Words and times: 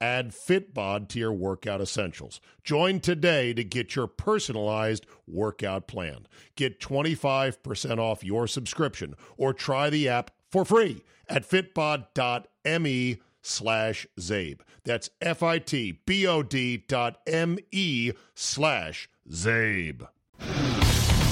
Add 0.00 0.32
Fitbod 0.32 1.08
to 1.08 1.18
your 1.18 1.32
workout 1.32 1.80
essentials. 1.80 2.40
Join 2.62 3.00
today 3.00 3.54
to 3.54 3.64
get 3.64 3.94
your 3.94 4.06
personalized 4.06 5.06
workout 5.26 5.86
plan. 5.86 6.26
Get 6.54 6.80
25% 6.80 7.98
off 7.98 8.22
your 8.24 8.46
subscription 8.46 9.14
or 9.36 9.52
try 9.54 9.90
the 9.90 10.08
app 10.08 10.30
for 10.50 10.64
free 10.64 11.02
at 11.28 11.48
fitbod.me 11.48 13.18
slash 13.42 14.06
Zabe. 14.18 14.60
That's 14.84 15.10
F-I-T-B-O-D 15.20 16.84
dot 16.88 17.18
M-E 17.26 18.12
slash 18.34 19.08
Zabe. 19.30 20.08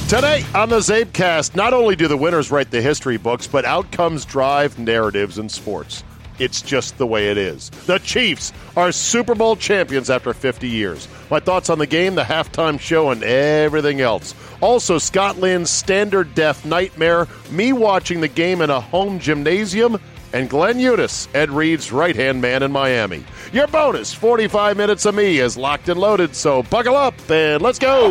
Today 0.09 0.45
on 0.55 0.69
the 0.69 0.79
Zabecast, 0.79 1.57
not 1.57 1.73
only 1.73 1.97
do 1.97 2.09
the 2.09 2.17
winners 2.17 2.51
write 2.51 2.71
the 2.71 2.81
history 2.81 3.17
books, 3.17 3.47
but 3.47 3.65
outcomes 3.65 4.25
drive 4.25 4.79
narratives 4.79 5.39
in 5.39 5.49
sports. 5.49 6.05
It's 6.39 6.63
just 6.63 6.99
the 6.99 7.07
way 7.07 7.31
it 7.31 7.39
is. 7.39 7.71
The 7.87 7.99
Chiefs 7.99 8.53
are 8.77 8.91
Super 8.93 9.35
Bowl 9.35 9.57
champions 9.57 10.11
after 10.11 10.35
50 10.35 10.69
years. 10.69 11.09
My 11.31 11.41
thoughts 11.41 11.71
on 11.71 11.79
the 11.79 11.87
game, 11.87 12.15
the 12.15 12.23
halftime 12.25 12.81
show, 12.81 13.11
and 13.11 13.23
everything 13.23 14.01
else. 14.01 14.35
Also, 14.61 14.99
Scott 14.99 15.39
Lynn's 15.39 15.71
standard 15.71 16.35
death 16.35 16.65
nightmare, 16.65 17.29
me 17.51 17.73
watching 17.73 18.21
the 18.21 18.29
game 18.29 18.61
in 18.61 18.71
a 18.71 18.81
home 18.81 19.19
gymnasium, 19.21 19.99
and 20.33 20.51
Glenn 20.51 20.81
Eunice, 20.81 21.29
Ed 21.33 21.51
Reed's 21.51 21.93
right 21.93 22.17
hand 22.17 22.43
man 22.43 22.65
in 22.65 22.73
Miami. 22.73 23.25
Your 23.53 23.69
bonus 23.69 24.13
45 24.13 24.77
minutes 24.77 25.07
of 25.07 25.15
me 25.15 25.39
is 25.39 25.57
locked 25.57 25.89
and 25.89 26.01
loaded, 26.01 26.35
so 26.35 26.65
buckle 26.65 26.97
up 26.97 27.15
and 27.31 27.63
let's 27.63 27.79
go. 27.79 28.11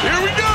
Here 0.00 0.22
we 0.22 0.30
go. 0.38 0.53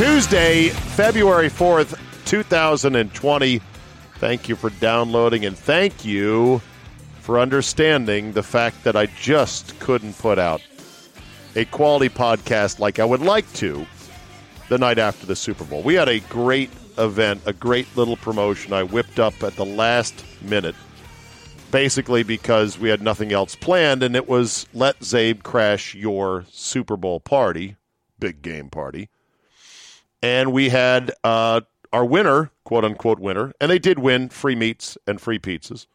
Tuesday, 0.00 0.70
February 0.70 1.50
4th, 1.50 1.94
2020. 2.24 3.60
Thank 4.14 4.48
you 4.48 4.56
for 4.56 4.70
downloading 4.70 5.44
and 5.44 5.54
thank 5.54 6.06
you 6.06 6.62
for 7.20 7.38
understanding 7.38 8.32
the 8.32 8.42
fact 8.42 8.82
that 8.84 8.96
I 8.96 9.04
just 9.20 9.78
couldn't 9.78 10.16
put 10.16 10.38
out 10.38 10.62
a 11.54 11.66
quality 11.66 12.08
podcast 12.08 12.78
like 12.78 12.98
I 12.98 13.04
would 13.04 13.20
like 13.20 13.52
to 13.56 13.86
the 14.70 14.78
night 14.78 14.98
after 14.98 15.26
the 15.26 15.36
Super 15.36 15.64
Bowl. 15.64 15.82
We 15.82 15.96
had 15.96 16.08
a 16.08 16.20
great 16.20 16.70
event, 16.96 17.42
a 17.44 17.52
great 17.52 17.94
little 17.94 18.16
promotion 18.16 18.72
I 18.72 18.84
whipped 18.84 19.20
up 19.20 19.42
at 19.42 19.56
the 19.56 19.66
last 19.66 20.24
minute, 20.40 20.76
basically 21.70 22.22
because 22.22 22.78
we 22.78 22.88
had 22.88 23.02
nothing 23.02 23.34
else 23.34 23.54
planned, 23.54 24.02
and 24.02 24.16
it 24.16 24.26
was 24.26 24.66
let 24.72 25.00
Zabe 25.00 25.42
crash 25.42 25.94
your 25.94 26.46
Super 26.48 26.96
Bowl 26.96 27.20
party, 27.20 27.76
big 28.18 28.40
game 28.40 28.70
party 28.70 29.10
and 30.22 30.52
we 30.52 30.68
had 30.68 31.12
uh, 31.24 31.62
our 31.92 32.04
winner, 32.04 32.50
quote 32.64 32.84
unquote 32.84 33.18
winner, 33.18 33.52
and 33.60 33.70
they 33.70 33.78
did 33.78 33.98
win 33.98 34.28
free 34.28 34.54
meats 34.54 34.96
and 35.06 35.20
free 35.20 35.38
pizzas. 35.38 35.86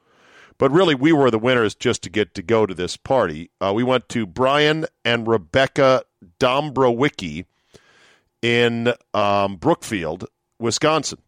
But 0.58 0.72
really, 0.72 0.96
we 0.96 1.12
were 1.12 1.30
the 1.30 1.40
winners 1.40 1.76
just 1.76 2.02
to 2.04 2.10
get 2.10 2.34
to 2.36 2.42
go 2.42 2.66
to 2.66 2.74
this 2.74 2.96
party. 2.96 3.50
Uh, 3.60 3.74
we 3.76 3.84
went 3.84 4.08
to 4.10 4.26
Brian 4.26 4.86
and 5.04 5.28
Rebecca 5.28 6.04
Dombrowicki 6.40 7.46
in 8.42 8.94
um, 9.14 9.58
Brookfield, 9.58 10.26
Wisconsin, 10.60 11.20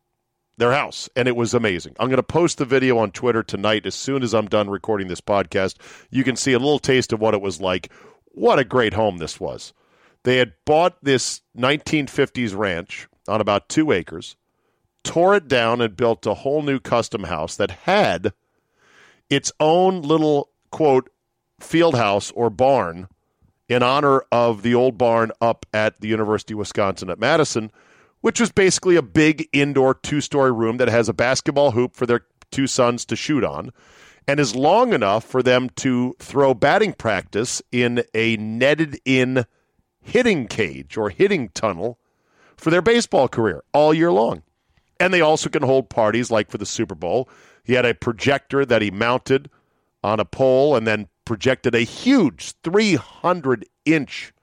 their 0.57 0.72
house, 0.72 1.09
and 1.16 1.28
it 1.28 1.36
was 1.36 1.53
amazing. 1.53 1.96
I'm 2.00 2.07
going 2.07 2.18
to 2.18 2.24
post 2.24 2.57
the 2.57 2.66
video 2.66 2.97
on 2.97 3.12
Twitter 3.12 3.44
tonight 3.44 3.86
as 3.86 3.96
soon 3.96 4.24
as 4.24 4.34
I'm 4.34 4.47
done 4.47 4.69
recording 4.69 5.07
this 5.07 5.22
podcast. 5.22 5.75
You 6.09 6.24
can 6.24 6.38
see 6.38 6.53
a 6.53 6.59
little 6.59 6.80
taste 6.80 7.12
of 7.12 7.19
what 7.19 7.34
it 7.34 7.41
was 7.41 7.59
like. 7.59 7.91
What 8.31 8.59
a 8.59 8.63
great 8.63 8.94
home 8.94 9.18
this 9.18 9.40
was. 9.40 9.74
They 10.28 10.40
had 10.40 10.56
bought 10.66 10.98
this 11.02 11.40
1950s 11.58 12.54
ranch 12.54 13.08
on 13.30 13.40
about 13.40 13.70
two 13.70 13.94
acres, 13.94 14.36
tore 15.02 15.38
it 15.38 15.48
down, 15.48 15.80
and 15.80 15.96
built 15.96 16.26
a 16.26 16.34
whole 16.34 16.62
new 16.64 16.82
custom 16.82 17.24
house 17.24 17.56
that 17.56 17.72
had 17.72 18.34
its 19.30 19.54
own 19.62 20.02
little, 20.02 20.50
quote, 20.70 21.10
field 21.62 21.96
house 21.96 22.30
or 22.32 22.50
barn 22.50 23.08
in 23.70 23.82
honor 23.82 24.26
of 24.30 24.64
the 24.64 24.76
old 24.76 24.98
barn 24.98 25.32
up 25.40 25.66
at 25.74 26.02
the 26.02 26.10
University 26.10 26.54
of 26.54 26.58
Wisconsin 26.58 27.10
at 27.10 27.20
Madison, 27.20 27.72
which 28.20 28.42
was 28.42 28.52
basically 28.52 28.98
a 28.98 29.02
big 29.02 29.48
indoor 29.54 29.94
two 29.94 30.20
story 30.20 30.52
room 30.52 30.76
that 30.76 30.90
has 30.90 31.08
a 31.08 31.14
basketball 31.14 31.72
hoop 31.72 31.96
for 31.96 32.06
their 32.06 32.26
two 32.52 32.68
sons 32.68 33.06
to 33.06 33.16
shoot 33.16 33.46
on 33.46 33.72
and 34.28 34.42
is 34.42 34.58
long 34.58 34.92
enough 34.92 35.24
for 35.24 35.42
them 35.42 35.70
to 35.78 36.18
throw 36.20 36.54
batting 36.54 36.92
practice 36.92 37.62
in 37.72 38.04
a 38.14 38.36
netted 38.36 39.00
in 39.06 39.46
hitting 40.07 40.47
cage 40.47 40.95
or 40.97 41.09
hitting 41.09 41.50
tunnel 41.50 42.00
for 42.56 42.72
their 42.72 42.81
baseball 42.81 43.28
career 43.28 43.63
all 43.73 43.94
year 43.94 44.12
long. 44.12 44.41
And 45.00 45.13
they 45.13 45.22
also 45.22 45.50
can 45.50 45.63
hold 45.63 45.90
parties 45.90 46.31
like 46.31 46.50
for 46.50 46.57
the 46.57 46.66
Super 46.66 46.95
Bowl. 46.95 47.29
He 47.63 47.73
had 47.73 47.85
a 47.85 47.94
projector 47.94 48.66
that 48.66 48.81
he 48.81 48.90
mounted 48.90 49.50
on 50.03 50.19
a 50.19 50.25
pole 50.25 50.75
and 50.75 50.88
then 50.88 51.07
projected 51.25 51.75
a 51.75 51.81
huge 51.81 52.53
300 52.63 53.66
inch 53.85 54.34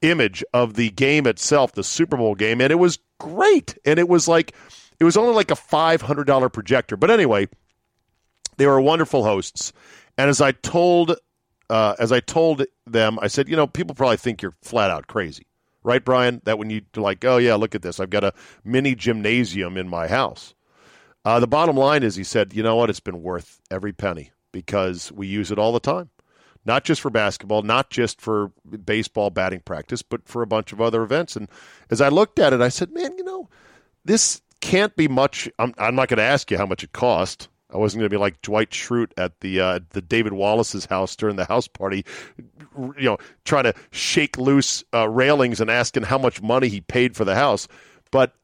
image 0.00 0.42
of 0.52 0.74
the 0.74 0.90
game 0.90 1.26
itself, 1.26 1.72
the 1.72 1.84
Super 1.84 2.16
Bowl 2.16 2.34
game. 2.34 2.60
And 2.60 2.72
it 2.72 2.78
was 2.78 2.98
great. 3.18 3.76
And 3.84 3.98
it 3.98 4.08
was 4.08 4.26
like, 4.26 4.54
it 4.98 5.04
was 5.04 5.16
only 5.16 5.34
like 5.34 5.50
a 5.50 5.54
$500 5.54 6.52
projector. 6.52 6.96
But 6.96 7.10
anyway, 7.10 7.48
they 8.56 8.66
were 8.66 8.80
wonderful 8.80 9.24
hosts. 9.24 9.72
And 10.16 10.30
as 10.30 10.40
I 10.40 10.52
told 10.52 11.16
uh, 11.70 11.94
as 11.98 12.12
I 12.12 12.20
told 12.20 12.64
them, 12.86 13.18
I 13.20 13.28
said, 13.28 13.48
you 13.48 13.56
know, 13.56 13.66
people 13.66 13.94
probably 13.94 14.16
think 14.16 14.42
you're 14.42 14.56
flat 14.62 14.90
out 14.90 15.06
crazy, 15.06 15.46
right, 15.82 16.04
Brian? 16.04 16.40
That 16.44 16.58
when 16.58 16.70
you 16.70 16.82
like, 16.96 17.24
oh 17.24 17.38
yeah, 17.38 17.54
look 17.54 17.74
at 17.74 17.82
this, 17.82 18.00
I've 18.00 18.10
got 18.10 18.24
a 18.24 18.34
mini 18.64 18.94
gymnasium 18.94 19.76
in 19.76 19.88
my 19.88 20.08
house. 20.08 20.54
Uh, 21.24 21.38
the 21.38 21.46
bottom 21.46 21.76
line 21.76 22.02
is, 22.02 22.16
he 22.16 22.24
said, 22.24 22.52
you 22.52 22.62
know 22.62 22.76
what, 22.76 22.90
it's 22.90 23.00
been 23.00 23.22
worth 23.22 23.60
every 23.70 23.92
penny 23.92 24.32
because 24.50 25.12
we 25.12 25.26
use 25.26 25.50
it 25.50 25.58
all 25.58 25.72
the 25.72 25.80
time, 25.80 26.10
not 26.64 26.84
just 26.84 27.00
for 27.00 27.10
basketball, 27.10 27.62
not 27.62 27.90
just 27.90 28.20
for 28.20 28.52
baseball 28.84 29.30
batting 29.30 29.60
practice, 29.60 30.02
but 30.02 30.28
for 30.28 30.42
a 30.42 30.46
bunch 30.46 30.72
of 30.72 30.80
other 30.80 31.02
events. 31.02 31.36
And 31.36 31.48
as 31.90 32.00
I 32.00 32.08
looked 32.08 32.38
at 32.38 32.52
it, 32.52 32.60
I 32.60 32.68
said, 32.68 32.92
man, 32.92 33.16
you 33.16 33.24
know, 33.24 33.48
this 34.04 34.42
can't 34.60 34.94
be 34.96 35.08
much. 35.08 35.48
I'm, 35.58 35.74
I'm 35.78 35.94
not 35.94 36.08
going 36.08 36.18
to 36.18 36.24
ask 36.24 36.50
you 36.50 36.58
how 36.58 36.66
much 36.66 36.82
it 36.82 36.92
cost. 36.92 37.48
I 37.72 37.78
wasn't 37.78 38.00
going 38.00 38.10
to 38.10 38.14
be 38.14 38.20
like 38.20 38.42
Dwight 38.42 38.70
Schrute 38.70 39.12
at 39.16 39.40
the 39.40 39.60
uh, 39.60 39.80
the 39.90 40.02
David 40.02 40.32
Wallace's 40.32 40.84
house 40.86 41.16
during 41.16 41.36
the 41.36 41.46
house 41.46 41.68
party, 41.68 42.04
you 42.76 42.94
know, 42.98 43.18
trying 43.44 43.64
to 43.64 43.74
shake 43.90 44.36
loose 44.36 44.84
uh, 44.92 45.08
railings 45.08 45.60
and 45.60 45.70
asking 45.70 46.04
how 46.04 46.18
much 46.18 46.42
money 46.42 46.68
he 46.68 46.80
paid 46.80 47.16
for 47.16 47.24
the 47.24 47.34
house. 47.34 47.68
But 48.10 48.34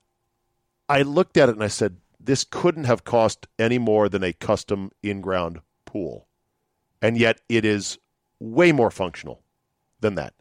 I 0.89 1.03
looked 1.03 1.37
at 1.37 1.49
it 1.49 1.55
and 1.57 1.65
I 1.65 1.69
said, 1.69 1.97
this 2.19 2.45
couldn't 2.45 2.85
have 2.85 3.05
cost 3.05 3.47
any 3.59 3.79
more 3.79 4.09
than 4.09 4.25
a 4.25 4.33
custom 4.33 4.91
in-ground 5.03 5.61
pool, 5.85 6.27
and 7.03 7.19
yet 7.19 7.41
it 7.49 7.65
is 7.65 7.99
way 8.41 8.73
more 8.73 8.91
functional 8.91 9.43
than 10.01 10.15
that. 10.15 10.35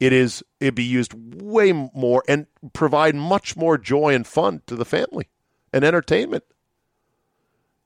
It 0.00 0.12
is 0.12 0.42
it'd 0.60 0.74
be 0.74 0.84
used 0.84 1.14
way 1.14 1.72
more 1.72 2.24
and 2.28 2.46
provide 2.72 3.14
much 3.14 3.56
more 3.56 3.78
joy 3.78 4.14
and 4.14 4.26
fun 4.26 4.62
to 4.66 4.74
the 4.74 4.84
family 4.84 5.28
and 5.72 5.84
entertainment 5.84 6.44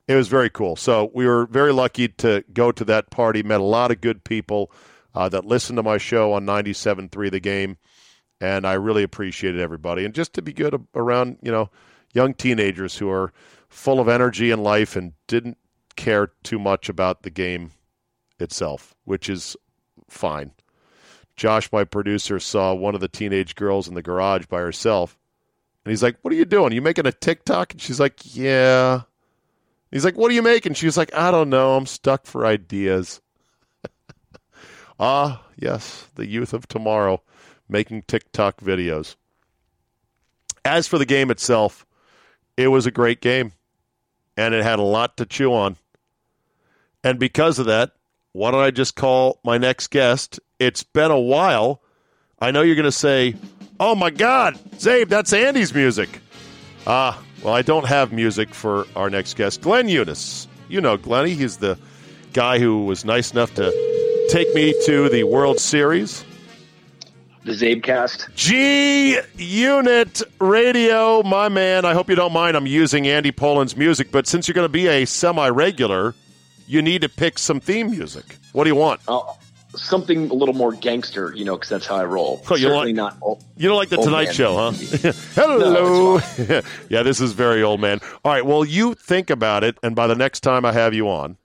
it 0.09 0.17
was 0.17 0.29
very 0.29 0.51
cool. 0.51 0.75
So 0.75 1.11
we 1.15 1.27
were 1.27 1.47
very 1.47 1.73
lucky 1.73 2.09
to 2.09 2.43
go 2.53 2.73
to 2.73 2.85
that 2.87 3.11
party. 3.11 3.43
Met 3.43 3.61
a 3.61 3.65
lot 3.65 3.93
of 3.93 4.01
good 4.01 4.25
people 4.25 4.73
uh, 5.15 5.29
that 5.29 5.45
listened 5.45 5.77
to 5.77 5.83
my 5.83 5.99
show 5.99 6.33
on 6.33 6.47
97.3 6.47 7.31
The 7.31 7.41
Game, 7.41 7.77
and 8.41 8.67
I 8.67 8.73
really 8.73 9.03
appreciated 9.03 9.61
everybody. 9.61 10.05
And 10.05 10.15
just 10.15 10.33
to 10.35 10.43
be 10.43 10.53
good 10.53 10.87
around, 10.95 11.39
you 11.43 11.53
know, 11.53 11.71
young 12.15 12.35
teenagers 12.35 12.97
who 12.97 13.11
are 13.11 13.33
full 13.69 14.01
of 14.01 14.09
energy 14.09 14.51
and 14.51 14.65
life 14.65 14.97
and 14.97 15.13
didn't 15.27 15.59
care 15.97 16.33
too 16.43 16.59
much 16.59 16.89
about 16.89 17.23
the 17.23 17.31
game 17.31 17.73
itself, 18.39 18.95
which 19.05 19.29
is 19.29 19.57
fine. 20.09 20.53
Josh, 21.37 21.71
my 21.71 21.85
producer, 21.85 22.41
saw 22.41 22.75
one 22.75 22.95
of 22.95 23.01
the 23.01 23.09
teenage 23.09 23.55
girls 23.55 23.89
in 23.89 23.95
the 23.95 24.03
garage 24.03 24.47
by 24.47 24.61
herself 24.61 25.19
And 25.85 25.91
he's 25.93 26.03
like, 26.03 26.17
What 26.23 26.33
are 26.33 26.37
you 26.37 26.45
doing? 26.47 26.73
Are 26.73 26.75
you 26.75 26.83
making 26.83 27.07
a 27.07 27.13
TikTok? 27.13 27.73
And 27.73 27.81
she's 27.81 28.01
like, 28.01 28.35
Yeah. 28.35 29.03
He's 29.91 30.05
like, 30.05 30.17
What 30.17 30.31
are 30.31 30.35
you 30.35 30.43
making? 30.43 30.75
She 30.75 30.87
was 30.87 30.97
like, 30.97 31.15
I 31.15 31.31
don't 31.31 31.51
know. 31.51 31.77
I'm 31.77 31.87
stuck 31.87 32.27
for 32.27 32.47
ideas. 32.47 33.21
ah, 35.01 35.45
yes, 35.57 36.07
the 36.15 36.27
youth 36.27 36.53
of 36.53 36.69
tomorrow 36.69 37.23
making 37.69 38.03
TikTok 38.03 38.61
videos. 38.61 39.17
As 40.65 40.87
for 40.87 40.99
the 40.99 41.07
game 41.07 41.31
itself, 41.31 41.87
it 42.57 42.69
was 42.69 42.87
a 42.87 42.91
great 42.91 43.21
game, 43.21 43.53
and 44.37 44.55
it 44.55 44.63
had 44.63 44.79
a 44.79 44.83
lot 44.83 45.17
to 45.19 45.27
chew 45.27 45.55
on. 45.55 45.77
And 47.05 47.19
because 47.19 47.59
of 47.59 47.67
that, 47.67 47.93
why 48.33 48.51
don't 48.51 48.61
I 48.61 48.71
just 48.71 48.97
call 48.97 49.41
my 49.45 49.59
next 49.59 49.89
guest? 49.89 50.41
It's 50.59 50.83
been 50.83 51.11
a 51.11 51.19
while. 51.19 51.83
I 52.41 52.51
know 52.51 52.63
you're 52.63 52.75
going 52.75 52.85
to 52.85 52.93
say, 52.93 53.37
oh 53.81 53.95
my 53.95 54.11
God, 54.11 54.59
Zabe, 54.77 55.09
that's 55.09 55.33
Andy's 55.33 55.73
music. 55.73 56.21
Ah, 56.87 57.23
well, 57.43 57.55
I 57.55 57.63
don't 57.63 57.87
have 57.87 58.13
music 58.13 58.55
for 58.55 58.87
our 58.97 59.11
next 59.11 59.37
guest, 59.37 59.63
Glenn 59.63 59.89
Eunice. 59.89 60.49
You 60.69 60.81
know 60.81 60.97
Glenny. 60.97 61.35
He's 61.35 61.57
the 61.59 61.79
guy 62.33 62.59
who 62.59 62.85
was 62.85 63.05
nice 63.05 63.33
enough 63.33 63.55
to 63.55 64.27
take 64.31 64.55
me 64.55 64.75
to 64.85 65.09
the 65.09 65.25
World 65.25 65.59
Series 65.59 66.25
the 67.49 67.55
Zabecast. 67.55 68.35
G 68.35 69.19
Unit 69.37 70.23
Radio, 70.39 71.23
my 71.23 71.49
man. 71.49 71.85
I 71.85 71.95
hope 71.95 72.09
you 72.09 72.15
don't 72.15 72.33
mind. 72.33 72.57
I'm 72.57 72.67
using 72.67 73.07
Andy 73.07 73.33
Poland's 73.33 73.77
music, 73.77 74.13
but 74.13 74.27
since 74.27 74.47
you're 74.47 74.55
going 74.55 74.67
to 74.67 74.73
be 74.73 74.87
a 74.87 75.05
semi 75.07 75.49
regular, 75.49 76.15
you 76.67 76.83
need 76.83 77.03
to 77.03 77.09
pick 77.09 77.39
some 77.39 77.59
theme 77.59 77.91
music. 77.91 78.37
What 78.53 78.65
do 78.65 78.71
you 78.71 78.77
want? 78.77 79.01
Uh, 79.09 79.23
something 79.77 80.31
a 80.31 80.35
little 80.35 80.55
more 80.55 80.73
gangster, 80.73 81.33
you 81.35 81.45
know, 81.45 81.57
because 81.57 81.69
that's 81.69 81.87
how 81.87 81.97
I 81.97 82.05
roll. 82.05 82.43
Oh, 82.51 82.55
you 82.55 82.63
Certainly 82.63 82.95
like, 82.95 82.95
not. 82.95 83.17
Old, 83.21 83.45
you 83.57 83.69
don't 83.69 83.77
like 83.77 83.89
the 83.89 83.97
Tonight 83.97 84.27
man. 84.27 84.35
Show, 84.35 84.57
huh? 84.57 84.71
Hello. 85.35 86.19
No, 86.19 86.61
yeah, 86.89 87.03
this 87.03 87.21
is 87.21 87.33
very 87.33 87.63
old 87.63 87.81
man. 87.81 88.01
All 88.25 88.33
right, 88.33 88.45
well, 88.45 88.65
you 88.65 88.95
think 88.95 89.31
about 89.31 89.65
it, 89.65 89.79
and 89.83 89.95
by 89.95 90.07
the 90.07 90.15
next 90.15 90.41
time 90.41 90.65
I 90.65 90.73
have 90.73 90.95
you 90.95 91.09
on, 91.09 91.37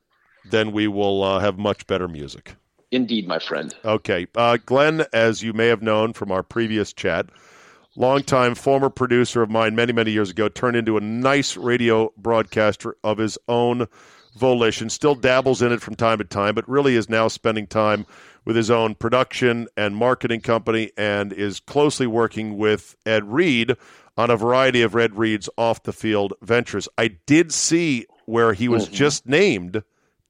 then 0.50 0.72
we 0.72 0.88
will 0.88 1.24
uh, 1.24 1.40
have 1.40 1.58
much 1.58 1.88
better 1.88 2.08
music. 2.08 2.56
Indeed, 2.92 3.28
my 3.28 3.40
friend. 3.40 3.74
Okay. 3.84 4.28
Uh, 4.36 4.58
Glenn, 4.64 5.06
as 5.12 5.42
you 5.42 5.52
may 5.52 5.68
have 5.68 5.82
known 5.82 6.14
from 6.14 6.32
our 6.32 6.44
previous 6.44 6.94
chat, 6.94 7.26
longtime 7.96 8.54
former 8.54 8.90
producer 8.90 9.42
of 9.42 9.50
mine 9.50 9.76
many, 9.76 9.94
many 9.94 10.12
years 10.12 10.30
ago, 10.30 10.48
turned 10.48 10.78
into 10.78 10.98
a 10.98 11.02
nice 11.02 11.58
radio 11.58 12.14
broadcaster 12.18 12.96
of 13.04 13.18
his 13.18 13.38
own 13.48 13.88
volition, 14.36 14.90
still 14.90 15.16
dabbles 15.16 15.62
in 15.62 15.72
it 15.72 15.82
from 15.82 15.96
time 15.96 16.18
to 16.18 16.24
time, 16.24 16.56
but 16.56 16.68
really 16.68 16.96
is 16.96 17.10
now 17.10 17.28
spending 17.28 17.68
time 17.68 18.06
with 18.46 18.56
his 18.56 18.70
own 18.72 18.96
production 18.96 19.68
and 19.78 19.96
marketing 19.96 20.42
company 20.42 20.92
and 20.98 21.32
is 21.32 21.60
closely 21.62 22.08
working 22.08 22.58
with 22.58 22.96
Ed 23.06 23.32
Reed 23.32 23.76
on 24.18 24.30
a 24.30 24.36
variety 24.38 24.82
of 24.82 24.96
Ed 24.96 25.16
Reed's 25.18 25.50
off 25.58 25.84
the 25.84 25.94
field 25.94 26.34
ventures. 26.42 26.88
I 26.98 27.10
did 27.26 27.54
see 27.54 28.06
where 28.26 28.54
he 28.54 28.68
was 28.68 28.88
Mhm. 28.90 28.94
just 28.94 29.26
named 29.28 29.84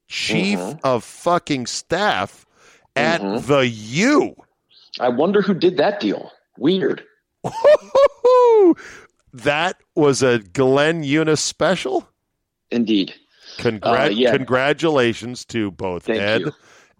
chief 0.07 0.59
Mhm. 0.59 0.79
of 0.83 1.03
fucking 1.03 1.65
staff 1.65 2.45
at 2.95 3.21
Mhm. 3.21 3.45
the 3.47 3.67
U. 3.67 4.35
I 4.99 5.09
wonder 5.09 5.41
who 5.41 5.53
did 5.53 5.77
that 5.77 5.99
deal. 5.99 6.31
Weird. 6.57 7.03
that 9.33 9.77
was 9.95 10.21
a 10.21 10.39
Glenn 10.39 11.03
Eunice 11.03 11.41
special. 11.41 12.07
Indeed. 12.71 13.13
Congrat- 13.57 14.07
Uh, 14.07 14.09
yeah. 14.09 14.35
Congratulations 14.35 15.45
to 15.45 15.71
both 15.71 16.03
Thank 16.05 16.19
Ed 16.19 16.41
you. 16.41 16.51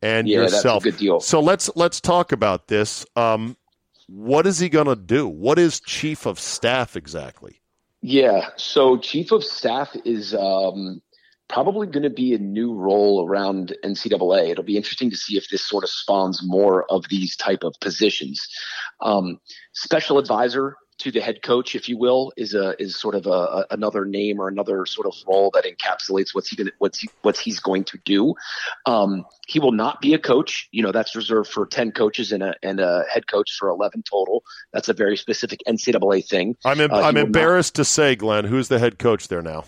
and 0.01 0.27
Yeah, 0.27 0.41
yourself. 0.41 0.83
good 0.83 0.97
deal. 0.97 1.19
So 1.19 1.39
let's 1.39 1.69
let's 1.75 1.99
talk 2.01 2.31
about 2.31 2.67
this. 2.67 3.05
Um, 3.15 3.57
what 4.07 4.45
is 4.45 4.59
he 4.59 4.69
going 4.69 4.87
to 4.87 4.95
do? 4.95 5.27
What 5.27 5.57
is 5.57 5.79
chief 5.79 6.25
of 6.25 6.39
staff 6.39 6.95
exactly? 6.95 7.61
Yeah. 8.01 8.49
So 8.57 8.97
chief 8.97 9.31
of 9.31 9.43
staff 9.43 9.95
is 10.03 10.33
um, 10.35 11.01
probably 11.47 11.87
going 11.87 12.03
to 12.03 12.09
be 12.09 12.33
a 12.33 12.37
new 12.37 12.73
role 12.73 13.25
around 13.27 13.75
NCAA. 13.83 14.49
It'll 14.49 14.63
be 14.63 14.75
interesting 14.75 15.09
to 15.09 15.15
see 15.15 15.37
if 15.37 15.47
this 15.49 15.65
sort 15.65 15.83
of 15.85 15.89
spawns 15.89 16.41
more 16.43 16.85
of 16.91 17.05
these 17.09 17.35
type 17.37 17.63
of 17.63 17.73
positions. 17.79 18.45
Um, 19.01 19.39
special 19.73 20.17
advisor 20.17 20.75
to 20.99 21.11
the 21.11 21.19
head 21.19 21.41
coach, 21.41 21.75
if 21.75 21.89
you 21.89 21.97
will, 21.97 22.31
is 22.37 22.53
a 22.53 22.81
is 22.81 22.95
sort 22.99 23.15
of 23.15 23.25
a, 23.25 23.29
a 23.29 23.65
another 23.71 24.05
name 24.05 24.39
or 24.39 24.47
another 24.47 24.85
sort 24.85 25.07
of 25.07 25.13
role 25.27 25.51
that 25.53 25.65
encapsulates 25.65 26.33
what's 26.33 26.49
he 26.49 26.55
gonna, 26.55 26.71
what's 26.77 26.99
he, 26.99 27.09
what's 27.21 27.39
he's 27.39 27.59
going 27.59 27.83
to 27.85 27.97
do. 28.05 28.35
Um, 28.85 29.25
he 29.47 29.59
will 29.59 29.71
not 29.71 30.01
be 30.01 30.13
a 30.13 30.19
coach. 30.19 30.69
You 30.71 30.83
know 30.83 30.91
that's 30.91 31.15
reserved 31.15 31.49
for 31.51 31.65
ten 31.65 31.91
coaches 31.91 32.31
and 32.31 32.43
a 32.43 32.55
and 32.63 32.79
a 32.79 33.03
head 33.11 33.27
coach 33.27 33.51
for 33.57 33.69
eleven 33.69 34.03
total. 34.03 34.43
That's 34.71 34.89
a 34.89 34.93
very 34.93 35.17
specific 35.17 35.59
NCAA 35.67 36.25
thing. 36.27 36.55
I'm 36.65 36.79
em- 36.79 36.91
Uh, 36.91 36.95
I'm 36.97 37.03
will 37.15 37.21
not- 37.21 37.25
embarrassed 37.25 37.75
to 37.75 37.85
say, 37.85 38.15
Glenn, 38.15 38.45
who's 38.45 38.67
the 38.67 38.79
head 38.79 38.99
coach 38.99 39.27
there 39.27 39.41
now? 39.41 39.65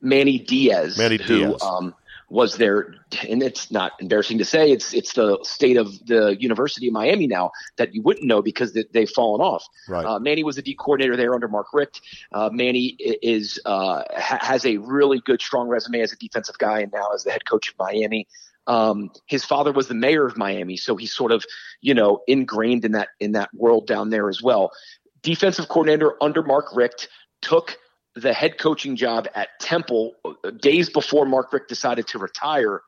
Manny 0.00 0.38
Diaz, 0.38 0.96
Manny 0.96 1.16
who 1.16 1.38
Diaz. 1.48 1.60
um, 1.62 1.92
was 2.30 2.56
there, 2.56 2.94
and 3.28 3.42
it's 3.42 3.70
not 3.70 3.92
embarrassing 4.00 4.38
to 4.38 4.44
say 4.44 4.70
it's 4.70 4.92
it's 4.92 5.14
the 5.14 5.38
state 5.42 5.76
of 5.76 6.06
the 6.06 6.36
University 6.38 6.88
of 6.88 6.92
Miami 6.92 7.26
now 7.26 7.50
that 7.76 7.94
you 7.94 8.02
wouldn't 8.02 8.26
know 8.26 8.42
because 8.42 8.74
they, 8.74 8.84
they've 8.92 9.10
fallen 9.10 9.40
off. 9.40 9.66
Right. 9.88 10.04
Uh, 10.04 10.18
Manny 10.18 10.44
was 10.44 10.56
the 10.56 10.62
D 10.62 10.74
coordinator 10.74 11.16
there 11.16 11.34
under 11.34 11.48
Mark 11.48 11.68
Richt. 11.72 12.02
Uh, 12.32 12.50
Manny 12.52 12.96
is 12.98 13.58
uh, 13.64 14.02
ha- 14.14 14.40
has 14.42 14.66
a 14.66 14.76
really 14.78 15.20
good, 15.24 15.40
strong 15.40 15.68
resume 15.68 16.00
as 16.00 16.12
a 16.12 16.16
defensive 16.16 16.58
guy, 16.58 16.80
and 16.80 16.92
now 16.92 17.10
as 17.14 17.24
the 17.24 17.30
head 17.30 17.46
coach 17.46 17.70
of 17.70 17.74
Miami. 17.78 18.28
Um, 18.66 19.10
his 19.24 19.46
father 19.46 19.72
was 19.72 19.88
the 19.88 19.94
mayor 19.94 20.26
of 20.26 20.36
Miami, 20.36 20.76
so 20.76 20.96
he's 20.96 21.14
sort 21.14 21.32
of 21.32 21.44
you 21.80 21.94
know 21.94 22.22
ingrained 22.26 22.84
in 22.84 22.92
that 22.92 23.08
in 23.20 23.32
that 23.32 23.48
world 23.54 23.86
down 23.86 24.10
there 24.10 24.28
as 24.28 24.42
well. 24.42 24.72
Defensive 25.22 25.68
coordinator 25.68 26.22
under 26.22 26.42
Mark 26.42 26.66
Richt 26.74 27.08
took 27.40 27.78
the 28.20 28.32
head 28.32 28.58
coaching 28.58 28.96
job 28.96 29.28
at 29.34 29.48
Temple 29.60 30.14
uh, 30.24 30.50
days 30.50 30.90
before 30.90 31.26
Mark 31.26 31.52
Richt 31.52 31.68
decided 31.68 32.06
to 32.08 32.18
retire. 32.18 32.82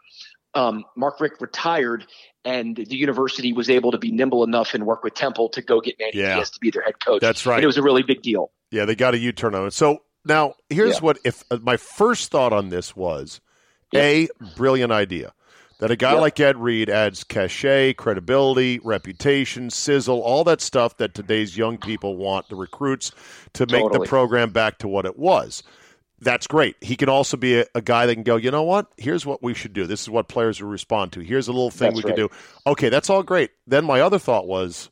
Um, 0.54 0.84
Mark 0.96 1.20
Richt 1.20 1.40
retired, 1.40 2.06
and 2.44 2.76
the 2.76 2.96
university 2.96 3.52
was 3.52 3.70
able 3.70 3.92
to 3.92 3.98
be 3.98 4.10
nimble 4.10 4.42
enough 4.42 4.74
and 4.74 4.84
work 4.86 5.04
with 5.04 5.14
Temple 5.14 5.48
to 5.50 5.62
go 5.62 5.80
get 5.80 5.96
Manny 5.98 6.12
Yeah. 6.18 6.34
Diaz 6.36 6.50
to 6.50 6.60
be 6.60 6.70
their 6.70 6.82
head 6.82 6.94
coach. 7.04 7.20
That's 7.20 7.46
right. 7.46 7.56
And 7.56 7.64
it 7.64 7.66
was 7.68 7.76
a 7.76 7.82
really 7.82 8.02
big 8.02 8.22
deal. 8.22 8.50
Yeah, 8.70 8.84
they 8.84 8.94
got 8.96 9.14
a 9.14 9.18
U 9.18 9.32
turn 9.32 9.54
on 9.54 9.66
it. 9.66 9.72
So 9.72 10.02
now 10.24 10.54
here's 10.68 10.96
Yeah. 10.96 11.00
what 11.00 11.18
if 11.24 11.44
uh, 11.50 11.58
my 11.62 11.76
first 11.76 12.30
thought 12.30 12.52
on 12.52 12.68
this 12.68 12.96
was 12.96 13.40
a 13.94 14.28
brilliant 14.56 14.92
idea 14.92 15.32
that 15.80 15.90
a 15.90 15.96
guy 15.96 16.12
Yep. 16.12 16.20
like 16.20 16.40
Ed 16.40 16.56
Reed 16.58 16.88
adds 16.88 17.24
cachet, 17.24 17.94
credibility, 17.94 18.78
reputation, 18.84 19.70
sizzle, 19.70 20.20
all 20.20 20.44
that 20.44 20.60
stuff 20.60 20.96
that 20.98 21.14
today's 21.14 21.56
young 21.56 21.78
people 21.78 22.16
want 22.16 22.48
the 22.48 22.56
recruits 22.56 23.12
to 23.54 23.66
make 23.66 23.90
the 23.92 24.00
program 24.00 24.50
back 24.50 24.78
to 24.78 24.88
what 24.88 25.04
it 25.06 25.18
was. 25.18 25.62
That's 26.22 26.46
great. 26.46 26.76
He 26.82 26.96
can 26.96 27.08
also 27.08 27.36
be 27.38 27.60
a, 27.60 27.66
a 27.74 27.80
guy 27.80 28.04
that 28.06 28.14
can 28.14 28.24
go, 28.24 28.36
you 28.36 28.50
know 28.50 28.62
what? 28.62 28.88
Here's 28.98 29.24
what 29.24 29.42
we 29.42 29.54
should 29.54 29.72
do. 29.72 29.86
This 29.86 30.02
is 30.02 30.10
what 30.10 30.28
players 30.28 30.60
will 30.60 30.68
respond 30.68 31.12
to. 31.12 31.20
Here's 31.20 31.48
a 31.48 31.52
little 31.52 31.70
thing 31.70 31.94
That's 31.94 31.96
we 31.96 32.02
can 32.02 32.10
right. 32.10 32.16
do. 32.16 32.30
Okay, 32.66 32.90
that's 32.90 33.08
all 33.08 33.22
great. 33.22 33.50
Then 33.66 33.86
my 33.86 34.02
other 34.02 34.18
thought 34.18 34.46
was, 34.46 34.90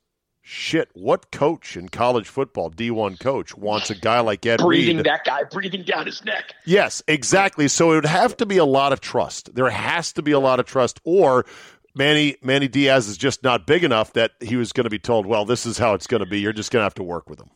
shit, 0.49 0.89
what 0.95 1.31
coach 1.31 1.77
in 1.77 1.91
college 1.91 2.27
football, 2.27 2.71
D1 2.71 3.21
coach, 3.21 3.55
wants 3.57 3.91
a 3.91 3.95
guy 3.95 4.21
like 4.21 4.45
Ed 4.47 4.59
Breathing 4.59 4.97
Reed? 4.97 5.07
that 5.07 5.25
guy, 5.25 5.45
breathing 5.45 5.83
down 5.83 6.07
his 6.07 6.25
neck. 6.25 6.55
Yes, 6.65 7.03
exactly. 7.07 7.69
So 7.69 7.93
it 7.93 7.97
would 7.97 8.07
have 8.07 8.37
to 8.39 8.47
be 8.47 8.57
a 8.57 8.65
lot 8.65 8.93
of 8.93 9.01
trust. 9.01 9.55
There 9.55 9.69
has 9.69 10.13
to 10.15 10.23
be 10.23 10.33
a 10.33 10.41
lot 10.41 10.59
of 10.59 10.67
trust, 10.67 11.01
or 11.05 11.45
Manny 11.95 12.37
Manny 12.43 12.67
Diaz 12.67 13.09
is 13.09 13.19
just 13.19 13.43
not 13.43 13.67
big 13.67 13.85
enough 13.85 14.15
that 14.15 14.33
he 14.41 14.57
was 14.57 14.73
going 14.73 14.85
to 14.85 14.91
be 14.91 14.99
told, 14.99 15.27
"Well, 15.27 15.45
this 15.45 15.67
is 15.67 15.77
how 15.77 15.93
it's 15.95 16.07
going 16.07 16.23
to 16.23 16.29
be. 16.29 16.41
You're 16.41 16.55
just 16.55 16.71
going 16.71 16.81
to 16.81 16.85
have 16.85 16.95
to 16.95 17.03
work 17.03 17.29
with 17.29 17.39
him." 17.39 17.51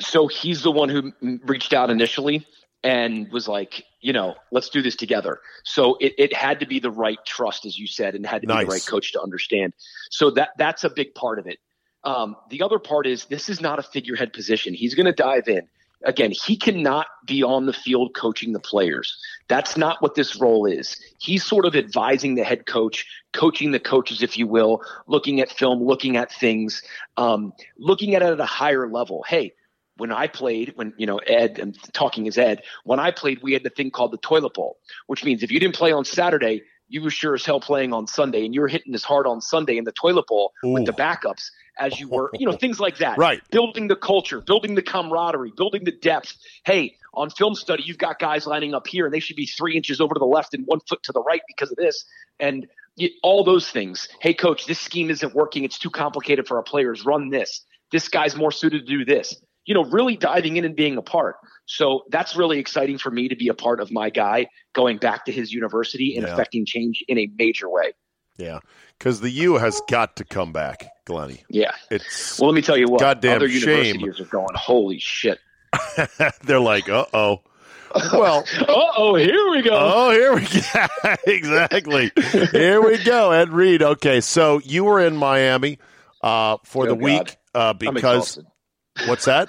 So 0.00 0.26
he's 0.26 0.62
the 0.62 0.72
one 0.72 0.88
who 0.88 1.12
reached 1.44 1.72
out 1.72 1.90
initially 1.90 2.44
and 2.82 3.30
was 3.30 3.46
like, 3.46 3.84
you 4.00 4.12
know, 4.12 4.34
let's 4.50 4.68
do 4.68 4.82
this 4.82 4.96
together. 4.96 5.38
So 5.62 5.96
it, 6.00 6.14
it 6.18 6.34
had 6.34 6.58
to 6.58 6.66
be 6.66 6.80
the 6.80 6.90
right 6.90 7.18
trust, 7.24 7.66
as 7.66 7.78
you 7.78 7.86
said, 7.86 8.16
and 8.16 8.26
had 8.26 8.42
to 8.42 8.48
be 8.48 8.54
the 8.54 8.66
right 8.66 8.84
coach 8.84 9.12
to 9.12 9.22
understand. 9.22 9.74
So 10.10 10.30
that 10.32 10.50
that's 10.58 10.82
a 10.82 10.90
big 10.90 11.14
part 11.14 11.38
of 11.38 11.46
it. 11.46 11.60
Um, 12.04 12.36
the 12.50 12.62
other 12.62 12.78
part 12.78 13.06
is 13.06 13.26
this 13.26 13.48
is 13.48 13.60
not 13.60 13.78
a 13.78 13.82
figurehead 13.82 14.32
position. 14.32 14.74
He's 14.74 14.94
going 14.94 15.06
to 15.06 15.12
dive 15.12 15.48
in. 15.48 15.68
Again, 16.04 16.32
he 16.32 16.56
cannot 16.56 17.06
be 17.26 17.44
on 17.44 17.66
the 17.66 17.72
field 17.72 18.14
coaching 18.14 18.52
the 18.52 18.58
players. 18.58 19.16
That's 19.46 19.76
not 19.76 20.02
what 20.02 20.16
this 20.16 20.40
role 20.40 20.66
is. 20.66 21.00
He's 21.18 21.44
sort 21.44 21.64
of 21.64 21.76
advising 21.76 22.34
the 22.34 22.42
head 22.42 22.66
coach, 22.66 23.06
coaching 23.32 23.70
the 23.70 23.78
coaches, 23.78 24.20
if 24.22 24.36
you 24.36 24.48
will, 24.48 24.82
looking 25.06 25.40
at 25.40 25.50
film, 25.50 25.80
looking 25.80 26.16
at 26.16 26.32
things, 26.32 26.82
um, 27.16 27.52
looking 27.78 28.16
at 28.16 28.22
it 28.22 28.32
at 28.32 28.40
a 28.40 28.44
higher 28.46 28.88
level. 28.88 29.24
Hey, 29.28 29.52
when 29.96 30.10
I 30.10 30.26
played, 30.26 30.72
when 30.74 30.92
you 30.96 31.06
know 31.06 31.18
Ed, 31.18 31.58
and 31.58 31.78
talking 31.92 32.26
is 32.26 32.38
Ed. 32.38 32.62
When 32.84 32.98
I 32.98 33.10
played, 33.10 33.40
we 33.42 33.52
had 33.52 33.62
the 33.62 33.70
thing 33.70 33.90
called 33.90 34.12
the 34.12 34.18
toilet 34.18 34.54
bowl, 34.54 34.78
which 35.06 35.24
means 35.24 35.42
if 35.42 35.52
you 35.52 35.60
didn't 35.60 35.76
play 35.76 35.92
on 35.92 36.04
Saturday, 36.04 36.62
you 36.92 37.00
were 37.00 37.10
sure 37.10 37.34
as 37.34 37.44
hell 37.44 37.58
playing 37.58 37.94
on 37.94 38.06
Sunday, 38.06 38.44
and 38.44 38.54
you 38.54 38.60
were 38.60 38.68
hitting 38.68 38.94
as 38.94 39.02
hard 39.02 39.26
on 39.26 39.40
Sunday 39.40 39.78
in 39.78 39.84
the 39.84 39.92
toilet 39.92 40.26
bowl 40.26 40.52
with 40.62 40.84
the 40.84 40.92
backups 40.92 41.50
as 41.78 41.98
you 41.98 42.06
were, 42.06 42.30
you 42.34 42.44
know, 42.44 42.52
things 42.60 42.78
like 42.78 42.98
that. 42.98 43.16
Right. 43.16 43.40
Building 43.50 43.88
the 43.88 43.96
culture, 43.96 44.42
building 44.42 44.74
the 44.74 44.82
camaraderie, 44.82 45.54
building 45.56 45.84
the 45.84 45.92
depth. 45.92 46.36
Hey, 46.66 46.96
on 47.14 47.30
film 47.30 47.54
study, 47.54 47.82
you've 47.86 47.96
got 47.96 48.18
guys 48.18 48.46
lining 48.46 48.74
up 48.74 48.86
here, 48.86 49.06
and 49.06 49.14
they 49.14 49.20
should 49.20 49.36
be 49.36 49.46
three 49.46 49.74
inches 49.74 50.02
over 50.02 50.14
to 50.14 50.18
the 50.18 50.26
left 50.26 50.52
and 50.52 50.66
one 50.66 50.80
foot 50.86 51.02
to 51.04 51.12
the 51.12 51.22
right 51.22 51.40
because 51.48 51.70
of 51.70 51.78
this, 51.78 52.04
and 52.38 52.68
all 53.22 53.42
those 53.42 53.70
things. 53.70 54.06
Hey, 54.20 54.34
coach, 54.34 54.66
this 54.66 54.78
scheme 54.78 55.08
isn't 55.08 55.34
working. 55.34 55.64
It's 55.64 55.78
too 55.78 55.90
complicated 55.90 56.46
for 56.46 56.58
our 56.58 56.62
players. 56.62 57.06
Run 57.06 57.30
this. 57.30 57.64
This 57.90 58.08
guy's 58.08 58.36
more 58.36 58.52
suited 58.52 58.86
to 58.86 58.98
do 58.98 59.04
this 59.06 59.34
you 59.64 59.74
know, 59.74 59.84
really 59.84 60.16
diving 60.16 60.56
in 60.56 60.64
and 60.64 60.74
being 60.76 60.96
a 60.96 61.02
part. 61.02 61.36
So 61.66 62.02
that's 62.10 62.34
really 62.36 62.58
exciting 62.58 62.98
for 62.98 63.10
me 63.10 63.28
to 63.28 63.36
be 63.36 63.48
a 63.48 63.54
part 63.54 63.80
of 63.80 63.90
my 63.92 64.10
guy 64.10 64.48
going 64.74 64.98
back 64.98 65.24
to 65.26 65.32
his 65.32 65.52
university 65.52 66.16
and 66.16 66.26
Yeah. 66.26 66.32
affecting 66.34 66.66
change 66.66 67.04
in 67.08 67.18
a 67.18 67.30
major 67.38 67.68
way. 67.70 67.92
Yeah, 68.38 68.60
because 68.98 69.20
the 69.20 69.30
U 69.30 69.58
has 69.58 69.80
got 69.88 70.16
to 70.16 70.24
come 70.24 70.52
back, 70.52 70.86
Glenny. 71.04 71.44
Yeah. 71.48 71.72
It's 71.90 72.40
Well, 72.40 72.50
let 72.50 72.56
me 72.56 72.62
tell 72.62 72.76
you 72.76 72.86
what. 72.88 73.00
Goddamn 73.00 73.36
other 73.36 73.48
shame. 73.48 73.60
universities 73.68 74.20
are 74.20 74.30
going, 74.30 74.48
holy 74.54 74.98
shit. 74.98 75.38
they're 76.44 76.58
like, 76.60 76.88
uh 76.88 77.04
oh. 77.14 77.40
Well, 78.12 78.44
Uh 78.58 78.64
oh, 78.96 79.14
here 79.16 79.50
we 79.50 79.60
go. 79.62 79.72
oh, 79.74 80.10
here 80.10 80.34
we 80.34 80.40
go. 80.74 81.14
exactly. 81.26 82.10
Here 82.50 82.80
we 82.80 82.96
go, 83.04 83.30
Ed 83.32 83.50
Reed. 83.50 83.82
Okay, 83.82 84.20
so 84.22 84.60
you 84.64 84.84
were 84.84 85.00
in 85.00 85.16
Miami 85.16 85.78
uh, 86.22 86.56
for 86.64 86.86
Oh, 86.86 86.88
the 86.88 86.94
God. 86.96 87.02
week 87.04 87.36
uh, 87.54 87.72
because. 87.74 88.38
What's 89.06 89.24
that? 89.26 89.48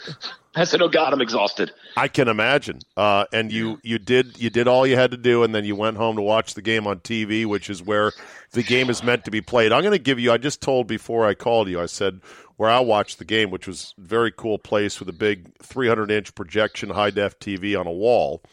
I 0.55 0.65
said, 0.65 0.81
oh 0.83 0.88
God, 0.88 1.13
I'm 1.13 1.21
exhausted. 1.21 1.71
I 1.97 2.07
can 2.07 2.27
imagine. 2.27 2.79
Uh, 2.95 3.25
and 3.33 3.51
you 3.51 3.79
you 3.83 3.97
did 3.97 4.39
you 4.39 4.50
did 4.51 4.67
all 4.67 4.85
you 4.85 4.95
had 4.95 5.09
to 5.12 5.17
do, 5.17 5.43
and 5.43 5.53
then 5.53 5.65
you 5.65 5.75
went 5.75 5.97
home 5.97 6.15
to 6.17 6.21
watch 6.21 6.53
the 6.53 6.62
game 6.62 6.85
on 6.85 7.00
TV, 7.00 7.45
which 7.45 7.69
is 7.71 7.81
where 7.81 8.12
the 8.51 8.62
game 8.62 8.89
is 8.91 9.03
meant 9.03 9.25
to 9.25 9.31
be 9.31 9.41
played. 9.41 9.71
I'm 9.71 9.81
going 9.81 9.93
to 9.93 9.97
give 10.00 10.19
you. 10.19 10.31
I 10.31 10.38
just 10.38 10.62
told 10.62 10.85
before 10.88 11.25
I 11.25 11.33
called 11.33 11.69
you. 11.69 11.81
I 11.81 11.88
said 11.88 12.21
where 12.57 12.69
I 12.69 12.79
watched 12.81 13.17
the 13.17 13.25
game, 13.25 13.50
which 13.50 13.65
was 13.67 13.95
a 13.97 14.01
very 14.01 14.31
cool 14.31 14.59
place 14.59 15.00
with 15.00 15.09
a 15.09 15.13
big 15.13 15.57
300 15.63 16.12
inch 16.12 16.35
projection 16.35 16.91
high 16.91 17.09
def 17.09 17.39
TV 17.39 17.79
on 17.79 17.88
a 17.88 17.91
wall. 17.91 18.43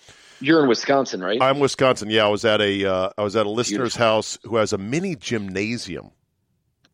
You're 0.41 0.63
in 0.63 0.69
Wisconsin, 0.71 1.21
right? 1.23 1.41
I'm 1.43 1.59
Wisconsin. 1.61 2.09
Yeah, 2.09 2.25
I 2.25 2.29
was 2.29 2.47
at 2.47 2.63
a 2.63 2.87
uh, 2.91 3.11
I 3.19 3.23
was 3.23 3.37
at 3.37 3.45
a 3.45 3.51
listener's 3.51 3.95
house 3.97 4.39
who 4.45 4.57
has 4.57 4.73
a 4.73 4.79
mini 4.79 5.17
gymnasium 5.17 6.13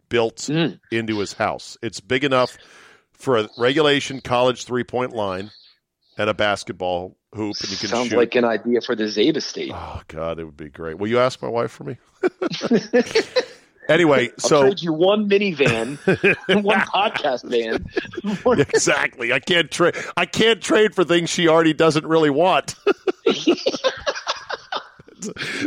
built 0.09 0.37
Mm. 0.39 0.81
into 0.91 1.19
his 1.21 1.33
house. 1.33 1.77
It's 1.81 2.01
big 2.01 2.25
enough 2.25 2.57
for 3.17 3.37
a 3.39 3.49
regulation 3.59 4.21
college 4.21 4.65
three 4.65 4.85
point 4.85 5.13
line 5.13 5.51
and 6.19 6.31
a 6.31 6.35
basketball 6.35 7.17
hoop, 7.35 7.57
and 7.61 7.71
you 7.71 7.77
can 7.77 7.89
Sounds 7.89 8.09
shoot. 8.09 8.17
like 8.17 8.35
an 8.35 8.45
idea 8.45 8.81
for 8.81 8.97
the 8.97 9.09
Zeta 9.09 9.41
State. 9.41 9.73
oh 9.75 10.01
God, 10.09 10.39
it 10.39 10.45
would 10.45 10.57
be 10.57 10.69
great. 10.69 10.99
Will 10.99 11.09
you 11.09 11.19
ask 11.19 11.43
my 11.43 11.49
wife 11.49 11.71
for 11.71 11.85
me? 11.85 11.97
anyway, 13.89 14.29
I'll 14.31 14.49
so 14.49 14.61
trade 14.63 14.83
you 14.83 14.93
one 14.93 15.29
minivan, 15.29 15.99
and 16.49 16.65
one 16.65 16.81
podcast 16.81 17.45
van. 17.45 17.85
exactly, 18.59 19.33
I 19.33 19.41
can't 19.41 19.71
trade. 19.71 19.95
I 20.17 20.25
can't 20.27 20.63
trade 20.63 20.95
for 20.95 21.05
things 21.05 21.31
she 21.31 21.49
already 21.49 21.75
doesn't 21.75 22.07
really 22.07 22.31
want. 22.31 22.77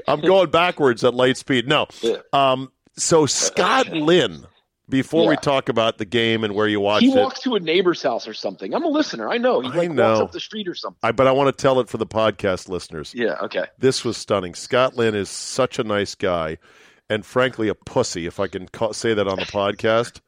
I'm 0.08 0.22
going 0.22 0.50
backwards 0.52 1.04
at 1.04 1.14
light 1.14 1.38
speed. 1.38 1.68
No. 1.68 1.88
Um, 2.34 2.72
so 2.96 3.26
Scott 3.26 3.90
Lynn, 3.90 4.46
before 4.90 5.28
we 5.28 5.36
talk 5.38 5.70
about 5.70 5.98
the 5.98 6.06
game 6.06 6.44
and 6.44 6.56
where 6.56 6.68
you 6.68 6.80
watched 6.80 7.06
he 7.06 7.12
it, 7.12 7.16
walks 7.16 7.40
to 7.42 7.56
a 7.56 7.60
neighbor's 7.60 8.02
house 8.02 8.28
or 8.28 8.34
something. 8.34 8.74
I'm 8.74 8.84
a 8.84 8.90
listener. 8.90 9.30
I 9.30 9.38
know. 9.38 9.62
He 9.62 9.70
like 9.70 9.92
know. 9.92 10.10
walks 10.10 10.22
up 10.22 10.32
the 10.32 10.40
street 10.40 10.68
or 10.68 10.76
something. 10.76 11.00
I, 11.04 11.12
but 11.12 11.28
I 11.28 11.32
want 11.32 11.56
to 11.56 11.62
tell 11.62 11.80
it 11.80 11.90
for 11.90 11.98
the 11.98 12.08
podcast 12.08 12.70
listeners. 12.70 13.14
Yeah. 13.16 13.38
Okay. 13.44 13.66
This 13.78 14.04
was 14.04 14.18
stunning. 14.18 14.56
Scott 14.56 14.96
Lynn 14.96 15.16
is 15.16 15.30
such 15.30 15.80
a 15.80 15.84
nice 15.84 16.16
guy, 16.16 16.58
and 17.10 17.26
frankly, 17.26 17.68
a 17.68 17.76
pussy. 17.76 18.26
If 18.26 18.40
I 18.40 18.48
can 18.48 18.68
ca- 18.68 18.94
say 18.94 19.14
that 19.14 19.28
on 19.28 19.38
the 19.38 19.46
podcast, 19.46 20.22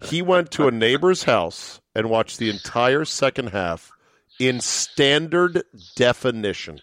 he 0.00 0.22
went 0.22 0.50
to 0.52 0.68
a 0.68 0.70
neighbor's 0.70 1.24
house 1.24 1.80
and 1.94 2.10
watched 2.10 2.38
the 2.38 2.50
entire 2.50 3.04
second 3.04 3.48
half 3.48 3.90
in 4.38 4.60
standard 4.60 5.62
definition. 5.96 6.80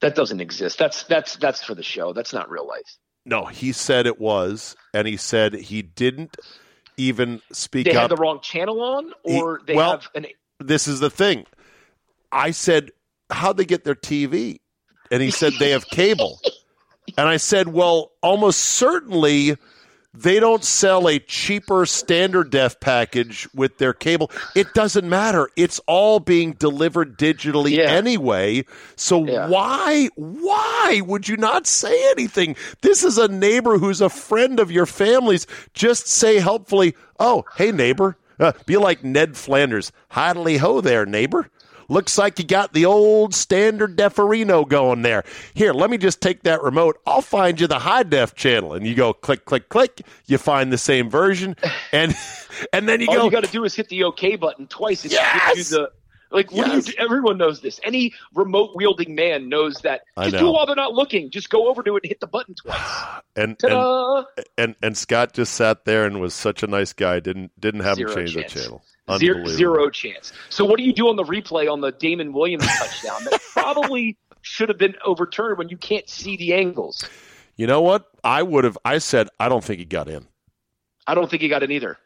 That 0.00 0.14
doesn't 0.14 0.40
exist. 0.40 0.78
That's 0.78 1.04
that's 1.04 1.36
that's 1.36 1.62
for 1.62 1.74
the 1.74 1.82
show. 1.82 2.12
That's 2.12 2.32
not 2.32 2.50
real 2.50 2.66
life. 2.66 2.96
No, 3.24 3.44
he 3.46 3.72
said 3.72 4.06
it 4.06 4.20
was, 4.20 4.74
and 4.92 5.06
he 5.06 5.16
said 5.16 5.54
he 5.54 5.80
didn't 5.80 6.36
even 6.96 7.40
speak 7.52 7.86
They 7.86 7.94
up. 7.96 8.02
had 8.02 8.10
the 8.10 8.16
wrong 8.16 8.40
channel 8.40 8.82
on, 8.82 9.12
He- 9.24 9.40
or 9.40 9.60
they 9.66 9.74
well- 9.74 9.92
have 9.92 10.08
an. 10.14 10.26
this 10.60 10.86
is 10.88 11.00
the 11.00 11.10
thing. 11.10 11.46
I 12.30 12.50
said, 12.50 12.90
How'd 13.30 13.56
they 13.56 13.64
get 13.64 13.84
their 13.84 13.94
TV? 13.94 14.60
And 15.10 15.22
he 15.22 15.30
said, 15.30 15.54
They 15.58 15.70
have 15.70 15.86
cable. 15.88 16.40
And 17.18 17.28
I 17.28 17.36
said, 17.36 17.68
Well, 17.68 18.12
almost 18.22 18.60
certainly 18.60 19.56
they 20.14 20.38
don't 20.40 20.62
sell 20.64 21.08
a 21.08 21.18
cheaper 21.18 21.86
standard 21.86 22.50
def 22.50 22.78
package 22.80 23.48
with 23.54 23.78
their 23.78 23.92
cable. 23.94 24.30
It 24.54 24.74
doesn't 24.74 25.08
matter. 25.08 25.48
It's 25.56 25.80
all 25.86 26.20
being 26.20 26.52
delivered 26.52 27.18
digitally 27.18 27.76
Yeah. 27.78 27.84
anyway. 27.90 28.64
So 28.96 29.24
Yeah. 29.26 29.48
why 29.48 30.08
why 30.16 31.00
would 31.04 31.28
you 31.28 31.36
not 31.36 31.66
say 31.66 32.10
anything? 32.10 32.56
This 32.82 33.02
is 33.04 33.16
a 33.18 33.28
neighbor 33.28 33.78
who's 33.78 34.00
a 34.00 34.08
friend 34.10 34.60
of 34.60 34.70
your 34.70 34.86
family's. 34.86 35.46
Just 35.74 36.06
say 36.08 36.38
helpfully, 36.38 36.94
"Oh, 37.18 37.44
hey 37.56 37.72
neighbor." 37.72 38.16
Uh, 38.40 38.52
be 38.66 38.76
like 38.76 39.04
Ned 39.04 39.36
Flanders. 39.36 39.92
Hiddly 40.12 40.58
ho 40.58 40.80
there, 40.80 41.06
neighbor. 41.06 41.48
Looks 41.88 42.16
like 42.18 42.38
you 42.38 42.44
got 42.44 42.72
the 42.72 42.84
old 42.86 43.34
standard 43.34 43.96
deferino 43.96 44.66
going 44.68 45.02
there. 45.02 45.24
Here, 45.54 45.72
let 45.72 45.90
me 45.90 45.98
just 45.98 46.20
take 46.20 46.42
that 46.44 46.62
remote. 46.62 46.98
I'll 47.06 47.20
find 47.22 47.60
you 47.60 47.66
the 47.66 47.78
high 47.80 48.02
def 48.02 48.34
channel. 48.34 48.72
And 48.74 48.86
you 48.86 48.94
go 48.94 49.12
click, 49.12 49.44
click, 49.44 49.68
click. 49.68 50.02
You 50.26 50.38
find 50.38 50.72
the 50.72 50.78
same 50.78 51.10
version. 51.10 51.56
And 51.92 52.14
and 52.72 52.88
then 52.88 53.00
you 53.00 53.08
All 53.08 53.14
go, 53.14 53.20
All 53.20 53.26
you 53.26 53.30
got 53.32 53.44
to 53.44 53.50
do 53.50 53.64
is 53.64 53.74
hit 53.74 53.88
the 53.88 54.04
OK 54.04 54.36
button 54.36 54.66
twice. 54.66 55.02
And 55.04 55.12
Yes! 55.12 55.54
gives 55.56 55.70
you 55.72 55.78
the 55.78 55.90
like. 56.30 56.50
What 56.52 56.68
Yes! 56.68 56.84
do 56.86 56.90
you 56.92 56.96
do? 56.96 57.02
Everyone 57.04 57.38
knows 57.38 57.60
this. 57.60 57.78
Any 57.84 58.12
remote 58.34 58.70
wielding 58.74 59.14
man 59.14 59.48
knows 59.48 59.74
that. 59.82 60.02
I 60.16 60.24
Just 60.24 60.34
know. 60.34 60.40
do 60.40 60.48
it 60.48 60.52
while 60.52 60.66
they're 60.66 60.76
not 60.76 60.94
looking. 60.94 61.30
Just 61.30 61.50
go 61.50 61.68
over 61.68 61.82
to 61.82 61.96
it 61.96 62.04
and 62.04 62.08
hit 62.10 62.20
the 62.20 62.26
button 62.26 62.54
twice. 62.54 62.78
and, 63.36 63.50
and 63.50 63.58
Ta-da! 63.58 64.24
and 64.56 64.74
and 64.82 64.96
Scott 64.96 65.32
just 65.34 65.52
sat 65.54 65.84
there 65.84 66.06
and 66.06 66.20
was 66.20 66.34
such 66.34 66.62
a 66.62 66.66
nice 66.66 66.92
guy. 66.92 67.20
Didn't 67.20 67.58
didn't 67.60 67.80
have 67.80 67.96
Zero 67.96 68.10
him 68.10 68.16
change 68.16 68.34
chance. 68.34 68.52
the 68.54 68.60
channel. 68.60 68.82
Zero, 69.18 69.90
chance. 69.90 70.32
So 70.48 70.64
what 70.64 70.76
do 70.78 70.82
you 70.84 70.92
do 70.92 71.08
on 71.08 71.16
the 71.16 71.24
replay 71.24 71.70
on 71.70 71.80
the 71.80 71.92
Damien 71.92 72.32
Williams 72.32 72.66
touchdown 72.78 73.24
that 73.30 73.40
probably 73.52 74.16
should 74.42 74.68
have 74.68 74.78
been 74.78 74.94
overturned 75.04 75.58
when 75.58 75.68
you 75.68 75.76
can't 75.76 76.08
see 76.08 76.36
the 76.36 76.54
angles? 76.54 77.08
You 77.56 77.66
know 77.66 77.80
what? 77.80 78.10
I 78.24 78.42
would 78.42 78.64
have. 78.64 78.78
I 78.84 78.98
said 78.98 79.28
I 79.38 79.48
don't 79.48 79.62
think 79.62 79.78
he 79.78 79.84
got 79.84 80.08
in, 80.08 80.26
I 81.06 81.14
don't 81.14 81.30
think 81.30 81.42
he 81.42 81.48
got 81.48 81.62
it 81.62 81.70
either. 81.70 81.98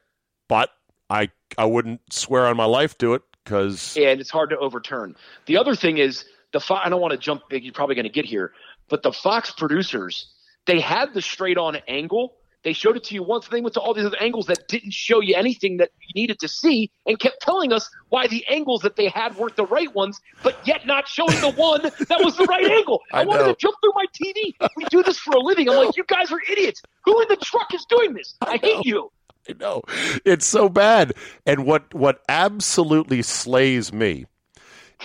but 0.48 0.70
I 1.08 1.30
I 1.56 1.64
wouldn't 1.66 2.00
swear 2.12 2.46
on 2.46 2.56
my 2.56 2.64
life 2.64 2.98
to 2.98 3.14
it 3.14 3.22
because 3.44 3.96
and 3.96 4.20
it's 4.20 4.30
hard 4.30 4.50
to 4.50 4.58
overturn. 4.58 5.14
The 5.46 5.56
other 5.56 5.74
thing 5.76 5.98
is 5.98 6.24
the 6.52 6.60
Fo- 6.60 6.74
I 6.76 6.88
don't 6.88 7.00
want 7.00 7.12
to 7.12 7.18
jump 7.18 7.42
big. 7.48 7.62
You're 7.64 7.72
probably 7.72 7.94
going 7.94 8.06
to 8.06 8.12
get 8.12 8.24
here, 8.24 8.52
but 8.88 9.02
the 9.02 9.12
Fox 9.12 9.50
producers 9.52 10.28
they 10.66 10.80
had 10.80 11.14
the 11.14 11.22
straight 11.22 11.58
on 11.58 11.76
angle. 11.86 12.34
They 12.66 12.72
showed 12.72 12.96
it 12.96 13.04
to 13.04 13.14
you 13.14 13.22
once. 13.22 13.46
They 13.46 13.60
went 13.60 13.74
to 13.74 13.80
all 13.80 13.94
these 13.94 14.06
other 14.06 14.20
angles 14.20 14.46
that 14.46 14.66
didn't 14.66 14.92
show 14.92 15.20
you 15.20 15.36
anything 15.36 15.76
that 15.76 15.90
you 16.00 16.20
needed 16.20 16.40
to 16.40 16.48
see, 16.48 16.90
and 17.06 17.16
kept 17.16 17.40
telling 17.40 17.72
us 17.72 17.88
why 18.08 18.26
the 18.26 18.44
angles 18.48 18.80
that 18.82 18.96
they 18.96 19.06
had 19.06 19.36
weren't 19.36 19.54
the 19.54 19.66
right 19.66 19.94
ones, 19.94 20.20
but 20.42 20.58
yet 20.64 20.84
not 20.84 21.06
showing 21.06 21.40
the 21.40 21.52
one 21.52 21.82
that 21.82 22.24
was 22.24 22.36
the 22.36 22.44
right 22.46 22.66
angle. 22.66 23.02
I, 23.12 23.20
I 23.20 23.24
wanted 23.24 23.42
know. 23.44 23.52
to 23.52 23.56
jump 23.56 23.76
through 23.80 23.92
my 23.94 24.06
TV. 24.12 24.68
We 24.76 24.84
do 24.86 25.04
this 25.04 25.16
for 25.16 25.36
a 25.36 25.38
living. 25.38 25.70
I'm 25.70 25.76
like, 25.76 25.96
you 25.96 26.02
guys 26.08 26.32
are 26.32 26.40
idiots. 26.50 26.82
Who 27.04 27.22
in 27.22 27.28
the 27.28 27.36
truck 27.36 27.72
is 27.72 27.84
doing 27.84 28.14
this? 28.14 28.34
I, 28.40 28.54
know. 28.54 28.58
hate 28.60 28.84
you. 28.84 29.12
I 29.48 29.52
know 29.60 29.82
it's 30.24 30.44
so 30.44 30.68
bad. 30.68 31.12
And 31.46 31.66
what 31.66 31.94
what 31.94 32.20
absolutely 32.28 33.22
slays 33.22 33.92
me 33.92 34.26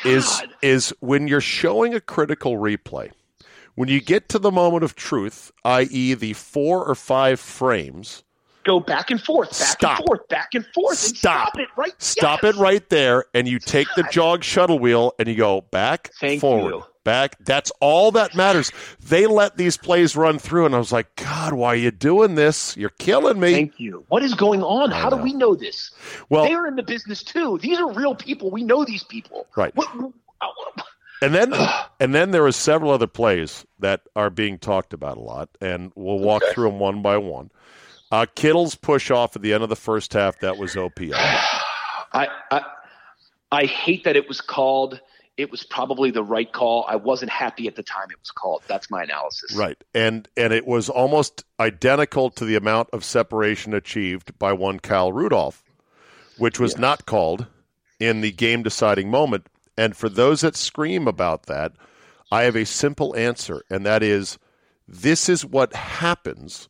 is 0.03 0.41
is 0.63 0.95
when 0.99 1.27
you're 1.27 1.41
showing 1.41 1.93
a 1.93 2.01
critical 2.01 2.57
replay. 2.57 3.11
When 3.75 3.89
you 3.89 4.01
get 4.01 4.29
to 4.29 4.39
the 4.39 4.51
moment 4.51 4.83
of 4.83 4.95
truth, 4.95 5.51
i.e., 5.63 6.13
the 6.13 6.33
four 6.33 6.85
or 6.85 6.95
five 6.95 7.39
frames, 7.39 8.23
Go 8.63 8.79
back 8.79 9.09
and 9.09 9.19
forth, 9.19 9.49
back 9.49 9.69
Stop. 9.69 9.97
and 9.99 10.07
forth, 10.07 10.27
back 10.27 10.49
and 10.53 10.63
forth, 10.67 10.91
and 11.03 11.17
Stop. 11.17 11.47
stop 11.49 11.59
it 11.59 11.67
right. 11.77 11.93
Stop 11.97 12.43
Yes. 12.43 12.53
it 12.55 12.59
right 12.59 12.87
there, 12.89 13.25
and 13.33 13.47
you 13.47 13.57
take 13.57 13.87
the 13.95 14.03
jog 14.11 14.43
shuttle 14.43 14.77
wheel 14.77 15.13
and 15.17 15.27
you 15.27 15.33
go 15.33 15.61
back, 15.61 16.11
Thank 16.19 16.41
forward, 16.41 16.69
you. 16.75 16.83
back. 17.03 17.37
That's 17.43 17.71
all 17.79 18.11
that 18.11 18.35
matters. 18.35 18.71
They 18.99 19.25
let 19.25 19.57
these 19.57 19.77
plays 19.77 20.15
run 20.15 20.37
through, 20.37 20.67
and 20.67 20.75
I 20.75 20.77
was 20.77 20.91
like, 20.91 21.15
God, 21.15 21.53
why 21.53 21.69
are 21.69 21.75
you 21.75 21.89
doing 21.89 22.35
this? 22.35 22.77
You're 22.77 22.91
killing 22.91 23.39
me. 23.39 23.51
Thank 23.53 23.79
you. 23.79 24.05
What 24.09 24.21
is 24.21 24.35
going 24.35 24.61
on? 24.61 24.91
How 24.91 25.09
do 25.09 25.15
we 25.15 25.33
know 25.33 25.55
this? 25.55 25.89
well, 26.29 26.43
they 26.43 26.53
are 26.53 26.67
in 26.67 26.75
the 26.75 26.83
business 26.83 27.23
too. 27.23 27.57
These 27.63 27.79
are 27.79 27.91
real 27.91 28.13
people. 28.13 28.51
We 28.51 28.63
know 28.63 28.85
these 28.85 29.03
people. 29.03 29.47
Right. 29.55 29.75
What, 29.75 29.87
and 31.21 31.33
then 31.33 31.53
and 31.99 32.13
then 32.15 32.31
there 32.31 32.45
are 32.45 32.51
several 32.51 32.91
other 32.91 33.07
plays 33.07 33.65
that 33.79 34.01
are 34.15 34.29
being 34.29 34.57
talked 34.57 34.93
about 34.93 35.17
a 35.17 35.21
lot, 35.21 35.49
and 35.61 35.91
we'll 35.95 36.19
walk 36.19 36.43
Okay. 36.43 36.53
through 36.53 36.69
them 36.69 36.79
one 36.79 37.01
by 37.01 37.17
one. 37.17 37.51
Uh, 38.11 38.25
Kittle's 38.35 38.75
push 38.75 39.09
off 39.09 39.35
at 39.35 39.41
the 39.41 39.53
end 39.53 39.63
of 39.63 39.69
the 39.69 39.75
first 39.75 40.13
half 40.13 40.39
that 40.41 40.57
was 40.57 40.75
OPI. 40.75 41.13
I, 42.13 42.27
I 42.51 42.61
I 43.51 43.65
hate 43.65 44.03
that 44.03 44.15
it 44.15 44.27
was 44.27 44.41
called. 44.41 44.99
It 45.37 45.49
was 45.49 45.63
probably 45.63 46.11
the 46.11 46.23
right 46.23 46.51
call. 46.51 46.85
I 46.87 46.97
wasn't 46.97 47.31
happy 47.31 47.67
at 47.67 47.75
the 47.75 47.83
time 47.83 48.07
it 48.11 48.19
was 48.19 48.31
called. 48.31 48.61
That's 48.67 48.91
my 48.91 49.03
analysis. 49.03 49.55
Right. 49.55 49.81
And 49.93 50.27
and 50.35 50.51
it 50.53 50.67
was 50.67 50.89
almost 50.89 51.45
identical 51.59 52.29
to 52.31 52.45
the 52.45 52.55
amount 52.55 52.89
of 52.91 53.03
separation 53.05 53.73
achieved 53.73 54.37
by 54.37 54.51
one 54.53 54.79
Kyle 54.79 55.11
Rudolph, 55.13 55.63
which 56.37 56.59
was 56.59 56.73
Yes. 56.73 56.79
not 56.79 57.05
called 57.05 57.47
in 57.99 58.21
the 58.21 58.31
game 58.31 58.61
deciding 58.61 59.09
moment. 59.09 59.47
And 59.81 59.97
for 59.97 60.09
those 60.09 60.41
that 60.41 60.55
scream 60.55 61.07
about 61.07 61.47
that, 61.47 61.71
I 62.31 62.43
have 62.43 62.55
a 62.55 62.65
simple 62.67 63.15
answer, 63.15 63.63
and 63.69 63.83
that 63.83 64.03
is 64.03 64.37
this 64.87 65.27
is 65.27 65.43
what 65.43 65.73
happens 65.73 66.67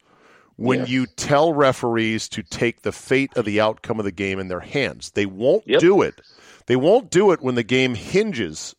when 0.56 0.86
you 0.86 1.08
tell 1.08 1.54
referees 1.54 2.30
to 2.30 2.42
take 2.44 2.84
the 2.84 2.92
fate 2.94 3.36
of 3.36 3.44
the 3.46 3.60
outcome 3.60 4.00
of 4.00 4.06
the 4.06 4.12
game 4.14 4.40
in 4.40 4.48
their 4.48 4.60
hands. 4.62 5.12
They 5.12 5.26
won't 5.26 5.64
Yep. 5.68 5.80
do 5.82 6.02
it. 6.02 6.22
They 6.68 6.76
won't 6.78 7.10
do 7.12 7.32
it 7.32 7.42
when 7.42 7.56
the 7.56 7.64
game 7.64 7.96
hinges 7.96 8.76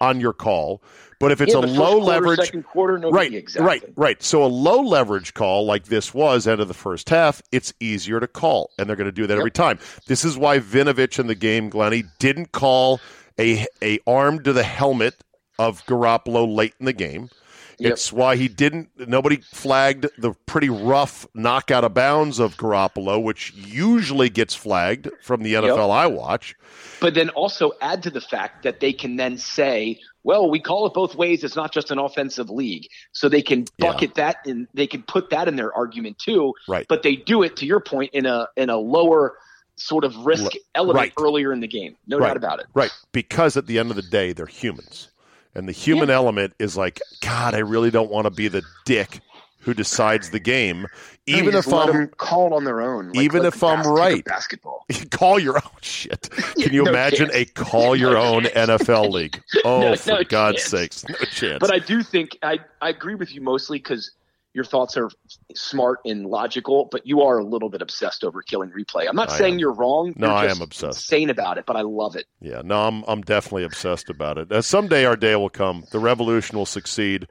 on 0.00 0.18
your 0.20 0.32
call. 0.32 0.82
But 1.20 1.32
if 1.32 1.40
it's 1.40 1.54
Yeah, 1.54 1.60
a 1.60 1.66
low 1.66 1.92
quarter, 2.00 2.04
leverage, 2.06 2.40
second 2.40 2.64
quarter, 2.64 2.98
no 2.98 3.10
right, 3.10 3.32
exactly. 3.32 3.66
right, 3.66 3.82
right. 3.96 4.22
So 4.22 4.44
a 4.44 4.46
low 4.46 4.80
leverage 4.80 5.32
call 5.32 5.64
like 5.64 5.84
this 5.84 6.12
was 6.12 6.46
end 6.46 6.60
of 6.60 6.68
the 6.68 6.74
first 6.74 7.08
half, 7.08 7.40
it's 7.52 7.72
easier 7.80 8.20
to 8.20 8.26
call, 8.26 8.70
and 8.78 8.88
they're 8.88 8.96
going 8.96 9.06
to 9.06 9.12
do 9.12 9.26
that 9.26 9.34
Yep. 9.34 9.38
every 9.40 9.50
time. 9.50 9.78
This 10.06 10.24
is 10.24 10.36
why 10.36 10.58
Vinovich 10.58 11.18
in 11.18 11.26
the 11.28 11.34
game, 11.34 11.70
Glenny, 11.70 12.04
didn't 12.18 12.52
call 12.52 13.00
a 13.38 13.66
a 13.82 13.98
arm 14.06 14.42
to 14.44 14.52
the 14.52 14.62
helmet 14.62 15.14
of 15.58 15.84
Garoppolo 15.86 16.52
late 16.54 16.74
in 16.78 16.86
the 16.86 16.92
game. 16.92 17.30
Yep. 17.78 17.92
It's 17.92 18.10
why 18.12 18.36
he 18.36 18.48
didn't. 18.48 18.88
Nobody 18.96 19.36
flagged 19.36 20.06
the 20.16 20.32
pretty 20.46 20.70
rough 20.70 21.26
knockout 21.34 21.84
of 21.84 21.92
bounds 21.92 22.38
of 22.38 22.56
Garoppolo, 22.56 23.22
which 23.22 23.52
usually 23.54 24.30
gets 24.30 24.54
flagged 24.54 25.10
from 25.20 25.42
the 25.42 25.54
NFL 25.54 25.90
I 25.90 26.06
watch. 26.06 26.56
But 27.00 27.12
then 27.12 27.28
also 27.30 27.72
add 27.82 28.02
to 28.04 28.10
the 28.10 28.22
fact 28.22 28.62
that 28.62 28.80
they 28.80 28.94
can 28.94 29.16
then 29.16 29.36
say, 29.36 30.00
well, 30.24 30.48
we 30.48 30.58
call 30.58 30.86
it 30.86 30.94
both 30.94 31.14
ways. 31.16 31.44
It's 31.44 31.54
not 31.54 31.70
just 31.70 31.90
an 31.90 31.98
offensive 31.98 32.48
league. 32.48 32.88
So 33.12 33.28
they 33.28 33.42
can 33.42 33.66
Yeah. 33.76 33.92
bucket 33.92 34.14
that 34.14 34.38
and 34.46 34.66
they 34.72 34.86
can 34.86 35.02
put 35.02 35.28
that 35.30 35.46
in 35.46 35.56
their 35.56 35.74
argument 35.74 36.18
too. 36.18 36.54
Right. 36.66 36.86
But 36.88 37.02
they 37.02 37.16
do 37.16 37.42
it 37.42 37.56
to 37.56 37.66
your 37.66 37.80
point 37.80 38.10
in 38.14 38.24
a 38.24 38.48
in 38.56 38.70
a 38.70 38.78
lower 38.78 39.36
sort 39.76 40.04
of 40.04 40.16
risk 40.24 40.52
element 40.74 40.96
right. 40.96 41.12
earlier 41.20 41.52
in 41.52 41.60
the 41.60 41.68
game. 41.68 41.96
No 42.06 42.18
Right. 42.18 42.28
doubt 42.28 42.36
about 42.36 42.60
it. 42.60 42.66
Right. 42.74 42.90
Because 43.12 43.56
at 43.56 43.66
the 43.66 43.78
end 43.78 43.90
of 43.90 43.96
the 43.96 44.02
day, 44.02 44.32
they're 44.32 44.46
humans. 44.46 45.08
And 45.54 45.68
the 45.68 45.72
human 45.72 46.10
element 46.10 46.54
is 46.58 46.76
like, 46.76 47.00
God, 47.22 47.54
I 47.54 47.58
really 47.58 47.90
don't 47.90 48.10
want 48.10 48.26
to 48.26 48.30
be 48.30 48.48
the 48.48 48.62
dick 48.84 49.20
who 49.60 49.74
decides 49.74 50.30
the 50.30 50.38
game. 50.38 50.86
Even 51.26 51.54
if 51.54 51.66
I'm 51.72 52.08
called 52.18 52.52
on 52.52 52.64
their 52.64 52.80
own. 52.80 53.08
Like, 53.08 53.16
even 53.24 53.44
if 53.44 53.64
I'm 53.64 53.78
bas- 53.78 53.86
right. 53.88 54.24
basketball. 54.24 54.84
call 55.10 55.38
your 55.40 55.56
own 55.56 55.70
shit. 55.80 56.28
Can 56.58 56.72
you 56.72 56.84
No 56.84 56.90
imagine 56.90 57.30
chance. 57.30 57.34
a 57.34 57.44
call 57.46 57.96
your 57.96 58.12
No 58.12 58.20
own 58.22 58.42
chance. 58.44 58.82
NFL 58.82 59.10
league? 59.10 59.42
Oh, 59.64 59.80
No- 59.80 59.96
for 59.96 60.24
God's 60.24 60.58
chance. 60.58 60.70
sakes. 60.70 61.08
No 61.08 61.16
chance. 61.32 61.58
But 61.60 61.74
I 61.74 61.78
do 61.80 62.02
think 62.02 62.38
I, 62.42 62.58
I 62.80 62.90
agree 62.90 63.14
with 63.16 63.34
you 63.34 63.40
mostly 63.40 63.78
because 63.78 64.12
your 64.56 64.64
thoughts 64.64 64.96
are 64.96 65.10
smart 65.54 66.00
and 66.06 66.24
logical, 66.26 66.88
but 66.90 67.06
you 67.06 67.20
are 67.22 67.38
a 67.38 67.44
little 67.44 67.68
bit 67.68 67.82
obsessed 67.82 68.24
over 68.24 68.40
killing 68.42 68.70
replay. 68.70 69.06
I'm 69.08 69.14
not 69.14 69.30
I 69.30 69.36
saying 69.38 69.54
am. 69.54 69.58
you're 69.60 69.74
wrong. 69.74 70.14
No, 70.16 70.28
You're 70.28 70.36
I 70.36 70.46
am 70.46 70.62
obsessed. 70.62 70.96
Insane 70.98 71.30
about 71.30 71.58
it, 71.58 71.66
but 71.66 71.76
I 71.76 71.82
love 71.82 72.16
it. 72.16 72.24
yeah, 72.40 72.62
no, 72.64 72.82
I'm 72.88 73.04
I'm 73.06 73.20
definitely 73.20 73.64
obsessed 73.64 74.08
about 74.10 74.38
it. 74.38 74.50
Uh, 74.50 74.62
someday 74.62 75.04
our 75.04 75.14
day 75.16 75.36
will 75.36 75.50
come. 75.50 75.84
The 75.92 75.98
revolution 75.98 76.56
will 76.56 76.66
succeed 76.66 77.28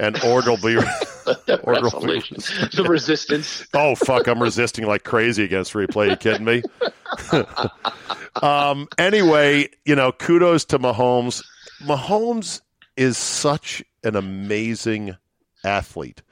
and 0.00 0.22
order 0.24 0.50
will 0.50 0.56
be 0.58 0.74
The 1.46 1.60
Or 1.62 1.74
go 1.76 1.82
revolution. 1.82 2.36
the 2.74 2.84
resistance. 2.88 3.64
Oh 3.72 3.94
fuck, 3.94 4.26
I'm 4.26 4.42
resisting 4.42 4.86
like 4.86 5.04
crazy 5.04 5.44
against 5.44 5.72
replay. 5.72 6.10
You 6.10 6.16
kidding 6.16 6.44
me? 6.44 6.62
um 8.42 8.88
anyway, 8.98 9.68
you 9.84 9.94
know, 9.94 10.12
kudos 10.12 10.64
to 10.66 10.78
Mahomes. 10.78 11.44
Mahomes 11.82 12.60
is 12.96 13.16
such 13.18 13.82
an 14.04 14.16
amazing 14.16 15.16
athlete. 15.66 16.22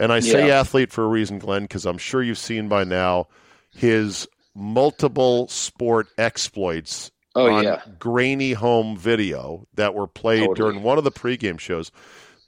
And 0.00 0.12
I 0.12 0.20
say 0.20 0.48
Yeah. 0.48 0.60
athlete 0.60 0.90
for 0.92 1.04
a 1.04 1.08
reason, 1.08 1.38
Glenn, 1.38 1.62
because 1.62 1.84
I'm 1.86 1.98
sure 1.98 2.22
you've 2.22 2.38
seen 2.38 2.68
by 2.68 2.84
now 2.84 3.28
his 3.70 4.26
multiple 4.54 5.46
sport 5.48 6.08
exploits 6.18 7.10
Oh 7.36 7.48
on 7.48 7.62
yeah. 7.62 7.82
grainy 8.00 8.54
home 8.54 8.96
video 8.96 9.68
that 9.74 9.94
were 9.94 10.08
played 10.08 10.40
Totally. 10.48 10.56
during 10.56 10.82
one 10.82 10.98
of 10.98 11.04
the 11.04 11.12
pregame 11.12 11.60
shows. 11.60 11.92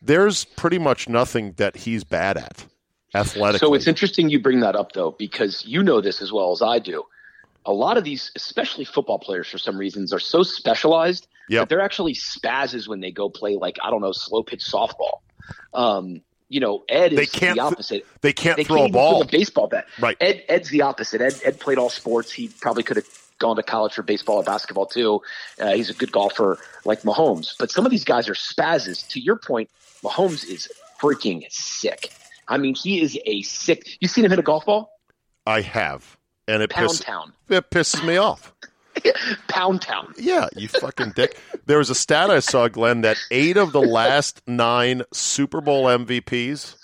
There's 0.00 0.44
pretty 0.44 0.78
much 0.80 1.08
nothing 1.08 1.52
that 1.58 1.76
he's 1.76 2.02
bad 2.02 2.36
at 2.36 2.66
athletically. 3.14 3.58
So 3.64 3.74
it's 3.74 3.86
interesting 3.86 4.28
you 4.28 4.40
bring 4.42 4.58
that 4.60 4.74
up 4.74 4.92
though, 4.92 5.14
because 5.16 5.64
you 5.64 5.82
know 5.84 6.00
this 6.00 6.20
as 6.20 6.32
well 6.32 6.50
as 6.50 6.62
I 6.62 6.80
do. 6.80 7.04
A 7.64 7.72
lot 7.72 7.96
of 7.96 8.02
these, 8.02 8.32
especially 8.34 8.84
football 8.84 9.20
players, 9.20 9.48
for 9.48 9.58
some 9.58 9.78
reasons, 9.78 10.12
are 10.12 10.18
so 10.18 10.42
specialized 10.42 11.28
Yep. 11.48 11.62
that 11.62 11.68
they're 11.68 11.80
actually 11.80 12.14
spazzes 12.14 12.88
when 12.88 13.00
they 13.00 13.10
go 13.12 13.28
play 13.28 13.56
like 13.56 13.76
I 13.84 13.90
don't 13.90 14.00
know 14.00 14.10
slow 14.12 14.42
pitch 14.42 14.64
softball. 14.64 15.20
Um, 15.74 16.22
you 16.48 16.60
know, 16.60 16.84
Ed 16.88 17.12
is 17.14 17.18
They 17.18 17.26
can't 17.26 17.56
the 17.56 17.62
opposite. 17.62 18.06
they 18.20 18.32
can't 18.32 18.56
they 18.58 18.64
throw 18.64 18.76
can't 18.78 18.90
a 18.90 18.92
ball. 18.92 19.22
a 19.22 19.26
baseball 19.26 19.68
bat. 19.68 19.86
Right. 19.98 20.16
Ed 20.20 20.42
Ed's 20.48 20.68
the 20.70 20.82
opposite. 20.82 21.20
Ed 21.20 21.40
Ed 21.44 21.60
played 21.60 21.78
all 21.78 21.88
sports. 21.88 22.30
He 22.30 22.48
probably 22.48 22.82
could 22.82 22.96
have 22.98 23.06
gone 23.38 23.56
to 23.56 23.62
college 23.62 23.94
for 23.94 24.02
baseball 24.02 24.36
or 24.36 24.42
basketball 24.44 24.86
too. 24.86 25.20
Uh, 25.58 25.72
he's 25.72 25.88
a 25.90 25.94
good 25.94 26.12
golfer 26.12 26.58
like 26.84 27.02
Mahomes. 27.02 27.54
But 27.58 27.70
some 27.70 27.84
of 27.86 27.90
these 27.90 28.04
guys 28.04 28.28
are 28.28 28.34
spazzes. 28.34 29.08
To 29.10 29.20
your 29.20 29.36
point, 29.36 29.70
Mahomes 30.04 30.44
is 30.46 30.68
freaking 31.00 31.50
sick. 31.50 32.12
I 32.48 32.58
mean, 32.58 32.74
he 32.74 33.00
is 33.00 33.18
a 33.24 33.40
sick. 33.42 33.88
You 34.00 34.08
seen 34.08 34.24
him 34.24 34.30
hit 34.30 34.38
a 34.38 34.42
golf 34.42 34.66
ball? 34.66 34.90
I 35.46 35.62
have, 35.62 36.18
and 36.46 36.62
it 36.62 36.70
Pound 36.70 36.90
pisses 36.90 37.04
town, 37.04 37.32
it 37.48 37.70
pisses 37.70 38.04
me 38.06 38.16
off. 38.18 38.52
pound 39.48 39.82
town. 39.82 40.12
Yeah, 40.18 40.48
you 40.56 40.68
fucking 40.68 41.12
dick. 41.16 41.38
There 41.66 41.78
was 41.78 41.90
a 41.90 41.94
stat 41.94 42.30
I 42.30 42.40
saw, 42.40 42.68
Glenn, 42.68 43.00
that 43.02 43.16
eight 43.30 43.56
of 43.56 43.72
the 43.72 43.80
last 43.82 44.42
nine 44.46 45.02
Super 45.12 45.60
Bowl 45.60 45.84
MVPs 45.86 46.76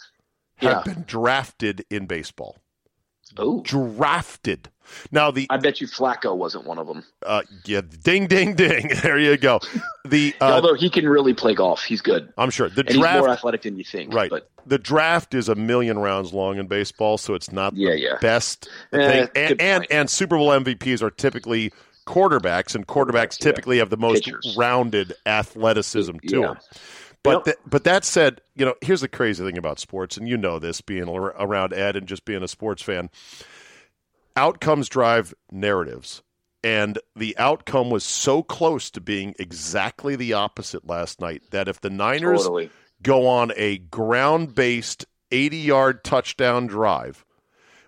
have 0.56 0.82
Yeah. 0.86 0.94
been 0.94 1.04
drafted 1.06 1.84
in 1.90 2.06
baseball. 2.06 2.56
Oh, 3.36 3.62
Drafted. 3.62 4.70
Now 5.12 5.30
the 5.30 5.46
I 5.50 5.58
bet 5.58 5.82
you 5.82 5.86
Flacco 5.86 6.34
wasn't 6.34 6.66
one 6.66 6.78
of 6.78 6.86
them. 6.86 7.04
uh, 7.26 7.42
yeah, 7.66 7.82
ding, 7.82 8.26
ding, 8.26 8.54
ding. 8.54 8.90
There 9.02 9.18
you 9.18 9.36
go. 9.36 9.60
The 10.06 10.34
uh, 10.40 10.44
Although 10.54 10.72
he 10.74 10.88
can 10.88 11.06
really 11.06 11.34
play 11.34 11.54
golf, 11.54 11.82
he's 11.84 12.00
good, 12.00 12.32
I'm 12.38 12.48
sure 12.48 12.70
the 12.70 12.80
and 12.80 12.88
he's 12.88 12.98
draft 12.98 13.18
more 13.18 13.28
athletic 13.28 13.62
than 13.62 13.76
you 13.76 13.84
think. 13.84 14.14
Right. 14.14 14.30
But 14.30 14.50
the 14.66 14.78
draft 14.78 15.34
is 15.34 15.50
a 15.50 15.54
million 15.54 15.98
rounds 15.98 16.32
long 16.32 16.56
in 16.56 16.68
baseball, 16.68 17.18
so 17.18 17.34
it's 17.34 17.52
not 17.52 17.76
Yeah, 17.76 17.90
the 17.90 18.00
yeah. 18.00 18.16
best 18.22 18.70
Eh, 18.94 18.96
thing. 19.26 19.28
And, 19.36 19.60
and 19.60 19.86
and 19.90 20.10
Super 20.10 20.38
Bowl 20.38 20.48
MVPs 20.48 21.02
are 21.02 21.10
typically 21.10 21.70
quarterbacks, 22.08 22.74
and 22.74 22.86
quarterbacks 22.86 23.12
Quarterbacks, 23.12 23.40
yeah. 23.40 23.44
typically 23.44 23.78
have 23.78 23.90
the 23.90 23.96
most 23.96 24.24
Pitchers. 24.24 24.54
rounded 24.56 25.12
athleticism 25.26 26.16
to 26.28 26.40
Yeah. 26.40 26.46
them. 26.46 26.56
But 27.22 27.44
th- 27.44 27.56
but 27.66 27.84
that 27.84 28.04
said, 28.04 28.40
you 28.54 28.64
know, 28.64 28.74
here's 28.80 29.00
the 29.02 29.08
crazy 29.08 29.44
thing 29.44 29.58
about 29.58 29.78
sports, 29.78 30.16
and 30.16 30.26
you 30.28 30.36
know 30.36 30.58
this, 30.58 30.80
being 30.80 31.08
around 31.08 31.72
Ed 31.74 31.96
and 31.96 32.06
just 32.06 32.24
being 32.24 32.42
a 32.42 32.48
sports 32.48 32.80
fan. 32.82 33.10
Outcomes 34.36 34.88
drive 34.88 35.34
narratives. 35.50 36.22
And 36.64 36.98
the 37.14 37.36
outcome 37.38 37.88
was 37.90 38.02
so 38.04 38.42
close 38.42 38.90
to 38.90 39.00
being 39.00 39.34
exactly 39.38 40.16
the 40.16 40.32
opposite 40.32 40.86
last 40.86 41.20
night 41.20 41.42
that 41.50 41.68
if 41.68 41.80
the 41.80 41.90
Niners 41.90 42.42
totally. 42.42 42.70
go 43.02 43.26
on 43.28 43.52
a 43.56 43.78
ground 43.78 44.54
based 44.56 45.06
80 45.30 45.56
yard 45.58 46.04
touchdown 46.04 46.66
drive. 46.66 47.24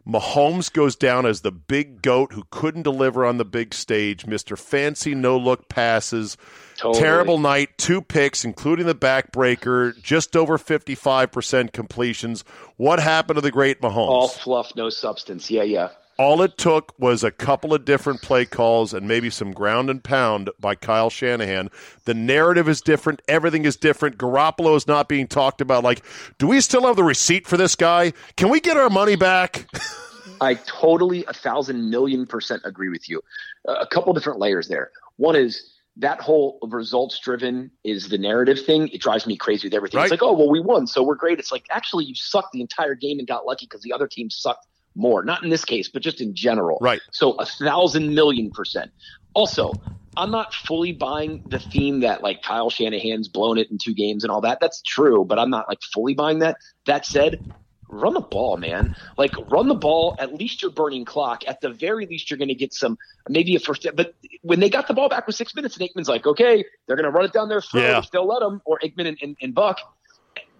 Mahomes 0.06 0.72
goes 0.72 0.96
down 0.96 1.26
as 1.26 1.42
the 1.42 1.52
big 1.52 2.02
goat 2.02 2.32
who 2.32 2.44
couldn't 2.50 2.82
deliver 2.82 3.24
on 3.24 3.36
the 3.38 3.44
big 3.44 3.74
stage, 3.74 4.24
Mr. 4.24 4.58
Fancy 4.58 5.14
no 5.14 5.36
look 5.36 5.68
passes. 5.68 6.36
Totally. 6.76 7.02
Terrible 7.02 7.38
night, 7.38 7.76
two 7.76 8.00
picks, 8.00 8.44
including 8.44 8.86
the 8.86 8.94
backbreaker, 8.94 10.00
just 10.02 10.34
over 10.36 10.56
55% 10.56 11.72
completions. 11.72 12.42
What 12.76 12.98
happened 13.00 13.36
to 13.36 13.42
the 13.42 13.50
great 13.50 13.82
Mahomes? 13.82 14.08
All 14.08 14.28
fluff, 14.28 14.72
no 14.74 14.88
substance. 14.88 15.50
Yeah, 15.50 15.64
yeah. 15.64 15.90
All 16.20 16.42
it 16.42 16.58
took 16.58 16.92
was 16.98 17.24
a 17.24 17.30
couple 17.30 17.72
of 17.72 17.86
different 17.86 18.20
play 18.20 18.44
calls 18.44 18.92
and 18.92 19.08
maybe 19.08 19.30
some 19.30 19.52
ground 19.52 19.88
and 19.88 20.04
pound 20.04 20.50
by 20.60 20.74
Kyle 20.74 21.08
Shanahan. 21.08 21.70
The 22.04 22.12
narrative 22.12 22.68
is 22.68 22.82
different. 22.82 23.22
Everything 23.26 23.64
is 23.64 23.78
different. 23.78 24.18
Garoppolo 24.18 24.76
is 24.76 24.86
not 24.86 25.08
being 25.08 25.26
talked 25.26 25.62
about. 25.62 25.82
Like, 25.82 26.04
do 26.36 26.46
we 26.46 26.60
still 26.60 26.86
have 26.86 26.96
the 26.96 27.04
receipt 27.04 27.46
for 27.46 27.56
this 27.56 27.74
guy? 27.74 28.12
Can 28.36 28.50
we 28.50 28.60
get 28.60 28.76
our 28.76 28.90
money 28.90 29.16
back? 29.16 29.66
I 30.42 30.56
totally 30.66 31.24
a 31.24 31.32
thousand 31.32 31.88
million 31.88 32.26
percent 32.26 32.60
agree 32.66 32.90
with 32.90 33.08
you. 33.08 33.22
Uh, 33.66 33.76
a 33.80 33.86
couple 33.86 34.12
different 34.12 34.40
layers 34.40 34.68
there. 34.68 34.90
One 35.16 35.36
is 35.36 35.72
that 35.96 36.20
whole 36.20 36.58
results 36.62 37.18
driven 37.18 37.70
is 37.82 38.10
the 38.10 38.18
narrative 38.18 38.60
thing. 38.66 38.88
It 38.88 39.00
drives 39.00 39.26
me 39.26 39.38
crazy 39.38 39.68
with 39.68 39.74
everything. 39.74 39.96
Right. 39.96 40.04
It's 40.04 40.10
like, 40.10 40.22
oh 40.22 40.34
well, 40.34 40.50
we 40.50 40.60
won, 40.60 40.86
so 40.86 41.02
we're 41.02 41.14
great. 41.14 41.38
It's 41.38 41.50
like 41.50 41.64
actually 41.70 42.04
you 42.04 42.14
sucked 42.14 42.52
the 42.52 42.60
entire 42.60 42.94
game 42.94 43.18
and 43.18 43.26
got 43.26 43.46
lucky 43.46 43.64
because 43.64 43.80
the 43.80 43.94
other 43.94 44.06
team 44.06 44.28
sucked 44.28 44.66
more. 44.94 45.22
Not 45.22 45.42
in 45.42 45.50
this 45.50 45.64
case, 45.64 45.88
but 45.88 46.02
just 46.02 46.20
in 46.20 46.34
general. 46.34 46.78
Right. 46.80 47.00
So 47.10 47.32
a 47.32 47.46
thousand 47.46 48.14
million 48.14 48.50
percent. 48.50 48.90
Also, 49.34 49.72
I'm 50.16 50.30
not 50.30 50.52
fully 50.52 50.92
buying 50.92 51.44
the 51.46 51.58
theme 51.58 52.00
that 52.00 52.22
like 52.22 52.42
Kyle 52.42 52.70
Shanahan's 52.70 53.28
blown 53.28 53.58
it 53.58 53.70
in 53.70 53.78
two 53.78 53.94
games 53.94 54.24
and 54.24 54.30
all 54.30 54.40
that. 54.40 54.58
That's 54.60 54.82
true, 54.82 55.24
but 55.24 55.38
I'm 55.38 55.50
not 55.50 55.68
like 55.68 55.78
fully 55.94 56.14
buying 56.14 56.40
that. 56.40 56.56
That 56.86 57.06
said, 57.06 57.52
run 57.88 58.14
the 58.14 58.20
ball, 58.20 58.56
man. 58.56 58.96
Like 59.16 59.32
run 59.50 59.68
the 59.68 59.74
ball. 59.74 60.16
At 60.18 60.34
least 60.34 60.62
you're 60.62 60.70
burning 60.70 61.04
clock. 61.04 61.42
At 61.46 61.60
the 61.60 61.70
very 61.70 62.06
least, 62.06 62.30
you're 62.30 62.38
going 62.38 62.48
to 62.48 62.54
get 62.54 62.72
some 62.74 62.98
maybe 63.28 63.54
a 63.54 63.60
first. 63.60 63.86
But 63.94 64.14
when 64.42 64.60
they 64.60 64.68
got 64.70 64.88
the 64.88 64.94
ball 64.94 65.08
back 65.08 65.26
with 65.26 65.36
six 65.36 65.54
minutes, 65.54 65.76
and 65.76 65.88
Aikman's 65.88 66.08
like, 66.08 66.26
okay, 66.26 66.64
they're 66.86 66.96
going 66.96 67.04
to 67.04 67.10
run 67.10 67.24
it 67.24 67.32
down 67.32 67.48
their 67.48 67.60
throat. 67.60 67.82
Yeah. 67.82 68.02
They'll 68.12 68.26
let 68.26 68.40
them, 68.40 68.60
or 68.64 68.78
Aikman 68.80 69.06
and, 69.06 69.18
and, 69.22 69.36
and 69.40 69.54
Buck. 69.54 69.78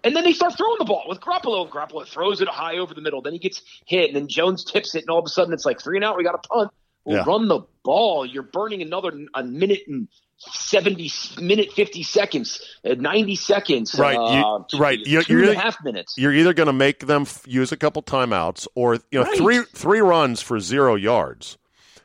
And 0.03 0.15
then 0.15 0.23
they 0.23 0.33
start 0.33 0.57
throwing 0.57 0.77
the 0.79 0.85
ball 0.85 1.03
with 1.07 1.19
Garoppolo. 1.19 1.69
Garoppolo 1.69 2.07
throws 2.07 2.41
it 2.41 2.47
high 2.47 2.77
over 2.77 2.93
the 2.93 3.01
middle. 3.01 3.21
Then 3.21 3.33
he 3.33 3.39
gets 3.39 3.61
hit, 3.85 4.07
and 4.07 4.15
then 4.15 4.27
Jones 4.27 4.63
tips 4.63 4.95
it, 4.95 5.01
and 5.01 5.09
all 5.09 5.19
of 5.19 5.25
a 5.25 5.29
sudden 5.29 5.53
it's 5.53 5.65
like 5.65 5.79
three 5.81 5.97
and 5.97 6.03
out. 6.05 6.17
We 6.17 6.23
got 6.23 6.35
a 6.35 6.39
punt. 6.47 6.71
Well, 7.05 7.17
Yeah. 7.17 7.23
run 7.25 7.47
the 7.47 7.61
ball. 7.83 8.25
You're 8.25 8.43
burning 8.43 8.81
another 8.81 9.11
a 9.33 9.43
minute 9.43 9.81
and 9.87 10.07
seventy 10.37 11.11
minute 11.39 11.71
fifty 11.73 12.03
seconds, 12.03 12.61
uh, 12.83 12.95
ninety 12.97 13.35
seconds. 13.35 13.97
Right, 13.97 14.13
you- 14.15 14.19
uh, 14.45 14.63
right. 14.79 14.99
You- 14.99 15.23
two 15.23 15.33
you're 15.33 15.49
and 15.49 15.57
a 15.57 15.59
half 15.59 15.77
minutes. 15.83 16.15
You're 16.17 16.33
either 16.33 16.53
going 16.53 16.67
to 16.67 16.73
make 16.73 17.05
them 17.05 17.23
f- 17.23 17.43
use 17.47 17.71
a 17.71 17.77
couple 17.77 18.01
timeouts 18.01 18.67
or, 18.75 18.95
you 19.11 19.19
know, 19.19 19.23
Right. 19.23 19.37
three 19.37 19.59
three 19.73 19.99
runs 20.01 20.41
for 20.41 20.59
zero 20.59 20.95
yards 20.95 21.57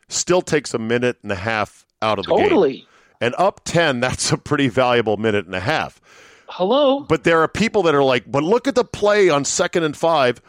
still 0.09 0.43
takes 0.43 0.73
a 0.75 0.79
minute 0.79 1.17
and 1.23 1.33
a 1.33 1.37
half 1.37 1.85
out 2.03 2.19
of 2.19 2.27
the 2.27 2.35
game. 2.35 2.45
Totally. 2.49 2.87
And 3.21 3.35
up 3.39 3.63
10, 3.65 4.01
that's 4.01 4.31
a 4.33 4.37
pretty 4.39 4.69
valuable 4.69 5.17
minute 5.17 5.47
and 5.47 5.55
a 5.55 5.61
half. 5.61 6.01
Hello. 6.49 7.01
But 7.01 7.25
there 7.25 7.41
are 7.43 7.49
people 7.49 7.83
that 7.85 7.95
are 7.95 8.03
like, 8.05 8.31
but 8.31 8.43
look 8.43 8.67
at 8.69 8.75
the 8.75 8.85
play 8.85 9.29
on 9.29 9.45
second 9.45 9.83
and 9.85 9.97
five. 9.97 10.41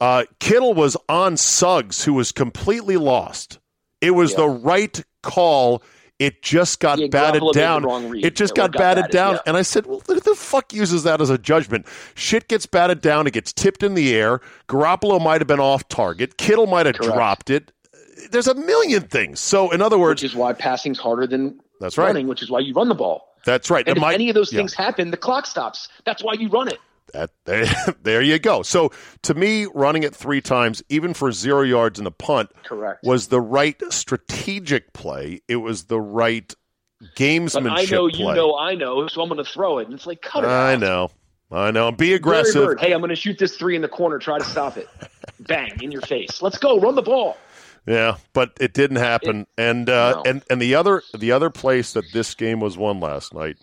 Uh, 0.00 0.24
Kittle 0.40 0.74
was 0.74 0.96
on 1.08 1.36
Suggs, 1.36 2.04
who 2.04 2.14
was 2.14 2.32
completely 2.32 2.96
lost. 2.96 3.58
It 4.00 4.10
was 4.12 4.32
Yeah. 4.32 4.36
the 4.38 4.48
right 4.48 5.04
call. 5.22 5.82
It 6.18 6.42
just 6.42 6.78
got 6.80 6.98
Yeah, 6.98 7.08
batted 7.08 7.42
Garoppolo 7.42 7.46
made 7.46 7.54
the 7.54 7.60
down. 7.60 8.16
It 8.24 8.36
just 8.36 8.54
got, 8.54 8.72
got 8.72 8.78
batted, 8.78 9.02
batted, 9.04 9.12
down. 9.12 9.32
yeah. 9.34 9.40
And 9.46 9.56
I 9.56 9.62
said, 9.62 9.86
well, 9.86 10.00
who 10.06 10.20
the 10.20 10.34
fuck 10.34 10.72
uses 10.72 11.02
that 11.02 11.20
as 11.20 11.28
a 11.30 11.38
judgment? 11.38 11.86
Shit 12.14 12.46
gets 12.48 12.66
batted 12.66 13.00
down. 13.00 13.26
It 13.26 13.32
gets 13.32 13.52
tipped 13.52 13.82
in 13.82 13.94
the 13.94 14.14
air. 14.14 14.40
Garoppolo 14.68 15.20
might 15.20 15.40
have 15.40 15.48
been 15.48 15.60
off 15.60 15.88
target. 15.88 16.36
Kittle 16.38 16.66
might 16.66 16.86
have 16.86 16.96
Correct. 16.96 17.14
dropped 17.14 17.50
it. 17.50 17.72
There's 18.30 18.46
a 18.46 18.54
million 18.54 19.02
things. 19.02 19.40
So, 19.40 19.70
in 19.72 19.82
other 19.82 19.98
words, 19.98 20.22
which 20.22 20.30
is 20.30 20.36
why 20.36 20.52
passing's 20.52 20.98
harder 20.98 21.26
than 21.26 21.58
That's 21.80 21.98
right. 21.98 22.06
running, 22.06 22.28
which 22.28 22.42
is 22.42 22.50
why 22.50 22.60
you 22.60 22.74
run 22.74 22.88
the 22.88 22.94
ball. 22.94 23.33
That's 23.44 23.70
right. 23.70 23.86
And 23.86 23.96
It 23.96 23.98
if 23.98 24.00
might- 24.02 24.14
any 24.14 24.28
of 24.28 24.34
those 24.34 24.52
yeah. 24.52 24.58
things 24.58 24.74
happen, 24.74 25.10
the 25.10 25.16
clock 25.16 25.46
stops. 25.46 25.88
That's 26.04 26.22
why 26.22 26.34
you 26.34 26.48
run 26.48 26.68
it. 26.68 26.78
That 27.12 27.30
there, 27.44 27.66
there 28.02 28.22
you 28.22 28.38
go. 28.38 28.62
So 28.62 28.90
to 29.22 29.34
me, 29.34 29.66
running 29.74 30.02
it 30.02 30.14
three 30.16 30.40
times, 30.40 30.82
even 30.88 31.14
for 31.14 31.30
zero 31.32 31.62
yards 31.62 32.00
in 32.00 32.06
a 32.06 32.10
punt, 32.10 32.50
Correct. 32.64 33.04
was 33.04 33.28
the 33.28 33.40
right 33.40 33.80
strategic 33.92 34.92
play. 34.92 35.40
It 35.46 35.56
was 35.56 35.84
the 35.84 36.00
right 36.00 36.52
But 37.00 37.14
gamesmanship 37.16 37.70
I 37.70 37.84
know 37.84 38.08
play. 38.08 38.18
you 38.18 38.34
know 38.34 38.56
I 38.58 38.74
know, 38.74 39.06
so 39.08 39.22
I'm 39.22 39.28
going 39.28 39.42
to 39.44 39.48
throw 39.50 39.78
it. 39.78 39.84
And 39.86 39.94
it's 39.94 40.06
like, 40.06 40.22
cut 40.22 40.44
it 40.44 40.48
I 40.48 40.72
out. 40.74 40.80
know, 40.80 41.10
I 41.52 41.70
know. 41.70 41.92
Be 41.92 42.14
aggressive. 42.14 42.80
Hey, 42.80 42.92
I'm 42.92 43.00
going 43.00 43.10
to 43.10 43.16
shoot 43.16 43.38
this 43.38 43.56
three 43.56 43.76
in 43.76 43.82
the 43.82 43.88
corner. 43.88 44.18
Try 44.18 44.38
to 44.38 44.44
stop 44.44 44.76
it. 44.76 44.88
Bang 45.40 45.82
in 45.82 45.92
your 45.92 46.02
face. 46.02 46.40
Let's 46.42 46.58
go. 46.58 46.80
Run 46.80 46.94
the 46.96 47.02
ball. 47.02 47.36
Yeah, 47.86 48.16
but 48.32 48.52
it 48.60 48.72
didn't 48.72 48.96
happen. 48.96 49.46
and 49.58 49.88
uh, 49.90 50.12
No. 50.16 50.22
and 50.24 50.42
and 50.50 50.60
the 50.62 50.74
other 50.74 51.02
the 51.16 51.32
other 51.32 51.50
place 51.50 51.92
that 51.92 52.04
this 52.12 52.34
game 52.34 52.60
was 52.60 52.78
won 52.78 53.00
last 53.00 53.34
night 53.34 53.56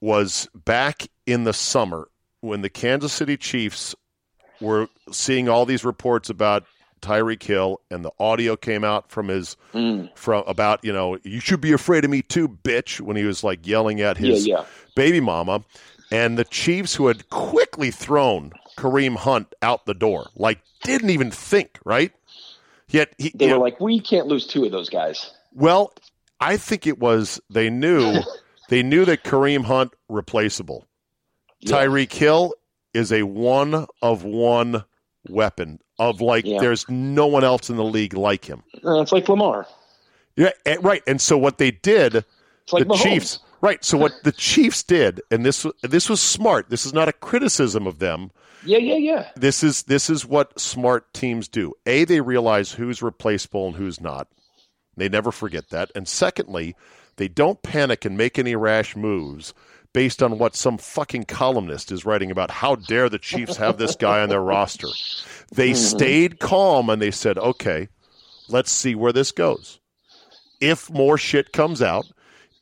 was 0.00 0.48
back 0.54 1.08
in 1.26 1.44
the 1.44 1.52
summer 1.52 2.08
when 2.40 2.62
the 2.62 2.68
Kansas 2.70 3.12
City 3.12 3.36
Chiefs 3.36 3.94
were 4.60 4.88
seeing 5.10 5.48
all 5.48 5.66
these 5.66 5.84
reports 5.84 6.30
about 6.30 6.64
Tyreek 7.02 7.42
Hill, 7.42 7.80
and 7.90 8.04
the 8.04 8.10
audio 8.18 8.56
came 8.56 8.82
out 8.84 9.10
from 9.10 9.28
his 9.28 9.56
Mm. 9.74 10.08
from 10.16 10.44
about 10.46 10.84
you 10.84 10.92
know 10.92 11.18
you 11.24 11.40
should 11.40 11.60
be 11.60 11.72
afraid 11.72 12.04
of 12.04 12.10
me 12.10 12.22
too, 12.22 12.48
bitch, 12.48 13.00
when 13.00 13.16
he 13.16 13.24
was 13.24 13.42
like 13.44 13.66
yelling 13.66 14.00
at 14.00 14.18
Yeah, 14.20 14.30
his 14.32 14.46
yeah. 14.46 14.64
baby 14.94 15.20
mama, 15.20 15.62
and 16.10 16.38
the 16.38 16.44
Chiefs 16.44 16.94
who 16.94 17.08
had 17.08 17.28
quickly 17.28 17.90
thrown 17.90 18.52
Kareem 18.78 19.16
Hunt 19.16 19.54
out 19.62 19.84
the 19.86 19.94
door, 19.94 20.28
like 20.36 20.60
didn't 20.84 21.10
even 21.10 21.30
think, 21.30 21.78
right? 21.84 22.12
Yet 22.88 23.14
he, 23.18 23.32
They 23.34 23.46
were 23.46 23.54
know, 23.54 23.60
like, 23.60 23.80
we 23.80 24.00
can't 24.00 24.26
lose 24.28 24.46
two 24.46 24.64
of 24.64 24.70
those 24.72 24.88
guys. 24.88 25.32
well, 25.52 25.92
I 26.40 26.56
think 26.56 26.86
it 26.86 26.98
was 26.98 27.40
they 27.50 27.70
knew 27.70 28.20
they 28.68 28.82
knew 28.82 29.04
that 29.06 29.24
Kareem 29.24 29.64
Hunt 29.64 29.92
replaceable. 30.08 30.86
Yeah. 31.60 31.76
Tyreek 31.76 32.12
Hill 32.12 32.52
is 32.94 33.10
a 33.12 33.22
one 33.22 33.86
of 34.02 34.22
one 34.24 34.84
weapon 35.28 35.80
of 35.98 36.20
like 36.20 36.44
Yeah. 36.44 36.60
there's 36.60 36.88
no 36.88 37.26
one 37.26 37.42
else 37.44 37.70
in 37.70 37.76
the 37.76 37.84
league 37.84 38.14
like 38.14 38.44
him. 38.44 38.62
Uh, 38.84 39.00
it's 39.00 39.12
like 39.12 39.28
Lamar. 39.28 39.66
Yeah, 40.36 40.50
and- 40.66 40.84
right. 40.84 41.02
And 41.06 41.20
so 41.20 41.38
what 41.38 41.56
they 41.58 41.70
did, 41.70 42.16
It's 42.16 42.72
like 42.72 42.86
the 42.86 42.94
Mahomes. 42.94 43.02
Chiefs, 43.02 43.38
right? 43.66 43.84
So 43.84 43.98
what 43.98 44.12
the 44.22 44.32
Chiefs 44.32 44.82
did, 44.82 45.20
and 45.30 45.44
this 45.44 45.66
this 45.82 46.08
was 46.08 46.20
smart. 46.20 46.70
This 46.70 46.86
is 46.86 46.92
not 46.92 47.08
a 47.08 47.12
criticism 47.12 47.86
of 47.86 47.98
them. 47.98 48.30
Yeah, 48.64 48.78
yeah, 48.78 48.96
yeah. 48.96 49.28
This 49.34 49.62
is 49.62 49.82
this 49.84 50.08
is 50.08 50.24
what 50.24 50.58
smart 50.58 51.12
teams 51.12 51.48
do. 51.48 51.74
A, 51.84 52.04
they 52.04 52.20
realize 52.20 52.72
who's 52.72 53.02
replaceable 53.02 53.66
and 53.66 53.76
who's 53.76 54.00
not. 54.00 54.28
They 54.96 55.08
never 55.08 55.32
forget 55.32 55.70
that. 55.70 55.90
And 55.94 56.08
secondly, 56.08 56.74
they 57.16 57.28
don't 57.28 57.62
panic 57.62 58.04
and 58.04 58.16
make 58.16 58.38
any 58.38 58.56
rash 58.56 58.96
moves 58.96 59.52
based 59.92 60.22
on 60.22 60.38
what 60.38 60.54
some 60.54 60.78
fucking 60.78 61.24
columnist 61.24 61.90
is 61.90 62.04
writing 62.06 62.30
about 62.30 62.50
how 62.50 62.76
dare 62.76 63.08
the 63.08 63.18
Chiefs 63.18 63.56
have 63.56 63.78
this 63.78 63.96
guy 63.96 64.20
on 64.20 64.28
their 64.28 64.42
roster. 64.42 64.88
They 65.52 65.74
stayed 65.92 66.38
calm 66.38 66.88
and 66.88 67.02
they 67.02 67.10
said, 67.10 67.36
"Okay, 67.36 67.88
let's 68.48 68.70
see 68.70 68.94
where 68.94 69.12
this 69.12 69.32
goes. 69.32 69.80
If 70.60 70.88
more 70.88 71.18
shit 71.18 71.52
comes 71.52 71.82
out, 71.82 72.06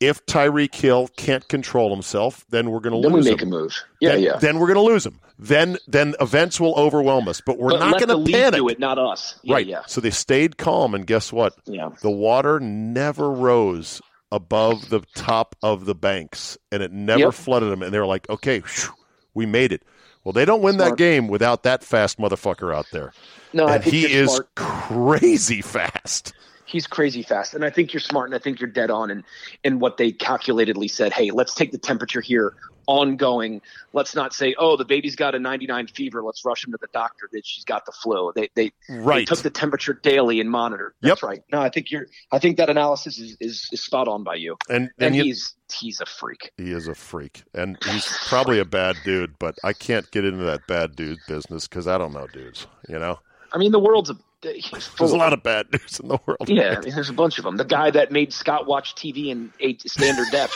if 0.07 0.25
Tyreek 0.25 0.73
Hill 0.75 1.09
can't 1.17 1.47
control 1.47 1.89
himself, 1.93 2.45
then 2.49 2.69
we're 2.71 2.79
going 2.79 2.93
to 2.95 3.01
Then 3.01 3.11
we 3.13 3.19
lose 3.21 3.29
make 3.29 3.41
him 3.41 3.49
a 3.49 3.51
move. 3.51 3.75
Yeah, 4.01 4.11
then, 4.13 4.23
yeah. 4.23 4.37
then 4.37 4.59
we're 4.59 4.67
going 4.67 4.75
to 4.85 4.91
lose 4.93 5.05
him. 5.05 5.19
Then 5.37 5.77
then 5.87 6.15
events 6.21 6.59
will 6.59 6.75
overwhelm 6.75 7.27
us, 7.27 7.41
but 7.45 7.57
we're 7.57 7.71
but 7.71 7.79
not 7.79 7.99
going 7.99 8.25
to 8.25 8.31
panic. 8.31 8.59
do 8.59 8.69
it, 8.69 8.79
not 8.79 8.97
us. 8.97 9.37
Yeah, 9.43 9.55
right. 9.55 9.65
Yeah. 9.67 9.81
So 9.87 9.99
they 10.01 10.09
stayed 10.11 10.57
calm, 10.57 10.95
and 10.95 11.05
guess 11.05 11.33
what? 11.33 11.53
Yeah. 11.65 11.89
The 12.01 12.09
water 12.11 12.59
never 12.61 13.29
rose 13.29 14.01
above 14.31 14.89
the 14.89 15.01
top 15.15 15.55
of 15.61 15.85
the 15.85 15.95
banks, 15.95 16.57
and 16.71 16.81
it 16.81 16.91
never 16.91 17.19
Yep. 17.19 17.33
flooded 17.33 17.71
them. 17.71 17.81
And 17.83 17.93
they 17.93 17.99
were 17.99 18.05
like, 18.05 18.29
"Okay, 18.29 18.61
phew, 18.61 18.93
we 19.33 19.45
made 19.45 19.71
it." 19.73 19.83
Well, 20.23 20.31
they 20.33 20.45
don't 20.45 20.61
win 20.61 20.77
that 20.77 20.97
game 20.97 21.27
without 21.27 21.63
that 21.63 21.83
fast 21.83 22.17
motherfucker 22.17 22.73
out 22.73 22.87
there, 22.91 23.11
No, 23.53 23.65
I 23.67 23.75
and 23.75 23.83
he 23.83 24.05
is 24.11 24.29
smart. 24.31 24.55
crazy 24.55 25.61
fast. 25.61 26.33
He's 26.65 26.87
crazy 26.87 27.23
fast. 27.23 27.53
And 27.53 27.63
i 27.63 27.69
think 27.69 27.93
you're 27.93 28.01
smart 28.01 28.29
and 28.29 28.35
i 28.35 28.39
think 28.39 28.59
you're 28.59 28.69
dead 28.69 28.91
on 28.91 29.11
in 29.11 29.23
in 29.63 29.79
what 29.79 29.97
they 29.97 30.11
calculatedly 30.11 30.89
said 30.89 31.13
hey 31.13 31.31
let's 31.31 31.53
take 31.53 31.71
the 31.71 31.77
temperature 31.77 32.21
here 32.21 32.55
ongoing. 32.87 33.61
Let's 33.93 34.15
not 34.15 34.33
say 34.33 34.55
oh 34.57 34.77
the 34.77 34.85
baby's 34.85 35.15
got 35.15 35.35
a 35.35 35.39
99 35.39 35.87
fever. 35.87 36.23
Let's 36.23 36.43
rush 36.45 36.65
him 36.65 36.71
to 36.71 36.77
the 36.79 36.87
doctor 36.93 37.29
that 37.31 37.45
she's 37.45 37.63
got 37.63 37.85
the 37.85 37.91
flu. 37.91 38.31
They 38.35 38.49
they, 38.55 38.71
they 38.87 39.25
took 39.25 39.39
the 39.39 39.49
temperature 39.49 39.93
daily 39.93 40.39
and 40.39 40.49
monitored. 40.49 40.93
That's 41.01 41.23
right. 41.23 41.41
No 41.51 41.61
i 41.61 41.69
think 41.69 41.91
you're 41.91 42.07
i 42.31 42.39
think 42.39 42.57
that 42.57 42.69
analysis 42.69 43.17
is 43.17 43.37
is, 43.39 43.69
is 43.71 43.83
spot 43.83 44.07
on 44.07 44.23
by 44.23 44.35
you. 44.35 44.57
And 44.69 44.89
and, 44.97 45.07
and 45.07 45.15
you, 45.15 45.23
he's 45.23 45.55
he's 45.73 46.01
a 46.01 46.05
freak. 46.05 46.51
He 46.57 46.71
is 46.71 46.87
a 46.87 46.95
freak, 46.95 47.43
and 47.53 47.77
he's 47.85 48.07
probably 48.27 48.59
a 48.59 48.65
bad 48.65 48.97
dude. 49.03 49.37
But 49.39 49.57
I 49.63 49.73
can't 49.73 50.09
get 50.11 50.25
into 50.25 50.43
that 50.45 50.67
bad 50.67 50.95
dude 50.95 51.19
business 51.27 51.67
because 51.67 51.87
I 51.87 51.97
don't 51.97 52.13
know 52.13 52.27
dudes. 52.27 52.67
You 52.87 52.99
know, 52.99 53.19
i 53.51 53.57
mean 53.57 53.71
the 53.71 53.79
world's 53.79 54.09
a 54.09 54.17
there's 54.41 55.11
a 55.11 55.17
lot 55.17 55.33
of 55.33 55.41
bad 55.43 55.71
news 55.71 55.99
in 55.99 56.07
the 56.07 56.19
world. 56.25 56.47
yeah, 56.49 56.75
I 56.77 56.81
mean, 56.81 56.93
there's 56.93 57.09
a 57.09 57.13
bunch 57.13 57.37
of 57.39 57.45
them. 57.45 57.57
The 57.57 57.65
guy 57.65 57.89
that 57.91 58.11
made 58.11 58.31
Scott 58.33 58.67
watch 58.67 58.93
TV 58.95 59.27
in 59.27 59.51
eight 59.59 59.81
standard 59.89 60.27
depth, 60.31 60.53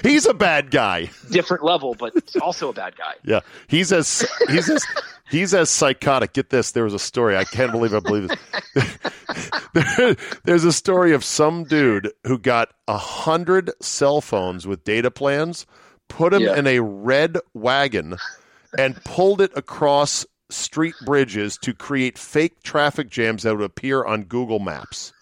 He's 0.02 0.26
a 0.26 0.34
bad 0.34 0.70
guy. 0.70 1.10
different 1.30 1.62
level, 1.62 1.94
but 1.98 2.12
also 2.40 2.70
a 2.70 2.72
bad 2.72 2.96
guy. 2.96 3.14
Yeah, 3.24 3.40
he's 3.68 3.92
as 3.92 4.26
he's 4.48 4.68
as 4.70 4.84
he's 5.30 5.52
as 5.54 5.68
psychotic. 5.70 6.32
Get 6.32 6.50
this, 6.50 6.72
there 6.72 6.84
was 6.84 6.94
a 6.94 6.98
story. 6.98 7.36
I 7.36 7.44
can't 7.44 7.70
believe 7.72 7.94
I 7.94 8.00
believe 8.00 8.28
this. 8.74 8.98
There- 9.74 10.16
There's 10.44 10.64
a 10.64 10.72
story 10.72 11.12
of 11.12 11.24
some 11.24 11.64
dude 11.64 12.10
who 12.26 12.38
got 12.38 12.72
a 12.88 12.96
hundred 12.98 13.70
cell 13.80 14.20
phones 14.20 14.66
with 14.66 14.84
data 14.84 15.10
plans, 15.10 15.66
put 16.08 16.32
them 16.32 16.42
Yeah. 16.42 16.56
in 16.56 16.66
a 16.66 16.80
red 16.80 17.38
wagon, 17.54 18.16
and 18.78 18.96
pulled 19.04 19.40
it 19.40 19.52
across 19.54 20.24
street 20.52 20.94
bridges 21.04 21.56
to 21.58 21.72
create 21.74 22.18
fake 22.18 22.62
traffic 22.62 23.08
jams 23.10 23.42
that 23.42 23.56
would 23.56 23.64
appear 23.64 24.04
on 24.04 24.24
Google 24.24 24.58
Maps 24.58 25.12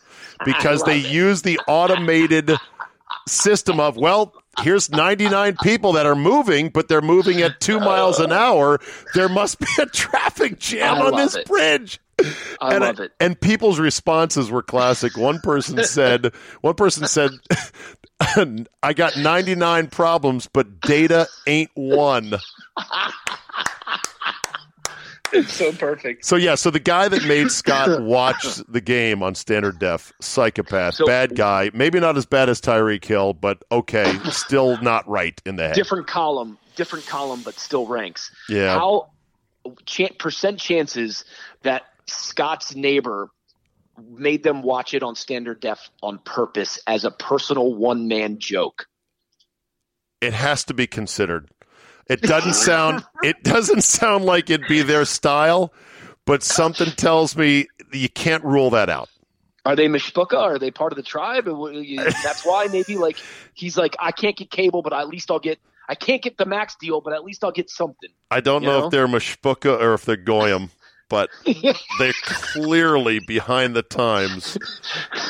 because 0.44 0.82
they 0.84 0.96
use 0.98 1.42
the 1.42 1.58
automated 1.66 2.52
system 3.26 3.80
of 3.80 3.96
well 3.96 4.32
here's 4.60 4.90
99 4.90 5.56
people 5.62 5.92
that 5.92 6.06
are 6.06 6.14
moving 6.14 6.68
but 6.68 6.88
they're 6.88 7.00
moving 7.00 7.40
at 7.42 7.60
two 7.60 7.80
miles 7.80 8.18
an 8.20 8.32
hour. 8.32 8.78
There 9.14 9.28
must 9.28 9.58
be 9.58 9.66
a 9.80 9.86
traffic 9.86 10.58
jam 10.58 10.96
I 10.96 11.06
on 11.06 11.16
this 11.16 11.34
it. 11.34 11.46
bridge. 11.46 12.00
I 12.60 12.74
and 12.74 12.80
love 12.80 13.00
it. 13.00 13.12
and 13.20 13.40
people's 13.40 13.78
responses 13.78 14.50
were 14.50 14.62
classic. 14.62 15.16
One 15.16 15.40
person 15.40 15.82
said 15.84 16.32
one 16.60 16.74
person 16.74 17.06
said 17.06 17.30
i 18.82 18.92
got 18.94 19.16
99 19.16 19.86
problems 19.88 20.48
but 20.52 20.80
data 20.80 21.28
ain't 21.46 21.70
one 21.74 22.34
It's 25.32 25.52
so 25.52 25.72
perfect. 25.72 26.24
so 26.24 26.36
yeah 26.36 26.54
so 26.54 26.70
the 26.70 26.80
guy 26.80 27.08
that 27.08 27.24
made 27.26 27.50
scott 27.50 28.02
watch 28.02 28.44
the 28.68 28.80
game 28.80 29.22
on 29.22 29.34
standard 29.34 29.78
def 29.78 30.12
psychopath 30.20 30.94
So- 30.94 31.06
bad 31.06 31.34
guy 31.36 31.70
maybe 31.74 32.00
not 32.00 32.16
as 32.16 32.26
bad 32.26 32.48
as 32.48 32.60
tyreek 32.60 33.04
hill 33.04 33.32
but 33.34 33.62
okay 33.70 34.18
still 34.30 34.80
not 34.82 35.08
right 35.08 35.40
in 35.44 35.56
the 35.56 35.68
head 35.68 35.74
Different 35.74 36.06
column, 36.06 36.58
different 36.76 37.06
column, 37.06 37.42
but 37.44 37.54
still 37.58 37.86
ranks. 37.86 38.30
Yeah. 38.48 38.74
How 38.74 39.10
chan 39.86 40.10
percent 40.18 40.58
chances 40.58 41.24
that 41.62 41.82
Scott's 42.06 42.74
neighbor 42.74 43.28
made 44.10 44.42
them 44.44 44.62
watch 44.62 44.94
it 44.94 45.02
on 45.02 45.14
standard 45.16 45.60
def 45.60 45.90
on 46.02 46.18
purpose 46.20 46.78
as 46.86 47.04
a 47.04 47.10
personal 47.10 47.74
one 47.74 48.08
man 48.08 48.38
joke? 48.38 48.86
it 50.20 50.32
has 50.32 50.64
to 50.64 50.74
be 50.74 50.86
considered. 50.86 51.48
It 52.08 52.22
doesn't 52.22 52.54
sound 52.66 53.04
it 53.22 53.42
doesn't 53.42 53.82
sound 53.84 54.24
like 54.24 54.50
it'd 54.50 54.68
be 54.68 54.82
their 54.82 55.04
style, 55.04 55.72
but 56.24 56.42
something 56.42 56.90
tells 56.92 57.36
me 57.36 57.66
you 57.92 58.08
can't 58.08 58.44
rule 58.44 58.70
that 58.70 58.88
out. 58.88 59.08
Are 59.64 59.76
they 59.76 59.86
Mishpuka? 59.88 60.34
Are 60.38 60.58
they 60.58 60.70
part 60.70 60.92
of 60.92 60.96
the 60.96 61.02
tribe? 61.02 61.46
And 61.46 61.58
what- 61.58 61.74
you- 61.74 62.02
That's 62.02 62.44
why 62.44 62.68
maybe 62.72 62.96
like 62.96 63.18
he's 63.54 63.76
like 63.76 63.96
I 63.98 64.12
can't 64.12 64.36
get 64.36 64.50
cable, 64.50 64.82
but 64.82 64.92
at 64.92 65.08
least 65.08 65.30
I'll 65.30 65.38
get. 65.38 65.58
I 65.90 65.94
can't 65.94 66.20
get 66.22 66.36
the 66.36 66.44
max 66.44 66.76
deal, 66.78 67.00
but 67.00 67.14
at 67.14 67.24
least 67.24 67.42
I'll 67.42 67.50
get 67.50 67.70
something. 67.70 68.10
I 68.30 68.40
don't 68.40 68.60
You 68.62 68.68
know, 68.68 68.80
know? 68.80 68.86
if 68.86 68.90
they're 68.90 69.06
Mashpuka 69.08 69.80
or 69.80 69.94
if 69.94 70.04
they're 70.04 70.16
Goyim. 70.16 70.70
But 71.08 71.30
they're 71.98 72.12
clearly 72.24 73.18
behind 73.20 73.74
the 73.74 73.82
times 73.82 74.58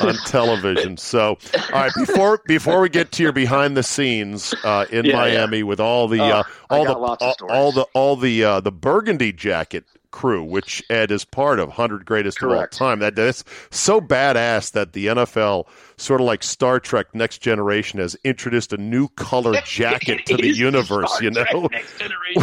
on 0.00 0.14
television. 0.26 0.96
So, 0.96 1.38
all 1.54 1.80
right, 1.80 1.92
before 1.96 2.40
before 2.46 2.80
we 2.80 2.88
get 2.88 3.12
to 3.12 3.22
your 3.22 3.32
behind 3.32 3.76
the 3.76 3.82
scenes 3.82 4.54
uh, 4.64 4.86
in 4.90 5.06
Yeah, 5.06 5.16
Miami 5.16 5.62
with 5.62 5.80
all 5.80 6.08
the 6.08 6.20
uh, 6.20 6.42
I 6.70 6.76
all 6.76 6.84
the 6.84 6.94
all, 6.94 7.36
all 7.48 7.72
the 7.72 7.82
all 7.94 8.16
the 8.16 8.44
uh, 8.44 8.60
the 8.60 8.72
burgundy 8.72 9.32
jacket 9.32 9.84
crew, 10.11 10.42
which 10.42 10.83
Ed 10.90 11.11
is 11.11 11.25
part 11.25 11.59
of, 11.61 11.68
hundred 11.71 12.05
greatest 12.05 12.38
Correct. 12.40 12.75
of 12.75 12.81
all 12.83 12.88
time. 12.88 12.99
That 13.01 13.14
that's 13.14 13.44
so 13.71 14.01
badass 14.01 14.73
that 14.73 14.92
the 14.92 15.07
NFL, 15.09 15.66
sort 15.97 16.21
of 16.21 16.27
like 16.27 16.42
Star 16.42 16.81
Trek 16.81 17.14
Next 17.14 17.38
Generation, 17.38 18.01
has 18.01 18.16
introduced 18.25 18.73
a 18.73 18.77
new 18.79 19.09
color 19.09 19.61
jacket 19.64 20.25
to 20.27 20.37
the 20.37 20.49
universe. 20.49 21.11
Star 21.12 21.23
you 21.23 21.31
know, 21.31 21.44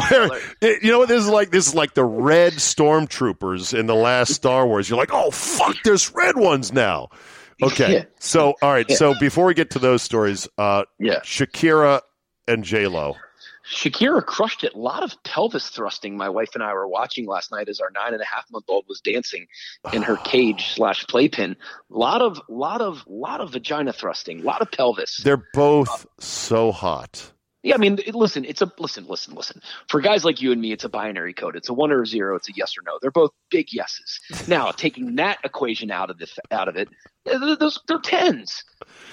where 0.10 0.30
it- 0.62 0.84
you 0.84 0.91
know 0.91 0.99
what 0.99 1.10
this 1.10 1.23
is 1.23 1.30
like? 1.30 1.51
This 1.51 1.67
is 1.67 1.75
like 1.75 1.93
the 1.93 2.04
red 2.06 2.54
stormtroopers 2.54 3.78
in 3.78 3.88
the 3.88 3.95
last 3.95 4.34
Star 4.34 4.65
Wars. 4.67 4.89
You're 4.89 4.99
like, 4.99 5.13
oh 5.13 5.32
fuck, 5.32 5.75
there's 5.84 6.13
red 6.13 6.38
ones 6.38 6.71
now. 6.73 7.10
Okay, 7.63 7.93
Yeah. 7.93 8.04
so 8.19 8.54
all 8.62 8.71
right, 8.73 8.86
Yeah. 8.89 8.97
so 8.97 9.13
before 9.19 9.45
we 9.45 9.54
get 9.54 9.69
to 9.71 9.80
those 9.80 10.01
stories, 10.01 10.47
uh, 10.58 10.84
Yeah. 10.99 11.19
Shakira 11.21 12.01
and 12.47 12.63
J 12.63 12.88
Lo. 12.88 13.15
Shakira 13.69 14.25
crushed 14.25 14.63
it. 14.63 14.73
A 14.73 14.78
lot 14.78 15.04
of 15.04 15.21
pelvis 15.23 15.69
thrusting. 15.69 16.17
My 16.17 16.30
wife 16.30 16.51
and 16.54 16.63
I 16.63 16.73
were 16.73 16.88
watching 16.88 17.25
last 17.25 17.51
night 17.51 17.69
as 17.69 17.80
our 17.80 17.89
nine 17.93 18.13
and 18.13 18.21
a 18.21 18.25
half 18.25 18.45
month 18.51 18.65
old 18.67 18.86
was 18.88 19.01
dancing 19.01 19.47
in 19.93 20.01
her 20.04 20.17
cage 20.23 20.73
slash 20.73 21.06
playpen. 21.08 21.56
A 21.91 21.97
lot 21.97 22.21
of, 22.21 22.41
lot 22.49 22.82
of, 22.82 23.04
lot 23.08 23.41
of 23.41 23.51
vagina 23.51 23.93
thrusting. 23.93 24.41
A 24.41 24.43
lot 24.43 24.62
of 24.62 24.71
pelvis. 24.71 25.17
They're 25.17 25.43
both 25.54 26.06
so 26.19 26.71
hot. 26.71 27.32
Yeah, 27.65 27.73
I 27.73 27.78
mean, 27.80 27.97
listen, 28.13 28.45
it's 28.45 28.62
a 28.62 28.71
listen, 28.78 29.08
listen, 29.08 29.34
listen. 29.34 29.60
For 29.89 29.99
guys 29.99 30.23
like 30.23 30.39
you 30.39 30.51
and 30.51 30.62
me, 30.62 30.71
it's 30.71 30.84
a 30.84 30.89
binary 30.89 31.34
code. 31.34 31.56
It's 31.56 31.67
a 31.67 31.73
one 31.73 31.91
or 31.91 32.04
a 32.04 32.06
zero. 32.06 32.36
It's 32.36 32.47
a 32.47 32.51
yes 32.56 32.73
or 32.78 32.84
no. 32.86 32.99
They're 33.01 33.10
both 33.10 33.32
big 33.49 33.73
yeses. 33.73 34.19
Now, 34.47 34.69
taking 34.69 35.15
that 35.15 35.39
equation 35.43 35.89
out 35.89 36.12
of 36.12 36.19
the 36.19 36.28
out 36.51 36.67
of 36.67 36.75
it, 36.75 36.89
those 37.25 37.80
they're 37.88 37.97
tens. 37.97 38.63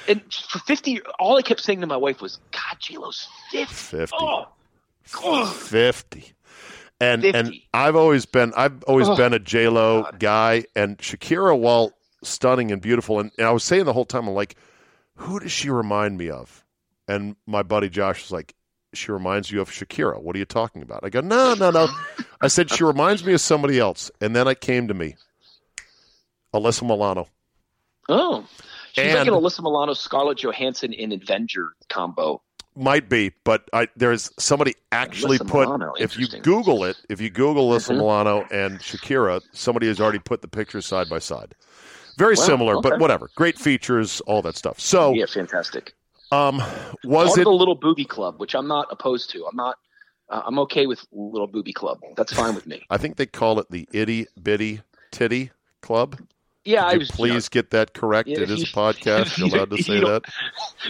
And 0.07 0.21
for 0.31 0.59
fifty, 0.59 1.01
all 1.19 1.39
I 1.39 1.43
kept 1.43 1.63
saying 1.63 1.81
to 1.81 1.87
my 1.87 1.97
wife 1.97 2.21
was, 2.21 2.39
"God, 2.73 2.81
J-Lo's 2.81 3.29
50. 3.51 3.75
50. 3.75 4.17
Oh, 4.19 5.47
50. 5.47 6.33
And 7.01 7.25
and 7.25 7.53
I've 7.75 7.97
always 7.97 8.27
been 8.27 8.53
I've 8.57 8.83
always 8.85 9.09
Oh, 9.09 9.17
been 9.17 9.33
a 9.35 9.39
J 9.39 9.69
Lo 9.69 9.99
oh, 9.99 10.03
God. 10.03 10.21
guy 10.21 10.65
and 10.77 10.97
Shakira 10.99 11.59
while 11.59 11.93
stunning 12.23 12.71
and 12.71 12.81
beautiful 12.81 13.19
and, 13.19 13.33
and 13.37 13.47
I 13.47 13.51
was 13.51 13.65
saying 13.65 13.85
the 13.85 13.93
whole 13.93 14.05
time 14.05 14.29
I'm 14.29 14.35
like 14.35 14.55
who 15.17 15.41
does 15.41 15.51
she 15.53 15.69
remind 15.71 16.17
me 16.17 16.31
of? 16.31 16.65
And 17.09 17.35
my 17.47 17.63
buddy 17.65 17.89
Josh 17.89 18.23
was 18.23 18.31
like 18.33 18.55
she 18.95 19.11
reminds 19.11 19.51
you 19.51 19.61
of 19.61 19.71
Shakira. 19.71 20.23
What 20.23 20.37
are 20.37 20.39
you 20.39 20.45
talking 20.45 20.83
about? 20.83 21.01
I 21.03 21.09
go, 21.09 21.21
no, 21.21 21.55
no, 21.55 21.71
no. 21.71 21.89
I 22.41 22.49
said 22.49 22.71
she 22.71 22.85
reminds 22.85 23.25
me 23.25 23.33
of 23.33 23.41
somebody 23.41 23.79
else. 23.79 24.11
And 24.21 24.37
then 24.37 24.47
it 24.47 24.61
came 24.61 24.89
to 24.89 24.95
me. 24.95 25.17
Alyssa 26.55 26.83
Milano. 26.83 27.27
Oh, 28.09 28.47
she's 28.93 29.05
And- 29.07 29.15
like 29.19 29.27
an 29.29 29.35
Alyssa 29.35 29.63
Milano, 29.63 29.95
Scarlett 29.95 30.39
Johansson 30.39 30.93
in 30.93 31.13
Avenger 31.13 31.71
combo. 31.89 32.43
Might 32.75 33.09
be, 33.11 33.33
but 33.45 33.69
I, 33.75 33.89
there's 33.97 34.31
somebody 34.39 34.75
actually 34.93 35.39
Alyssa 35.39 35.47
put. 35.47 35.69
Milano, 35.69 35.93
if 35.99 36.19
you. 36.19 36.27
Google 36.27 36.85
it, 36.85 36.97
if 37.11 37.21
you 37.21 37.29
Google 37.29 37.71
Alyssa 37.71 37.91
Mhm. 37.93 37.99
Milano 37.99 38.47
and 38.51 38.79
Shakira, 38.81 39.43
somebody 39.53 39.89
has 39.89 40.01
already 40.01 40.19
put 40.19 40.41
the 40.41 40.49
pictures 40.49 40.87
side 40.87 41.09
by 41.09 41.19
side. 41.19 41.55
Very 42.17 42.37
Wow, 42.37 42.43
similar, 42.43 42.81
but 42.81 42.99
whatever. 42.99 43.31
Great 43.35 43.59
features, 43.59 44.21
all 44.23 44.41
that 44.43 44.57
stuff. 44.57 44.81
So, 44.81 45.13
yeah, 45.13 45.27
fantastic. 45.27 45.95
um, 46.31 46.63
was 47.05 47.37
it? 47.37 47.45
the 47.45 47.51
little 47.51 47.75
booby 47.75 48.07
club, 48.07 48.41
which 48.41 48.55
I'm 48.55 48.67
not 48.69 48.87
opposed 48.91 49.31
to. 49.31 49.45
I'm 49.47 49.57
not. 49.57 49.77
Uh, 50.31 50.43
I'm 50.47 50.59
okay 50.61 50.87
with 50.87 51.05
little 51.13 51.47
booby 51.47 51.75
club. 51.75 51.99
That's 52.17 52.33
fine 52.33 52.55
with 52.55 52.67
me. 52.67 52.87
I 52.91 52.97
think 52.97 53.17
they 53.17 53.27
call 53.27 53.59
it 53.59 53.71
the 53.71 53.87
itty 53.93 54.29
bitty 54.43 54.81
titty 55.11 55.51
club. 55.83 56.19
Yeah, 56.65 56.85
I 56.85 56.97
was 56.97 57.11
please 57.11 57.49
get 57.49 57.71
that 57.71 57.93
correct? 57.95 58.29
Yeah, 58.29 58.41
it 58.41 58.51
is 58.51 58.63
a 58.63 58.67
podcast. 58.73 59.37
You're 59.39 59.49
allowed 59.49 59.71
to 59.71 59.79
say 59.83 60.01
that. 60.01 60.23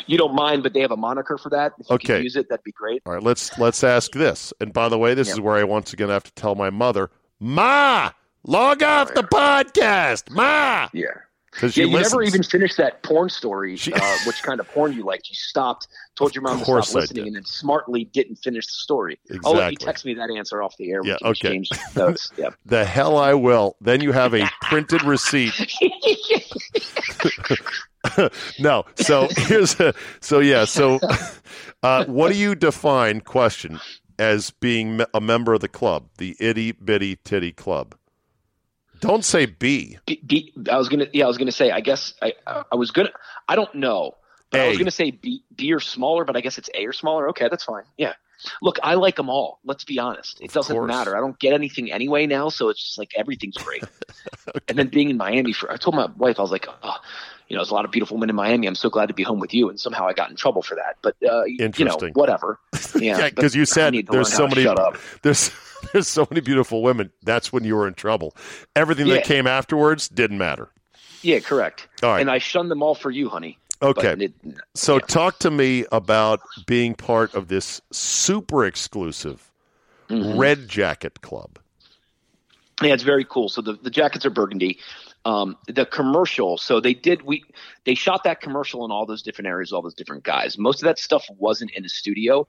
You 0.06 0.16
don't 0.16 0.35
mind, 0.35 0.62
but 0.62 0.72
they 0.72 0.80
have 0.80 0.90
a 0.90 0.96
moniker 0.96 1.37
for 1.37 1.50
that. 1.50 1.72
If 1.78 1.87
you 1.90 1.94
Okay. 1.96 2.22
use 2.22 2.35
it, 2.37 2.48
that'd 2.48 2.64
be 2.64 2.72
great. 2.72 3.02
All 3.04 3.12
right, 3.12 3.22
let's 3.22 3.58
let's 3.58 3.85
ask 3.85 4.12
this. 4.12 4.52
And 4.58 4.72
by 4.72 4.88
the 4.88 4.96
way, 4.98 5.12
this 5.12 5.28
Yeah. 5.28 5.35
is 5.35 5.40
where 5.40 5.54
I 5.56 5.64
once 5.64 5.92
again 5.92 6.08
have 6.08 6.24
to 6.24 6.32
tell 6.32 6.54
my 6.54 6.70
mother, 6.70 7.11
Ma, 7.38 8.11
log 8.42 8.82
off 8.82 9.12
the 9.12 9.22
podcast, 9.22 10.30
Ma, 10.30 10.88
Yeah. 10.94 11.08
Because 11.52 11.76
Yeah, 11.76 11.84
you 11.84 11.90
listens. 11.92 12.12
never 12.12 12.22
even 12.22 12.42
finished 12.42 12.76
that 12.78 13.02
porn 13.02 13.28
story. 13.28 13.76
She- 13.76 13.92
uh, 13.92 14.16
which 14.26 14.42
kind 14.42 14.58
of 14.58 14.66
porn 14.68 14.94
you 14.94 15.04
liked? 15.04 15.28
You 15.28 15.34
stopped, 15.36 15.86
told 16.16 16.34
your 16.34 16.42
mom 16.42 16.58
to 16.60 16.64
stop 16.64 16.94
listening, 16.94 17.26
and 17.26 17.36
then 17.36 17.44
smartly 17.44 18.04
didn't 18.04 18.36
finish 18.36 18.66
the 18.66 18.72
story. 18.72 19.18
I'll 19.44 19.52
let 19.54 19.70
you 19.72 19.76
text 19.76 20.04
me 20.04 20.14
that 20.14 20.30
answer 20.30 20.62
off 20.62 20.76
the 20.78 20.90
air. 20.90 21.00
Yeah, 21.04 21.16
okay. 21.22 21.58
exchange 21.58 21.68
notes. 21.94 22.30
Yeah. 22.38 22.48
The 22.64 22.84
hell 22.84 23.16
I 23.18 23.34
will. 23.34 23.76
Then 23.80 24.00
you 24.00 24.12
have 24.12 24.34
a 24.34 24.48
printed 24.62 25.02
receipt. 25.04 25.52
no. 28.58 28.84
So 28.96 29.28
here's 29.36 29.78
a, 29.80 29.94
so 30.20 30.40
yeah. 30.40 30.64
So 30.64 30.98
uh, 31.82 32.04
what 32.06 32.32
do 32.32 32.38
you 32.38 32.54
define 32.54 33.20
question 33.20 33.80
as 34.18 34.50
being 34.50 35.02
a 35.14 35.20
member 35.20 35.54
of 35.54 35.60
the 35.60 35.68
club, 35.68 36.08
the 36.18 36.36
itty 36.40 36.72
bitty 36.72 37.16
titty 37.16 37.52
club? 37.52 37.94
Don't 39.02 39.24
say 39.24 39.46
B. 39.46 39.98
B, 40.06 40.20
B, 40.26 40.52
I 40.70 40.78
was 40.78 40.88
gonna, 40.88 41.06
yeah, 41.12 41.24
I 41.24 41.28
was 41.28 41.36
gonna 41.38 41.52
say. 41.52 41.70
I 41.70 41.80
guess 41.80 42.14
I, 42.22 42.32
I 42.46 42.76
was 42.76 42.90
gonna. 42.92 43.10
I 43.48 43.54
don't 43.56 43.74
know. 43.74 44.16
But 44.50 44.60
I 44.60 44.68
was 44.68 44.78
gonna 44.78 44.90
say 44.90 45.10
B, 45.10 45.42
B 45.54 45.72
or 45.72 45.80
smaller, 45.80 46.24
but 46.24 46.36
I 46.36 46.40
guess 46.40 46.56
it's 46.58 46.70
A 46.74 46.86
or 46.86 46.92
smaller. 46.92 47.28
Okay, 47.30 47.48
that's 47.50 47.64
fine. 47.64 47.84
Yeah. 47.98 48.14
Look, 48.60 48.78
I 48.82 48.94
like 48.94 49.14
them 49.16 49.30
all. 49.30 49.60
Let's 49.64 49.84
be 49.84 49.98
honest. 50.00 50.40
It 50.40 50.46
Of 50.46 50.54
doesn't 50.54 50.74
course. 50.74 50.88
matter. 50.88 51.16
I 51.16 51.20
don't 51.20 51.38
get 51.38 51.52
anything 51.52 51.92
anyway 51.92 52.26
now, 52.26 52.48
so 52.48 52.70
it's 52.70 52.82
just 52.84 52.98
like 52.98 53.12
everything's 53.16 53.56
great. 53.56 53.84
And 54.68 54.76
then 54.78 54.88
being 54.88 55.10
in 55.10 55.16
Miami 55.16 55.52
for, 55.52 55.70
I 55.70 55.76
told 55.76 55.94
my 55.94 56.06
wife, 56.16 56.38
I 56.38 56.42
was 56.42 56.50
like, 56.50 56.66
oh, 56.82 56.96
you 57.48 57.54
know, 57.54 57.60
there's 57.60 57.70
a 57.70 57.74
lot 57.74 57.84
of 57.84 57.90
beautiful 57.92 58.16
women 58.16 58.30
in 58.30 58.34
Miami. 58.36 58.66
I'm 58.66 58.74
so 58.74 58.90
glad 58.90 59.06
to 59.06 59.14
be 59.14 59.22
home 59.22 59.38
with 59.38 59.54
you. 59.54 59.68
And 59.68 59.78
somehow 59.78 60.06
I 60.08 60.12
got 60.12 60.30
in 60.30 60.36
trouble 60.36 60.62
for 60.62 60.74
that. 60.74 60.96
But 61.02 61.14
uh, 61.28 61.44
you 61.44 61.84
know, 61.84 61.96
whatever. 62.14 62.58
Yeah, 62.96 63.30
Yeah, 63.36 63.48
you 63.52 63.64
said 63.64 63.94
there's 64.10 64.32
so 64.32 64.46
many- 64.48 64.62
Shut 64.64 64.78
up. 64.78 64.96
There's 65.22 65.50
there's 65.94 66.09
so 66.09 66.26
many 66.31 66.40
beautiful 66.40 66.83
women. 66.83 67.11
That's 67.22 67.52
when 67.52 67.64
you 67.64 67.76
were 67.76 67.87
in 67.88 67.94
trouble. 67.94 68.37
Everything 68.76 69.07
Yeah. 69.07 69.14
that 69.14 69.24
came 69.24 69.46
afterwards 69.46 70.09
didn't 70.09 70.38
matter. 70.38 70.70
Yeah, 71.22 71.38
correct. 71.40 71.88
All 72.02 72.11
right. 72.11 72.20
And 72.20 72.31
I 72.31 72.38
shunned 72.38 72.70
them 72.70 72.83
all 72.83 72.94
for 72.94 73.11
you, 73.11 73.28
honey. 73.28 73.59
Okay. 73.81 74.12
It, 74.26 74.33
So 74.74 74.94
Yeah. 74.94 75.00
talk 75.07 75.38
to 75.40 75.50
me 75.50 75.85
about 75.92 76.40
being 76.66 76.94
part 76.94 77.35
of 77.35 77.48
this 77.48 77.81
super 77.92 78.64
exclusive 78.64 79.50
Mhm. 80.09 80.38
Red 80.38 80.68
Jacket 80.68 81.20
Club. 81.20 81.59
Yeah, 82.83 82.92
it's 82.94 83.02
very 83.05 83.24
cool. 83.24 83.48
So 83.48 83.61
the, 83.62 83.74
the 83.74 83.90
jackets 83.90 84.26
are 84.26 84.31
burgundy. 84.31 84.78
Um, 85.24 85.56
the 85.68 85.87
commercial, 85.87 86.58
so 86.58 86.80
they 86.80 86.94
did 86.94 87.22
we 87.22 87.44
they 87.85 87.94
shot 87.94 88.24
that 88.24 88.40
commercial 88.40 88.85
in 88.85 88.90
all 88.90 89.06
those 89.06 89.22
different 89.22 89.46
areas, 89.48 89.72
all 89.72 89.80
those 89.82 89.94
different 89.94 90.24
guys. 90.24 90.58
Most 90.58 90.82
of 90.82 90.87
that 90.87 90.98
stuff 90.98 91.24
wasn't 91.38 91.70
in 91.72 91.85
the 91.85 91.88
studio. 91.88 92.48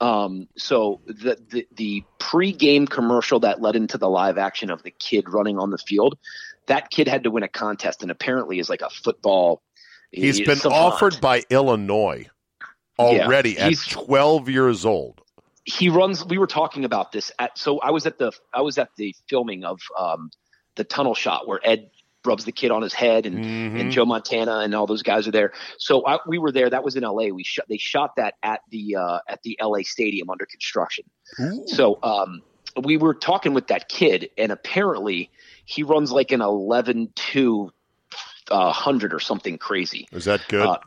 Um, 0.00 0.48
so 0.56 1.02
the 1.06 1.38
the 1.50 1.66
the 1.74 2.04
pre-game 2.18 2.86
commercial 2.86 3.40
that 3.40 3.60
led 3.60 3.76
into 3.76 3.98
the 3.98 4.08
live 4.08 4.38
action 4.38 4.70
of 4.70 4.82
the 4.82 4.90
kid 4.90 5.28
running 5.28 5.58
on 5.58 5.70
the 5.70 5.76
field, 5.78 6.16
that 6.66 6.90
kid 6.90 7.08
had 7.08 7.24
to 7.24 7.30
win 7.30 7.42
a 7.42 7.48
contest, 7.48 8.00
and 8.00 8.10
apparently 8.10 8.58
is 8.58 8.70
like 8.70 8.80
a 8.80 8.88
football. 8.90 9.60
He's 10.10 10.38
he's 10.38 10.46
been 10.46 10.72
offered 10.72 11.20
by 11.20 11.42
Illinois 11.50 12.28
already 12.98 13.50
Yeah, 13.52 13.64
at 13.64 13.68
he's- 13.68 13.86
12 13.86 14.48
years 14.48 14.86
old. 14.86 15.20
he 15.64 15.88
runs 15.88 16.24
we 16.24 16.38
were 16.38 16.46
talking 16.46 16.84
about 16.84 17.10
this 17.10 17.32
at 17.38 17.56
so 17.58 17.78
i 17.80 17.90
was 17.90 18.04
at 18.06 18.18
the 18.18 18.30
i 18.52 18.60
was 18.60 18.76
at 18.78 18.90
the 18.98 19.14
filming 19.28 19.64
of 19.64 19.80
um 19.98 20.30
the 20.76 20.84
tunnel 20.84 21.14
shot 21.14 21.48
where 21.48 21.58
ed 21.64 21.90
rubs 22.26 22.44
the 22.44 22.52
kid 22.52 22.70
on 22.70 22.82
his 22.82 22.92
head 22.92 23.26
and 23.26 23.44
Mhm. 23.44 23.80
and 23.80 23.90
joe 23.92 24.04
montana 24.04 24.58
and 24.60 24.74
all 24.74 24.86
those 24.86 25.02
guys 25.02 25.26
are 25.28 25.30
there 25.30 25.52
so 25.78 26.06
I, 26.06 26.18
we 26.26 26.38
were 26.38 26.52
there 26.52 26.70
that 26.70 26.82
was 26.84 26.96
in 26.96 27.02
la 27.02 27.12
we 27.12 27.44
shot 27.44 27.66
they 27.68 27.76
shot 27.78 28.16
that 28.16 28.34
at 28.42 28.60
the 28.70 28.96
uh 28.96 29.18
at 29.28 29.42
the 29.42 29.58
la 29.62 29.78
stadium 29.82 30.30
under 30.30 30.46
construction 30.46 31.04
Ooh. 31.40 31.64
so 31.66 31.98
um 32.02 32.42
we 32.82 32.96
were 32.96 33.14
talking 33.14 33.54
with 33.54 33.68
that 33.68 33.88
kid 33.88 34.30
and 34.36 34.50
apparently 34.50 35.30
he 35.64 35.82
runs 35.82 36.10
like 36.10 36.32
an 36.32 36.40
11 36.40 37.12
2 37.14 37.70
uh, 38.50 38.56
100 38.64 39.14
or 39.14 39.20
something 39.20 39.58
crazy 39.58 40.06
Is 40.12 40.24
that 40.26 40.46
good? 40.48 40.66
uh, 40.66 40.78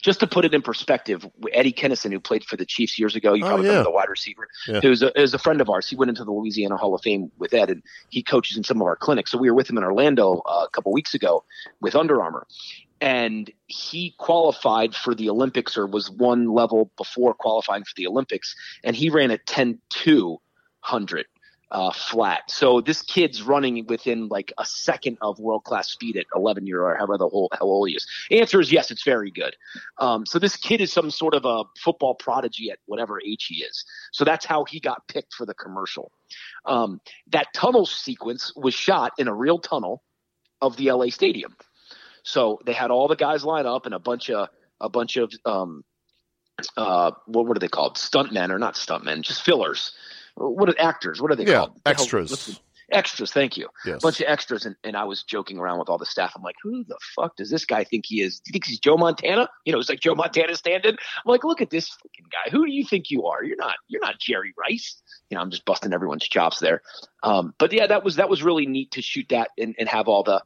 just 0.00 0.20
to 0.20 0.26
put 0.26 0.44
it 0.44 0.54
in 0.54 0.62
perspective, 0.62 1.26
Eddie 1.52 1.72
Kennison, 1.72 2.12
who 2.12 2.20
played 2.20 2.44
for 2.44 2.56
the 2.56 2.64
Chiefs 2.64 2.98
years 2.98 3.16
ago, 3.16 3.34
you 3.34 3.44
Oh, 3.44 3.48
probably 3.48 3.66
yeah. 3.66 3.72
remember 3.72 3.90
the 3.90 3.94
wide 3.94 4.08
receiver, 4.08 4.48
Yeah. 4.68 4.80
who's 4.80 5.02
a, 5.02 5.20
is 5.20 5.34
a 5.34 5.38
friend 5.38 5.60
of 5.60 5.68
ours. 5.68 5.88
He 5.88 5.96
went 5.96 6.08
into 6.08 6.24
the 6.24 6.30
Louisiana 6.30 6.76
Hall 6.76 6.94
of 6.94 7.02
Fame 7.02 7.30
with 7.38 7.52
Ed, 7.54 7.70
and 7.70 7.82
he 8.10 8.22
coaches 8.22 8.56
in 8.56 8.64
some 8.64 8.80
of 8.80 8.86
our 8.86 8.96
clinics. 8.96 9.30
So 9.32 9.38
we 9.38 9.50
were 9.50 9.56
with 9.56 9.68
him 9.68 9.76
in 9.78 9.84
Orlando 9.84 10.42
uh, 10.46 10.64
a 10.66 10.70
couple 10.70 10.92
weeks 10.92 11.14
ago 11.14 11.44
with 11.80 11.94
Under 11.96 12.22
Armour, 12.22 12.46
and 13.00 13.50
he 13.66 14.14
qualified 14.18 14.94
for 14.94 15.14
the 15.14 15.28
Olympics 15.30 15.76
or 15.76 15.86
was 15.86 16.10
one 16.10 16.48
level 16.52 16.90
before 16.96 17.34
qualifying 17.34 17.84
for 17.84 17.92
the 17.96 18.06
Olympics, 18.06 18.54
and 18.84 18.94
he 18.96 19.10
ran 19.10 19.30
a 19.30 19.38
10 19.38 19.78
2 19.90 20.40
hundred. 20.80 21.26
Uh, 21.70 21.92
flat. 21.92 22.50
So 22.50 22.80
this 22.80 23.02
kid's 23.02 23.42
running 23.42 23.86
within 23.86 24.28
like 24.28 24.52
a 24.58 24.64
second 24.64 25.18
of 25.20 25.38
world 25.38 25.64
class 25.64 25.90
speed 25.90 26.16
at 26.16 26.26
11 26.34 26.66
year 26.66 26.82
or 26.82 26.96
however 26.96 27.18
the 27.18 27.28
whole 27.28 27.50
how 27.52 27.66
old 27.66 27.88
he 27.88 27.94
is. 27.94 28.06
Answer 28.30 28.60
is 28.60 28.72
yes, 28.72 28.90
it's 28.90 29.04
very 29.04 29.30
good. 29.30 29.54
Um, 29.98 30.24
so 30.24 30.38
this 30.38 30.56
kid 30.56 30.80
is 30.80 30.92
some 30.92 31.10
sort 31.10 31.34
of 31.34 31.44
a 31.44 31.64
football 31.78 32.14
prodigy 32.14 32.70
at 32.70 32.78
whatever 32.86 33.20
age 33.20 33.46
he 33.46 33.56
is. 33.56 33.84
So 34.12 34.24
that's 34.24 34.46
how 34.46 34.64
he 34.64 34.80
got 34.80 35.06
picked 35.08 35.34
for 35.34 35.44
the 35.44 35.54
commercial. 35.54 36.10
Um, 36.64 37.00
that 37.28 37.48
tunnel 37.54 37.84
sequence 37.84 38.52
was 38.56 38.74
shot 38.74 39.12
in 39.18 39.28
a 39.28 39.34
real 39.34 39.58
tunnel 39.58 40.02
of 40.62 40.76
the 40.76 40.90
LA 40.90 41.06
Stadium. 41.06 41.54
So 42.22 42.60
they 42.64 42.72
had 42.72 42.90
all 42.90 43.08
the 43.08 43.16
guys 43.16 43.44
line 43.44 43.66
up 43.66 43.86
and 43.86 43.94
a 43.94 43.98
bunch 43.98 44.30
of 44.30 44.48
a 44.80 44.88
bunch 44.88 45.16
of 45.16 45.32
um, 45.44 45.84
uh, 46.76 47.10
what 47.26 47.46
what 47.46 47.56
are 47.56 47.60
they 47.60 47.68
called? 47.68 47.96
Stuntmen 47.96 48.50
or 48.50 48.58
not 48.58 48.74
stuntmen? 48.74 49.22
Just 49.22 49.42
fillers 49.42 49.92
what 50.38 50.68
are 50.68 50.80
actors? 50.80 51.20
What 51.20 51.30
are 51.30 51.36
they 51.36 51.44
yeah, 51.44 51.58
called? 51.58 51.80
Extras. 51.84 52.60
Extras, 52.90 53.30
thank 53.30 53.58
you. 53.58 53.68
Yes. 53.84 53.96
A 53.96 54.00
bunch 54.00 54.20
of 54.20 54.26
extras, 54.28 54.64
and, 54.64 54.74
and 54.82 54.96
I 54.96 55.04
was 55.04 55.22
joking 55.22 55.58
around 55.58 55.78
with 55.78 55.90
all 55.90 55.98
the 55.98 56.06
staff. 56.06 56.32
I'm 56.34 56.42
like, 56.42 56.56
who 56.62 56.84
the 56.84 56.96
fuck 57.14 57.36
does 57.36 57.50
this 57.50 57.66
guy 57.66 57.84
think 57.84 58.06
he 58.06 58.22
is? 58.22 58.40
Do 58.40 58.48
you 58.48 58.52
think 58.52 58.64
he's 58.64 58.78
Joe 58.78 58.96
Montana? 58.96 59.50
You 59.66 59.74
know, 59.74 59.78
it's 59.78 59.90
like 59.90 60.00
Joe 60.00 60.14
Montana 60.14 60.56
standing. 60.56 60.92
I'm 60.92 61.30
like, 61.30 61.44
look 61.44 61.60
at 61.60 61.68
this 61.68 61.88
fucking 61.88 62.26
guy. 62.32 62.50
Who 62.50 62.64
do 62.64 62.72
you 62.72 62.86
think 62.86 63.10
you 63.10 63.26
are? 63.26 63.44
You're 63.44 63.58
not. 63.58 63.74
You're 63.88 64.00
not 64.00 64.18
Jerry 64.18 64.54
Rice. 64.58 65.02
You 65.28 65.34
know, 65.34 65.42
I'm 65.42 65.50
just 65.50 65.66
busting 65.66 65.92
everyone's 65.92 66.26
chops 66.26 66.60
there. 66.60 66.80
Um, 67.22 67.52
but 67.58 67.74
yeah, 67.74 67.88
that 67.88 68.04
was 68.04 68.16
that 68.16 68.30
was 68.30 68.42
really 68.42 68.64
neat 68.64 68.92
to 68.92 69.02
shoot 69.02 69.26
that 69.28 69.50
and, 69.58 69.74
and 69.78 69.86
have 69.86 70.08
all 70.08 70.22
the 70.22 70.42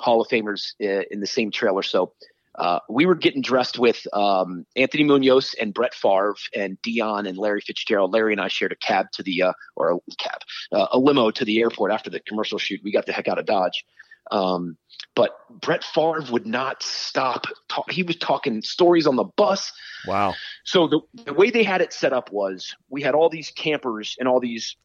Hall 0.00 0.22
of 0.22 0.28
Famers 0.28 0.72
uh, 0.82 1.04
in 1.10 1.20
the 1.20 1.26
same 1.26 1.50
trailer. 1.50 1.82
So 1.82 2.14
uh, 2.56 2.80
we 2.88 3.06
were 3.06 3.14
getting 3.14 3.42
dressed 3.42 3.78
with 3.78 4.06
um, 4.12 4.66
Anthony 4.76 5.04
Munoz 5.04 5.54
and 5.60 5.72
Brett 5.72 5.94
Favre 5.94 6.34
and 6.54 6.80
Deion 6.82 7.26
and 7.26 7.38
Larry 7.38 7.60
Fitzgerald. 7.60 8.12
Larry 8.12 8.32
and 8.32 8.40
I 8.40 8.48
shared 8.48 8.72
a 8.72 8.76
cab 8.76 9.10
to 9.12 9.22
the 9.22 9.42
uh, 9.42 9.52
or 9.74 9.92
a 9.92 9.98
cab, 10.18 10.40
uh, 10.72 10.88
a 10.92 10.98
limo 10.98 11.30
to 11.30 11.44
the 11.44 11.60
airport 11.60 11.92
after 11.92 12.10
the 12.10 12.20
commercial 12.20 12.58
shoot. 12.58 12.80
We 12.84 12.92
got 12.92 13.06
the 13.06 13.12
heck 13.12 13.28
out 13.28 13.38
of 13.38 13.46
Dodge. 13.46 13.84
Um, 14.30 14.76
but 15.14 15.36
Brett 15.50 15.82
Favre 15.82 16.24
would 16.30 16.46
not 16.46 16.82
stop. 16.82 17.46
Talk, 17.68 17.90
he 17.90 18.02
was 18.02 18.16
talking 18.16 18.62
stories 18.62 19.06
on 19.06 19.16
the 19.16 19.24
bus. 19.24 19.72
Wow. 20.06 20.34
So 20.64 20.86
the, 20.86 21.00
the 21.24 21.34
way 21.34 21.50
they 21.50 21.64
had 21.64 21.80
it 21.80 21.92
set 21.92 22.12
up 22.12 22.30
was 22.30 22.74
we 22.88 23.02
had 23.02 23.14
all 23.14 23.28
these 23.28 23.50
campers 23.50 24.16
and 24.18 24.28
all 24.28 24.40
these 24.40 24.76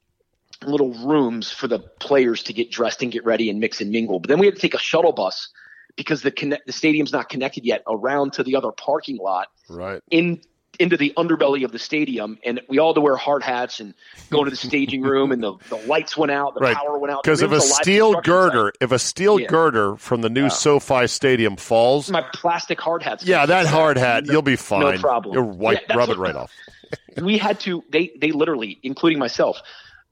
little 0.64 0.94
rooms 1.06 1.52
for 1.52 1.68
the 1.68 1.80
players 1.80 2.44
to 2.44 2.54
get 2.54 2.72
dressed 2.72 3.04
and 3.04 3.12
get 3.12 3.26
ready 3.26 3.50
and 3.50 3.60
mix 3.60 3.80
and 3.80 3.92
mingle. 3.92 4.20
But 4.20 4.30
then 4.30 4.40
we 4.40 4.48
had 4.48 4.56
to 4.56 4.62
take 4.62 4.74
a 4.74 4.80
shuttle 4.80 5.12
bus 5.12 5.50
because 5.98 6.22
the 6.22 6.32
connect, 6.32 6.66
the 6.66 6.72
stadium's 6.72 7.12
not 7.12 7.28
connected 7.28 7.66
yet 7.66 7.84
around 7.88 8.34
to 8.34 8.44
the 8.44 8.56
other 8.56 8.72
parking 8.72 9.18
lot 9.18 9.48
right. 9.68 10.02
in 10.10 10.42
into 10.80 10.96
the 10.96 11.12
underbelly 11.18 11.66
of 11.66 11.72
the 11.72 11.80
stadium. 11.80 12.38
And 12.46 12.62
we 12.70 12.78
all 12.78 12.90
had 12.90 12.96
to 12.96 13.02
wear 13.02 13.16
hard 13.16 13.42
hats 13.42 13.80
and 13.80 13.96
go 14.30 14.40
into 14.40 14.52
the 14.52 14.58
staging 14.58 15.02
room 15.02 15.32
and 15.32 15.42
the, 15.42 15.54
the 15.70 15.76
lights 15.76 16.16
went 16.16 16.32
out 16.32 16.54
the 16.54 16.60
right. 16.60 16.76
power 16.76 17.00
went 17.00 17.12
out. 17.12 17.24
Because 17.24 17.42
if 17.42 17.52
a 17.52 17.60
steel 17.62 18.22
girder 18.22 18.72
if 18.80 18.92
a 18.92 19.00
steel 19.00 19.40
Yeah. 19.40 19.48
girder 19.48 19.96
from 19.96 20.22
the 20.22 20.30
new 20.30 20.50
SoFi 20.50 21.08
Stadium 21.08 21.56
falls 21.58 22.12
my 22.12 22.24
plastic 22.34 22.80
hard 22.80 23.02
hats 23.02 23.26
yeah 23.26 23.46
that 23.48 23.66
hard 23.66 23.98
hat 23.98 24.28
you'll 24.28 24.42
be 24.44 24.56
fine. 24.56 24.82
No 24.82 24.98
problem. 25.00 25.34
you'll 25.34 25.50
wipe 25.58 25.82
Yeah, 25.90 25.96
rub 25.96 26.10
it 26.10 26.18
right 26.18 26.36
off. 26.36 26.54
We 27.22 27.40
had 27.40 27.60
to 27.62 27.84
they 27.90 28.12
they 28.22 28.32
literally 28.32 28.80
including 28.84 29.18
myself 29.18 29.60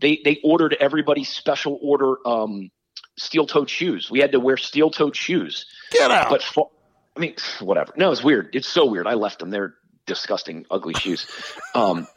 they 0.01 0.19
they 0.25 0.39
ordered 0.43 0.75
everybody 0.79 1.23
special 1.23 1.77
order 1.81 2.15
um 2.27 2.71
steel 3.17 3.45
toed 3.47 3.69
shoes 3.69 4.09
we 4.11 4.19
had 4.19 4.31
to 4.31 4.39
wear 4.39 4.57
steel 4.57 4.89
toed 4.91 5.15
shoes 5.15 5.65
get 5.91 6.11
out 6.11 6.29
but 6.29 6.43
fa- 6.43 6.61
I 7.17 7.21
mean, 7.21 7.35
whatever. 7.61 7.93
No, 7.95 8.11
it's 8.11 8.21
weird. 8.23 8.49
It's 8.53 8.67
so 8.67 8.85
weird. 8.85 9.07
I 9.07 9.13
left 9.13 9.39
them. 9.39 9.49
They're 9.49 9.75
disgusting, 10.05 10.65
ugly 10.69 10.93
shoes. 10.93 11.25
Um, 11.73 12.07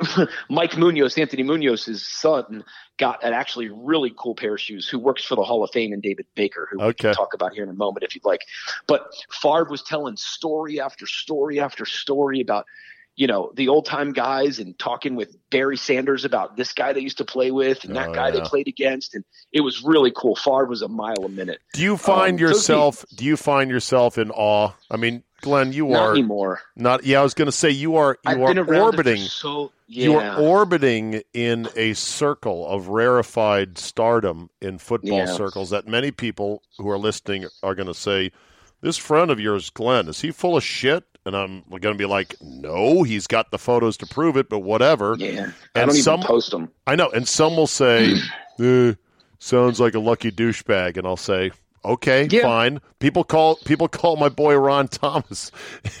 Mike 0.50 0.76
Munoz, 0.76 1.16
Anthony 1.16 1.44
Munoz's 1.44 2.04
son, 2.06 2.64
got 2.98 3.22
an 3.22 3.32
actually 3.34 3.68
really 3.68 4.12
cool 4.16 4.34
pair 4.34 4.54
of 4.54 4.60
shoes. 4.60 4.88
Who 4.88 4.98
works 4.98 5.24
for 5.24 5.36
the 5.36 5.44
Hall 5.44 5.62
of 5.62 5.70
Fame 5.72 5.92
and 5.92 6.02
David 6.02 6.26
Baker, 6.34 6.68
who 6.70 6.78
we 6.78 6.84
Okay. 6.86 7.08
can 7.08 7.14
talk 7.14 7.34
about 7.34 7.52
here 7.52 7.62
in 7.62 7.70
a 7.70 7.74
moment 7.74 8.02
if 8.02 8.14
you'd 8.16 8.24
like. 8.24 8.40
But 8.88 9.06
Favre 9.30 9.68
was 9.70 9.82
telling 9.82 10.16
story 10.16 10.80
after 10.80 11.06
story 11.06 11.60
after 11.60 11.84
story 11.86 12.40
about 12.40 12.66
you 13.16 13.26
know 13.26 13.52
the 13.54 13.68
old 13.68 13.84
time 13.86 14.12
guys 14.12 14.58
and 14.58 14.78
talking 14.78 15.14
with 15.16 15.36
Barry 15.50 15.76
Sanders 15.76 16.24
about 16.24 16.56
this 16.56 16.72
guy 16.72 16.92
they 16.92 17.00
used 17.00 17.18
to 17.18 17.24
play 17.24 17.50
with 17.50 17.84
and 17.84 17.94
that 17.96 18.08
Oh, 18.08 18.14
guy 18.14 18.26
yeah. 18.28 18.30
they 18.32 18.40
played 18.40 18.68
against, 18.68 19.14
and 19.14 19.24
it 19.52 19.60
was 19.60 19.82
really 19.84 20.12
cool. 20.16 20.34
Favre 20.34 20.64
was 20.66 20.82
a 20.82 20.88
mile 20.88 21.24
a 21.24 21.28
minute. 21.28 21.58
do 21.74 21.82
you 21.82 21.96
find 21.96 22.34
Um, 22.34 22.38
so 22.38 22.44
yourself 22.48 23.04
do 23.14 23.24
you 23.24 23.36
find 23.36 23.70
yourself 23.70 24.16
in 24.18 24.30
awe 24.30 24.70
i 24.90 24.96
mean 24.96 25.22
glenn 25.42 25.72
you 25.72 25.88
Not 25.88 26.00
are 26.00 26.12
anymore. 26.12 26.60
not 26.76 27.04
yeah 27.04 27.20
i 27.20 27.22
was 27.22 27.34
going 27.34 27.46
to 27.46 27.52
say 27.52 27.68
you 27.70 27.96
are 27.96 28.16
I've 28.24 28.38
you 28.38 28.46
been 28.46 28.58
are 28.58 28.62
around 28.64 28.70
it 28.70 28.76
for 28.76 28.82
orbiting 28.84 29.18
so 29.22 29.72
yeah. 29.88 30.04
You 30.06 30.16
are 30.16 30.38
orbiting 30.40 31.22
in 31.34 31.68
a 31.76 31.92
circle 31.92 32.66
of 32.66 32.88
rarefied 32.88 33.76
stardom 33.76 34.48
in 34.62 34.78
football 34.78 35.18
Yeah. 35.18 35.26
circles 35.26 35.68
that 35.68 35.86
many 35.86 36.10
people 36.12 36.62
who 36.78 36.88
are 36.88 36.96
listening 36.96 37.44
are 37.62 37.74
going 37.74 37.88
to 37.88 37.94
say, 37.94 38.32
This 38.82 38.96
friend 38.98 39.30
of 39.30 39.40
yours, 39.40 39.70
Glenn, 39.70 40.08
is 40.08 40.20
he 40.20 40.30
full 40.30 40.56
of 40.56 40.62
shit? 40.64 41.04
And 41.24 41.36
I'm 41.36 41.62
going 41.70 41.94
to 41.94 41.98
be 41.98 42.04
like, 42.04 42.34
No, 42.42 43.04
he's 43.04 43.26
got 43.28 43.50
the 43.52 43.58
photos 43.58 43.96
to 43.98 44.06
prove 44.06 44.36
it, 44.36 44.48
but 44.48 44.58
whatever. 44.58 45.14
yeah. 45.18 45.52
I 45.74 45.86
don't 45.86 45.94
some- 45.94 46.20
even 46.20 46.26
post 46.26 46.50
them. 46.50 46.68
I 46.86 46.96
know. 46.96 47.08
And 47.10 47.26
some 47.26 47.56
will 47.56 47.68
say, 47.68 48.14
eh, 48.60 48.94
Sounds 49.38 49.80
like 49.80 49.94
a 49.94 49.98
lucky 50.00 50.30
douchebag. 50.30 50.96
And 50.96 51.06
I'll 51.06 51.16
say, 51.16 51.50
Okay, 51.84 52.28
Yeah. 52.30 52.42
fine. 52.42 52.80
People 53.00 53.24
call 53.24 53.56
people 53.56 53.88
call 53.88 54.16
my 54.16 54.28
boy 54.28 54.54
Ron 54.56 54.86
Thomas 54.86 55.50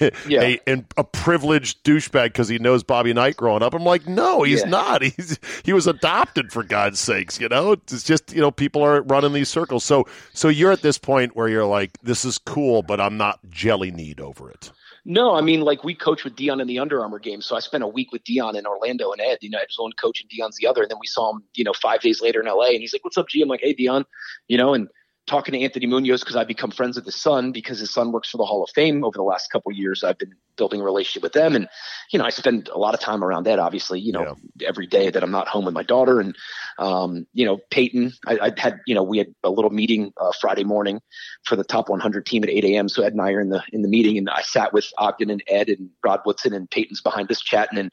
Yeah. 0.28 0.54
a, 0.66 0.84
a 0.96 1.02
privileged 1.02 1.82
douchebag 1.82 2.26
because 2.26 2.48
he 2.48 2.58
knows 2.60 2.84
Bobby 2.84 3.12
Knight 3.12 3.36
growing 3.36 3.62
up. 3.64 3.74
I'm 3.74 3.82
like, 3.82 4.06
no, 4.06 4.44
he's 4.44 4.60
Yeah. 4.60 4.68
not. 4.68 5.02
He's 5.02 5.40
he 5.64 5.72
was 5.72 5.88
adopted 5.88 6.52
for 6.52 6.62
God's 6.62 7.00
sakes. 7.00 7.40
You 7.40 7.48
know, 7.48 7.72
it's 7.72 8.04
just 8.04 8.32
you 8.32 8.40
know 8.40 8.52
people 8.52 8.82
are 8.84 9.02
running 9.02 9.32
these 9.32 9.48
circles. 9.48 9.82
So 9.82 10.06
so 10.32 10.48
you're 10.48 10.70
at 10.70 10.82
this 10.82 10.98
point 10.98 11.34
where 11.34 11.48
you're 11.48 11.66
like, 11.66 11.98
this 12.02 12.24
is 12.24 12.38
cool, 12.38 12.82
but 12.82 13.00
I'm 13.00 13.16
not 13.16 13.40
jelly 13.50 13.90
need 13.90 14.20
over 14.20 14.48
it. 14.50 14.70
No, 15.04 15.34
I 15.34 15.40
mean 15.40 15.62
like 15.62 15.82
we 15.82 15.96
coach 15.96 16.22
with 16.22 16.36
Deion 16.36 16.60
in 16.60 16.68
the 16.68 16.78
Under 16.78 17.02
Armour 17.02 17.18
game, 17.18 17.42
so 17.42 17.56
I 17.56 17.58
spent 17.58 17.82
a 17.82 17.88
week 17.88 18.12
with 18.12 18.22
Deion 18.22 18.54
in 18.54 18.66
Orlando 18.66 19.10
and 19.10 19.20
Ed. 19.20 19.38
You 19.40 19.50
know, 19.50 19.58
Ed's 19.58 19.76
one 19.76 19.90
coach 20.00 20.20
and 20.20 20.30
Deion's 20.30 20.56
the 20.58 20.68
other, 20.68 20.82
and 20.82 20.90
then 20.92 20.98
we 21.00 21.08
saw 21.08 21.32
him, 21.34 21.42
you 21.56 21.64
know, 21.64 21.72
five 21.72 22.02
days 22.02 22.22
later 22.22 22.40
in 22.40 22.46
LA, 22.46 22.66
and 22.66 22.78
he's 22.80 22.92
like, 22.92 23.02
"What's 23.04 23.18
up, 23.18 23.28
G?" 23.28 23.42
I'm 23.42 23.48
like, 23.48 23.62
"Hey, 23.62 23.74
Deion," 23.74 24.04
you 24.46 24.56
know, 24.56 24.74
and 24.74 24.86
talking 25.26 25.52
to 25.52 25.60
Anthony 25.60 25.86
Munoz 25.86 26.20
because 26.20 26.36
I've 26.36 26.48
become 26.48 26.70
friends 26.70 26.96
with 26.96 27.04
his 27.04 27.20
son 27.20 27.52
because 27.52 27.78
his 27.78 27.92
son 27.92 28.12
works 28.12 28.30
for 28.30 28.38
the 28.38 28.44
Hall 28.44 28.62
of 28.64 28.70
Fame 28.74 29.04
over 29.04 29.16
the 29.16 29.22
last 29.22 29.50
couple 29.50 29.70
of 29.70 29.76
years. 29.76 30.02
I've 30.02 30.18
been 30.18 30.34
building 30.56 30.80
a 30.80 30.84
relationship 30.84 31.22
with 31.22 31.32
them, 31.32 31.54
and 31.54 31.68
you 32.10 32.18
know, 32.18 32.24
I 32.24 32.30
spend 32.30 32.68
a 32.68 32.78
lot 32.78 32.94
of 32.94 33.00
time 33.00 33.22
around 33.22 33.44
that. 33.44 33.58
Obviously, 33.58 34.00
you 34.00 34.12
know, 34.12 34.36
every 34.64 34.86
day 34.86 35.10
that 35.10 35.22
I'm 35.22 35.30
not 35.30 35.48
home 35.48 35.64
with 35.64 35.74
my 35.74 35.84
daughter, 35.84 36.20
and 36.20 36.36
um, 36.78 37.26
you 37.32 37.44
know, 37.44 37.58
Peyton. 37.70 38.12
I, 38.26 38.38
I 38.42 38.52
had, 38.60 38.80
you 38.86 38.94
know, 38.94 39.02
we 39.02 39.18
had 39.18 39.34
a 39.44 39.50
little 39.50 39.70
meeting 39.70 40.12
uh, 40.16 40.32
Friday 40.40 40.64
morning 40.64 41.00
for 41.44 41.56
the 41.56 41.64
top 41.64 41.88
100 41.88 42.26
team 42.26 42.42
at 42.42 42.50
8 42.50 42.64
a.m. 42.64 42.88
So 42.88 43.02
Ed 43.02 43.12
and 43.12 43.22
I 43.22 43.32
are 43.32 43.40
in 43.40 43.50
the 43.50 43.62
in 43.72 43.82
the 43.82 43.88
meeting, 43.88 44.18
and 44.18 44.28
I 44.28 44.42
sat 44.42 44.72
with 44.72 44.90
Ogden 44.98 45.30
and 45.30 45.42
Ed 45.46 45.68
and 45.68 45.90
Rod 46.04 46.20
Woodson 46.26 46.52
and 46.52 46.68
Peyton's 46.70 47.00
behind 47.00 47.30
us 47.30 47.40
chatting, 47.40 47.78
and 47.78 47.92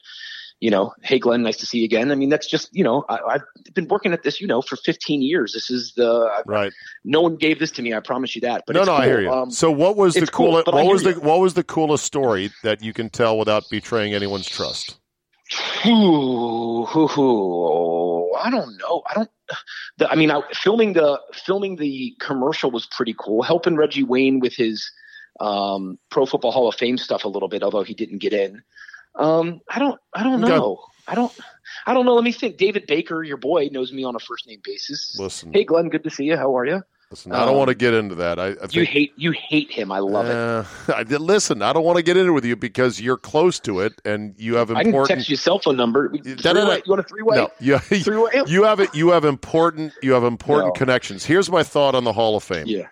you 0.60 0.70
know, 0.70 0.92
hey 1.02 1.18
Glenn, 1.18 1.42
nice 1.42 1.56
to 1.58 1.66
see 1.66 1.78
you 1.78 1.84
again. 1.84 2.12
I 2.12 2.14
mean, 2.14 2.28
that's 2.28 2.46
just 2.46 2.68
you 2.72 2.84
know, 2.84 3.04
I, 3.08 3.18
I've 3.28 3.74
been 3.74 3.88
working 3.88 4.12
at 4.12 4.22
this, 4.22 4.40
you 4.40 4.46
know, 4.46 4.62
for 4.62 4.76
15 4.76 5.22
years. 5.22 5.52
This 5.52 5.70
is 5.70 5.94
the 5.96 6.30
Right. 6.46 6.72
no 7.04 7.22
one 7.22 7.36
gave 7.36 7.58
this 7.58 7.70
to 7.72 7.82
me. 7.82 7.94
I 7.94 8.00
promise 8.00 8.34
you 8.34 8.42
that. 8.42 8.64
But 8.66 8.74
no, 8.74 8.80
it's 8.80 8.86
no, 8.86 8.94
I 8.94 9.06
hear 9.06 9.20
you. 9.20 9.32
Um, 9.32 9.50
so 9.50 9.70
what 9.70 9.96
was 9.96 10.14
the 10.14 10.26
cool, 10.26 10.48
coolest? 10.48 10.68
I 10.68 10.74
what 10.74 10.86
was 10.86 11.02
hear 11.02 11.14
the 11.14 11.20
you. 11.20 11.26
what 11.26 11.40
was 11.40 11.54
the 11.54 11.64
coolest 11.64 12.04
story 12.04 12.50
that 12.62 12.82
you 12.82 12.92
can 12.92 13.08
tell 13.10 13.38
without 13.38 13.64
betraying 13.70 14.14
anyone's 14.14 14.48
trust? 14.48 14.98
Ooh, 15.86 16.84
hoo. 16.86 18.32
I 18.34 18.50
don't 18.50 18.76
know. 18.78 19.02
I 19.08 19.14
don't. 19.14 19.30
The, 19.98 20.10
I 20.10 20.14
mean, 20.14 20.30
I, 20.30 20.42
filming 20.52 20.92
the 20.92 21.20
filming 21.32 21.76
the 21.76 22.14
commercial 22.20 22.70
was 22.70 22.86
pretty 22.86 23.14
cool. 23.18 23.42
Helping 23.42 23.76
Reggie 23.76 24.04
Wayne 24.04 24.40
with 24.40 24.54
his 24.54 24.90
um, 25.40 25.98
Pro 26.10 26.26
Football 26.26 26.52
Hall 26.52 26.68
of 26.68 26.74
Fame 26.74 26.98
stuff 26.98 27.24
a 27.24 27.28
little 27.28 27.48
bit, 27.48 27.62
although 27.62 27.82
he 27.82 27.94
didn't 27.94 28.18
get 28.18 28.32
in. 28.32 28.62
Um, 29.14 29.60
I 29.68 29.78
don't. 29.78 30.00
I 30.14 30.22
don't 30.22 30.42
Okay. 30.44 30.54
know. 30.56 30.80
I 31.08 31.14
don't. 31.14 31.32
I 31.86 31.94
don't 31.94 32.04
know. 32.04 32.14
Let 32.14 32.24
me 32.24 32.32
think. 32.32 32.56
David 32.56 32.86
Baker, 32.86 33.22
your 33.22 33.36
boy, 33.36 33.68
knows 33.72 33.92
me 33.92 34.04
on 34.04 34.14
a 34.14 34.18
first 34.20 34.46
name 34.46 34.60
basis. 34.64 35.16
Listen, 35.18 35.52
Hey, 35.52 35.64
Glenn, 35.64 35.88
good 35.88 36.04
to 36.04 36.10
see 36.10 36.24
you. 36.24 36.36
How 36.36 36.56
are 36.56 36.64
you? 36.66 36.82
listen. 37.10 37.32
I 37.32 37.40
don't 37.40 37.50
um, 37.50 37.56
want 37.56 37.68
to 37.68 37.74
get 37.74 37.92
into 37.92 38.14
that. 38.16 38.38
I, 38.38 38.48
I 38.50 38.54
think, 38.54 38.74
You 38.76 38.84
hate 38.84 39.12
you 39.16 39.32
hate 39.32 39.70
him. 39.70 39.90
I 39.90 39.98
love 39.98 40.26
it. 40.26 40.36
Uh, 40.36 40.64
I 40.96 41.02
did 41.02 41.20
listen. 41.20 41.60
I 41.62 41.72
don't 41.72 41.82
want 41.84 41.96
to 41.96 42.02
get 42.04 42.16
into 42.16 42.30
it 42.30 42.34
with 42.34 42.44
you 42.44 42.54
because 42.54 43.00
you're 43.00 43.16
close 43.16 43.58
to 43.60 43.80
it 43.80 44.00
and 44.04 44.34
you 44.38 44.54
have 44.56 44.70
important. 44.70 44.96
I 44.96 45.06
can 45.08 45.16
text 45.16 45.28
you 45.28 45.34
cell 45.36 45.58
phone 45.58 45.76
number. 45.76 46.08
Three-way- 46.10 46.82
You 46.86 46.90
want 46.90 47.00
a 47.00 47.02
three 47.02 47.22
way? 47.22 47.36
no, 47.36 47.50
you, 47.60 47.78
Three 47.78 48.16
way? 48.16 48.30
you 48.46 48.62
have 48.62 48.78
it. 48.78 48.94
You 48.94 49.08
have 49.10 49.24
important. 49.24 49.92
You 50.02 50.12
have 50.12 50.22
important 50.24 50.68
No. 50.68 50.72
connections. 50.78 51.24
Here's 51.24 51.50
my 51.50 51.64
thought 51.64 51.96
on 51.96 52.04
the 52.04 52.12
Hall 52.12 52.36
of 52.36 52.44
Fame. 52.44 52.66
Yeah. 52.68 52.86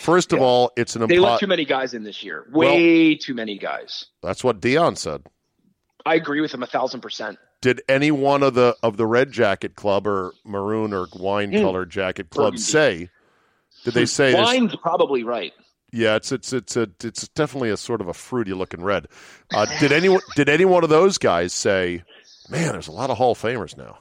First 0.00 0.32
of 0.34 0.38
Yeah. 0.40 0.44
all, 0.44 0.72
it's 0.76 0.94
an 0.94 1.06
They 1.06 1.18
let 1.18 1.40
too 1.40 1.46
many 1.48 1.64
guys 1.64 1.94
in 1.94 2.04
this 2.04 2.22
year. 2.22 2.46
Way 2.52 3.16
too 3.16 3.34
many 3.34 3.56
guys. 3.58 4.06
That's 4.22 4.44
what 4.44 4.60
Deion 4.60 4.96
said. 4.98 5.22
I 6.06 6.14
agree 6.14 6.40
with 6.40 6.54
him 6.54 6.62
a 6.62 6.66
thousand 6.66 7.00
percent. 7.00 7.38
Did 7.60 7.82
any 7.88 8.10
one 8.10 8.42
of 8.42 8.54
the 8.54 8.76
of 8.82 8.96
the 8.96 9.06
red 9.06 9.32
jacket 9.32 9.74
club 9.74 10.06
or 10.06 10.32
maroon 10.44 10.92
or 10.92 11.08
wine 11.14 11.50
Mm. 11.50 11.60
colored 11.62 11.90
jacket 11.90 12.30
club 12.30 12.52
Burgundy. 12.52 12.62
say? 12.62 13.10
Did 13.84 13.94
they 13.94 14.06
say 14.06 14.32
this? 14.32 14.40
Wine's 14.40 14.76
probably 14.76 15.22
right. 15.24 15.52
Yeah, 15.92 16.16
it's 16.16 16.32
it's 16.32 16.52
it's 16.52 16.76
a 16.76 16.88
it's 17.02 17.28
definitely 17.28 17.70
a 17.70 17.76
sort 17.76 18.00
of 18.00 18.08
a 18.08 18.14
fruity 18.14 18.52
looking 18.52 18.82
red. 18.82 19.08
Uh, 19.54 19.66
did 19.80 19.92
anyone 19.92 20.20
did 20.34 20.48
any 20.48 20.64
one 20.64 20.84
of 20.84 20.90
those 20.90 21.18
guys 21.18 21.52
say, 21.52 22.02
"Man, 22.50 22.72
there's 22.72 22.88
a 22.88 22.92
lot 22.92 23.10
of 23.10 23.16
Hall 23.18 23.32
of 23.32 23.40
Famers 23.40 23.76
now"? 23.76 23.98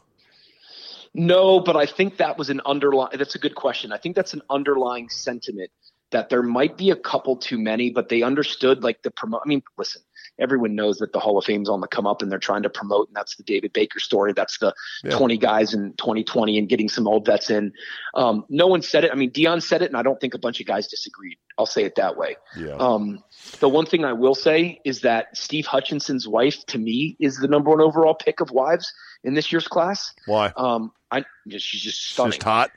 No, 1.13 1.59
but 1.61 1.77
I 1.77 1.85
think 1.85 2.17
that 2.17 2.37
was 2.37 2.49
an 2.49 2.61
underlying. 2.65 3.17
That's 3.17 3.35
a 3.35 3.39
good 3.39 3.55
question. 3.55 3.91
I 3.93 3.97
think 3.97 4.15
that's 4.15 4.33
an 4.33 4.41
underlying 4.49 5.09
sentiment 5.09 5.71
that 6.11 6.29
there 6.29 6.43
might 6.43 6.77
be 6.77 6.89
a 6.89 6.95
couple 6.95 7.37
too 7.37 7.57
many, 7.57 7.89
but 7.89 8.09
they 8.09 8.21
understood 8.21 8.83
like 8.83 9.01
the 9.03 9.11
promote. 9.11 9.41
I 9.45 9.47
mean, 9.47 9.63
listen, 9.77 10.01
everyone 10.39 10.75
knows 10.75 10.97
that 10.97 11.13
the 11.13 11.19
Hall 11.19 11.37
of 11.37 11.45
Fame's 11.45 11.69
on 11.69 11.81
the 11.81 11.87
come 11.87 12.07
up 12.07 12.21
and 12.21 12.31
they're 12.31 12.39
trying 12.39 12.63
to 12.63 12.69
promote, 12.69 13.07
and 13.07 13.15
that's 13.15 13.35
the 13.35 13.43
David 13.43 13.73
Baker 13.73 13.99
story. 13.99 14.33
That's 14.33 14.57
the 14.59 14.73
yeah. 15.03 15.17
20 15.17 15.37
guys 15.37 15.73
in 15.73 15.93
2020 15.97 16.57
and 16.57 16.69
getting 16.69 16.89
some 16.89 17.07
old 17.07 17.25
vets 17.25 17.49
in. 17.49 17.73
Um, 18.13 18.45
no 18.49 18.67
one 18.67 18.81
said 18.81 19.03
it. 19.03 19.11
I 19.11 19.15
mean, 19.15 19.31
Deion 19.31 19.61
said 19.61 19.81
it, 19.81 19.89
and 19.89 19.97
I 19.97 20.03
don't 20.03 20.19
think 20.19 20.33
a 20.33 20.39
bunch 20.39 20.59
of 20.59 20.67
guys 20.67 20.87
disagreed. 20.87 21.37
I'll 21.57 21.65
say 21.65 21.83
it 21.83 21.95
that 21.95 22.17
way. 22.17 22.35
Yeah. 22.57 22.75
Um, 22.75 23.23
the 23.59 23.69
one 23.69 23.85
thing 23.85 24.03
I 24.03 24.13
will 24.13 24.35
say 24.35 24.81
is 24.83 25.01
that 25.01 25.35
Steve 25.37 25.65
Hutchinson's 25.65 26.27
wife, 26.27 26.65
to 26.67 26.77
me, 26.77 27.15
is 27.19 27.37
the 27.37 27.47
number 27.47 27.69
one 27.69 27.81
overall 27.81 28.13
pick 28.13 28.41
of 28.41 28.51
wives 28.51 28.91
in 29.23 29.33
this 29.33 29.51
year's 29.51 29.67
class. 29.67 30.13
Why? 30.25 30.51
Um, 30.55 30.91
I 31.11 31.23
she's 31.49 31.81
just 31.81 32.11
stunning. 32.11 32.33
She's 32.33 32.43
hot. 32.43 32.71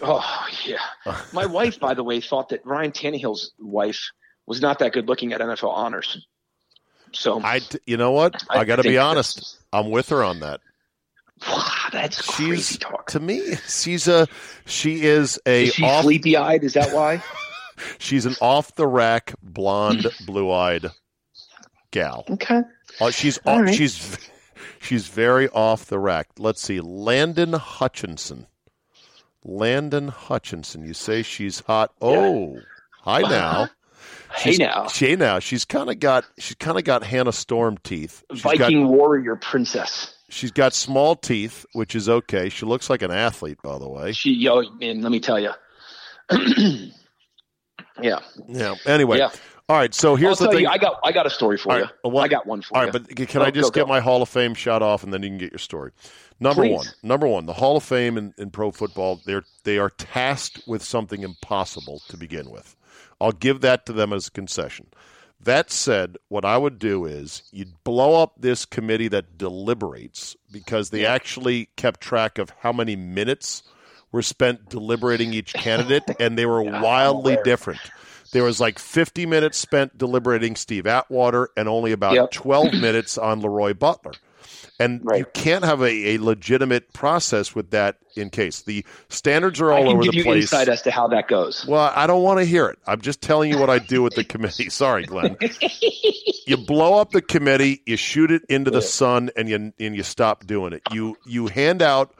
Oh 0.00 0.46
yeah. 0.66 0.78
My 1.32 1.46
wife, 1.46 1.78
by 1.80 1.94
the 1.94 2.04
way, 2.04 2.20
thought 2.20 2.50
that 2.50 2.64
Ryan 2.64 2.92
Tannehill's 2.92 3.52
wife 3.58 4.10
was 4.46 4.60
not 4.60 4.78
that 4.80 4.92
good 4.92 5.08
looking 5.08 5.32
at 5.32 5.40
NFL 5.40 5.72
honors. 5.72 6.26
So 7.12 7.40
I, 7.42 7.60
you 7.86 7.96
know 7.96 8.12
what? 8.12 8.42
I, 8.50 8.60
I 8.60 8.64
got 8.64 8.76
to 8.76 8.82
be 8.82 8.98
honest. 8.98 9.58
I'm 9.72 9.90
with 9.90 10.08
her 10.10 10.22
on 10.22 10.40
that. 10.40 10.60
Wow, 11.46 11.88
that's 11.92 12.22
she's, 12.36 12.46
crazy 12.46 12.78
talk. 12.78 13.10
To 13.10 13.20
me, 13.20 13.54
she's 13.68 14.06
a 14.06 14.28
she 14.64 15.02
is 15.02 15.40
a 15.46 15.64
is 15.64 15.74
she 15.74 15.84
off, 15.84 16.04
sleepy 16.04 16.36
eyed. 16.36 16.62
Is 16.62 16.74
that 16.74 16.94
why? 16.94 17.22
she's 17.98 18.26
an 18.26 18.36
off 18.40 18.74
the 18.76 18.86
rack 18.86 19.34
blonde, 19.42 20.06
blue 20.26 20.50
eyed 20.52 20.90
gal. 21.90 22.24
Okay. 22.30 22.62
Uh, 23.00 23.10
she's 23.10 23.38
off, 23.44 23.62
right. 23.62 23.74
she's 23.74 24.18
she's 24.80 25.08
very 25.08 25.48
off 25.48 25.86
the 25.86 25.98
rack. 25.98 26.28
Let's 26.38 26.62
see, 26.62 26.80
Landon 26.80 27.54
Hutchinson. 27.54 28.46
Landon 29.44 30.08
Hutchinson. 30.08 30.84
You 30.84 30.94
say 30.94 31.22
she's 31.22 31.60
hot. 31.60 31.92
Oh, 32.00 32.54
yeah. 32.54 32.60
hi 33.00 33.20
now. 33.22 33.68
She's, 34.38 34.58
hey 34.58 34.64
now, 34.64 34.88
hey 34.88 35.16
now, 35.16 35.38
she's 35.38 35.64
kind 35.64 35.90
of 35.90 35.98
got 35.98 36.24
she's 36.38 36.56
kind 36.56 36.78
of 36.78 36.84
got 36.84 37.02
Hannah 37.02 37.32
Storm 37.32 37.78
teeth. 37.84 38.24
She's 38.32 38.42
Viking 38.42 38.84
got, 38.84 38.90
warrior 38.90 39.36
princess. 39.36 40.14
She's 40.28 40.50
got 40.50 40.72
small 40.72 41.14
teeth, 41.14 41.66
which 41.72 41.94
is 41.94 42.08
okay. 42.08 42.48
She 42.48 42.64
looks 42.64 42.88
like 42.88 43.02
an 43.02 43.10
athlete, 43.10 43.58
by 43.62 43.78
the 43.78 43.88
way. 43.88 44.12
She, 44.12 44.30
yo, 44.30 44.62
man, 44.80 45.02
let 45.02 45.12
me 45.12 45.20
tell 45.20 45.38
you. 45.38 45.50
yeah. 48.00 48.20
Yeah. 48.48 48.74
Anyway. 48.86 49.18
Yeah. 49.18 49.30
All 49.68 49.76
right. 49.76 49.92
So 49.94 50.16
here's 50.16 50.38
the 50.38 50.48
thing. 50.48 50.62
You, 50.62 50.68
I 50.68 50.78
got 50.78 50.98
I 51.04 51.12
got 51.12 51.26
a 51.26 51.30
story 51.30 51.58
for 51.58 51.70
right, 51.70 51.84
you. 52.04 52.16
I 52.18 52.28
got 52.28 52.46
one 52.46 52.62
for 52.62 52.76
all 52.76 52.82
you. 52.82 52.88
All 52.88 52.92
right, 52.92 53.06
but 53.06 53.28
can 53.28 53.42
I 53.42 53.48
oh, 53.48 53.50
just 53.50 53.72
go, 53.72 53.80
get 53.80 53.86
go. 53.86 53.92
my 53.92 54.00
Hall 54.00 54.22
of 54.22 54.28
Fame 54.28 54.54
shot 54.54 54.82
off, 54.82 55.04
and 55.04 55.12
then 55.12 55.22
you 55.22 55.28
can 55.28 55.38
get 55.38 55.52
your 55.52 55.58
story. 55.58 55.92
Number 56.40 56.62
Please. 56.62 56.74
one, 56.74 56.86
number 57.02 57.26
one, 57.26 57.46
the 57.46 57.52
Hall 57.52 57.76
of 57.76 57.84
Fame 57.84 58.18
in, 58.18 58.34
in 58.36 58.50
pro 58.50 58.72
football, 58.72 59.20
they're 59.24 59.44
they 59.64 59.78
are 59.78 59.90
tasked 59.90 60.62
with 60.66 60.82
something 60.82 61.22
impossible 61.22 62.00
to 62.08 62.16
begin 62.16 62.50
with. 62.50 62.74
I'll 63.22 63.32
give 63.32 63.60
that 63.60 63.86
to 63.86 63.92
them 63.92 64.12
as 64.12 64.26
a 64.26 64.32
concession. 64.32 64.88
That 65.40 65.70
said, 65.70 66.18
what 66.28 66.44
I 66.44 66.58
would 66.58 66.78
do 66.78 67.04
is 67.04 67.44
you'd 67.52 67.82
blow 67.84 68.20
up 68.20 68.34
this 68.36 68.64
committee 68.64 69.08
that 69.08 69.38
deliberates 69.38 70.36
because 70.50 70.90
they 70.90 71.06
actually 71.06 71.68
kept 71.76 72.00
track 72.00 72.38
of 72.38 72.50
how 72.60 72.72
many 72.72 72.96
minutes 72.96 73.62
were 74.10 74.22
spent 74.22 74.68
deliberating 74.68 75.32
each 75.32 75.54
candidate, 75.54 76.04
and 76.20 76.36
they 76.36 76.46
were 76.46 76.62
wildly 76.80 77.38
different. 77.44 77.80
There 78.32 78.44
was 78.44 78.60
like 78.60 78.78
50 78.78 79.26
minutes 79.26 79.58
spent 79.58 79.96
deliberating 79.96 80.56
Steve 80.56 80.86
Atwater 80.86 81.50
and 81.56 81.68
only 81.68 81.92
about 81.92 82.14
yep. 82.14 82.30
12 82.30 82.74
minutes 82.74 83.18
on 83.18 83.40
Leroy 83.40 83.74
Butler. 83.74 84.12
And 84.78 85.00
right. 85.04 85.18
you 85.18 85.26
can't 85.34 85.64
have 85.64 85.80
a, 85.80 86.14
a, 86.14 86.18
legitimate 86.18 86.92
process 86.92 87.54
with 87.54 87.70
that 87.70 87.98
in 88.16 88.30
case 88.30 88.62
the 88.62 88.84
standards 89.08 89.60
are 89.60 89.70
all 89.70 89.88
over 89.88 90.02
the 90.02 90.12
you 90.12 90.24
place. 90.24 90.44
Insight 90.44 90.68
as 90.68 90.82
to 90.82 90.90
how 90.90 91.06
that 91.08 91.28
goes. 91.28 91.64
Well, 91.66 91.92
I 91.94 92.06
don't 92.06 92.22
want 92.22 92.40
to 92.40 92.44
hear 92.44 92.66
it. 92.66 92.78
I'm 92.86 93.00
just 93.00 93.20
telling 93.20 93.50
you 93.50 93.58
what 93.58 93.70
I 93.70 93.78
do 93.78 94.02
with 94.02 94.14
the 94.14 94.24
committee. 94.24 94.68
Sorry, 94.70 95.04
Glenn. 95.04 95.36
you 96.46 96.56
blow 96.56 96.98
up 96.98 97.10
the 97.10 97.22
committee, 97.22 97.82
you 97.86 97.96
shoot 97.96 98.30
it 98.30 98.42
into 98.48 98.70
the 98.70 98.82
sun, 98.82 99.30
and 99.36 99.48
you 99.48 99.72
and 99.78 99.96
you 99.96 100.02
stop 100.02 100.46
doing 100.46 100.72
it. 100.72 100.82
You 100.90 101.16
you 101.26 101.46
hand 101.46 101.82
out 101.82 102.14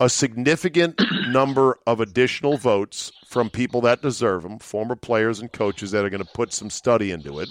a 0.00 0.08
significant 0.08 1.00
number 1.28 1.78
of 1.86 2.00
additional 2.00 2.56
votes 2.56 3.12
from 3.26 3.50
people 3.50 3.80
that 3.82 4.00
deserve 4.00 4.44
them, 4.44 4.58
former 4.58 4.96
players 4.96 5.40
and 5.40 5.52
coaches 5.52 5.90
that 5.90 6.04
are 6.04 6.10
going 6.10 6.24
to 6.24 6.32
put 6.32 6.52
some 6.52 6.70
study 6.70 7.10
into 7.10 7.40
it 7.40 7.48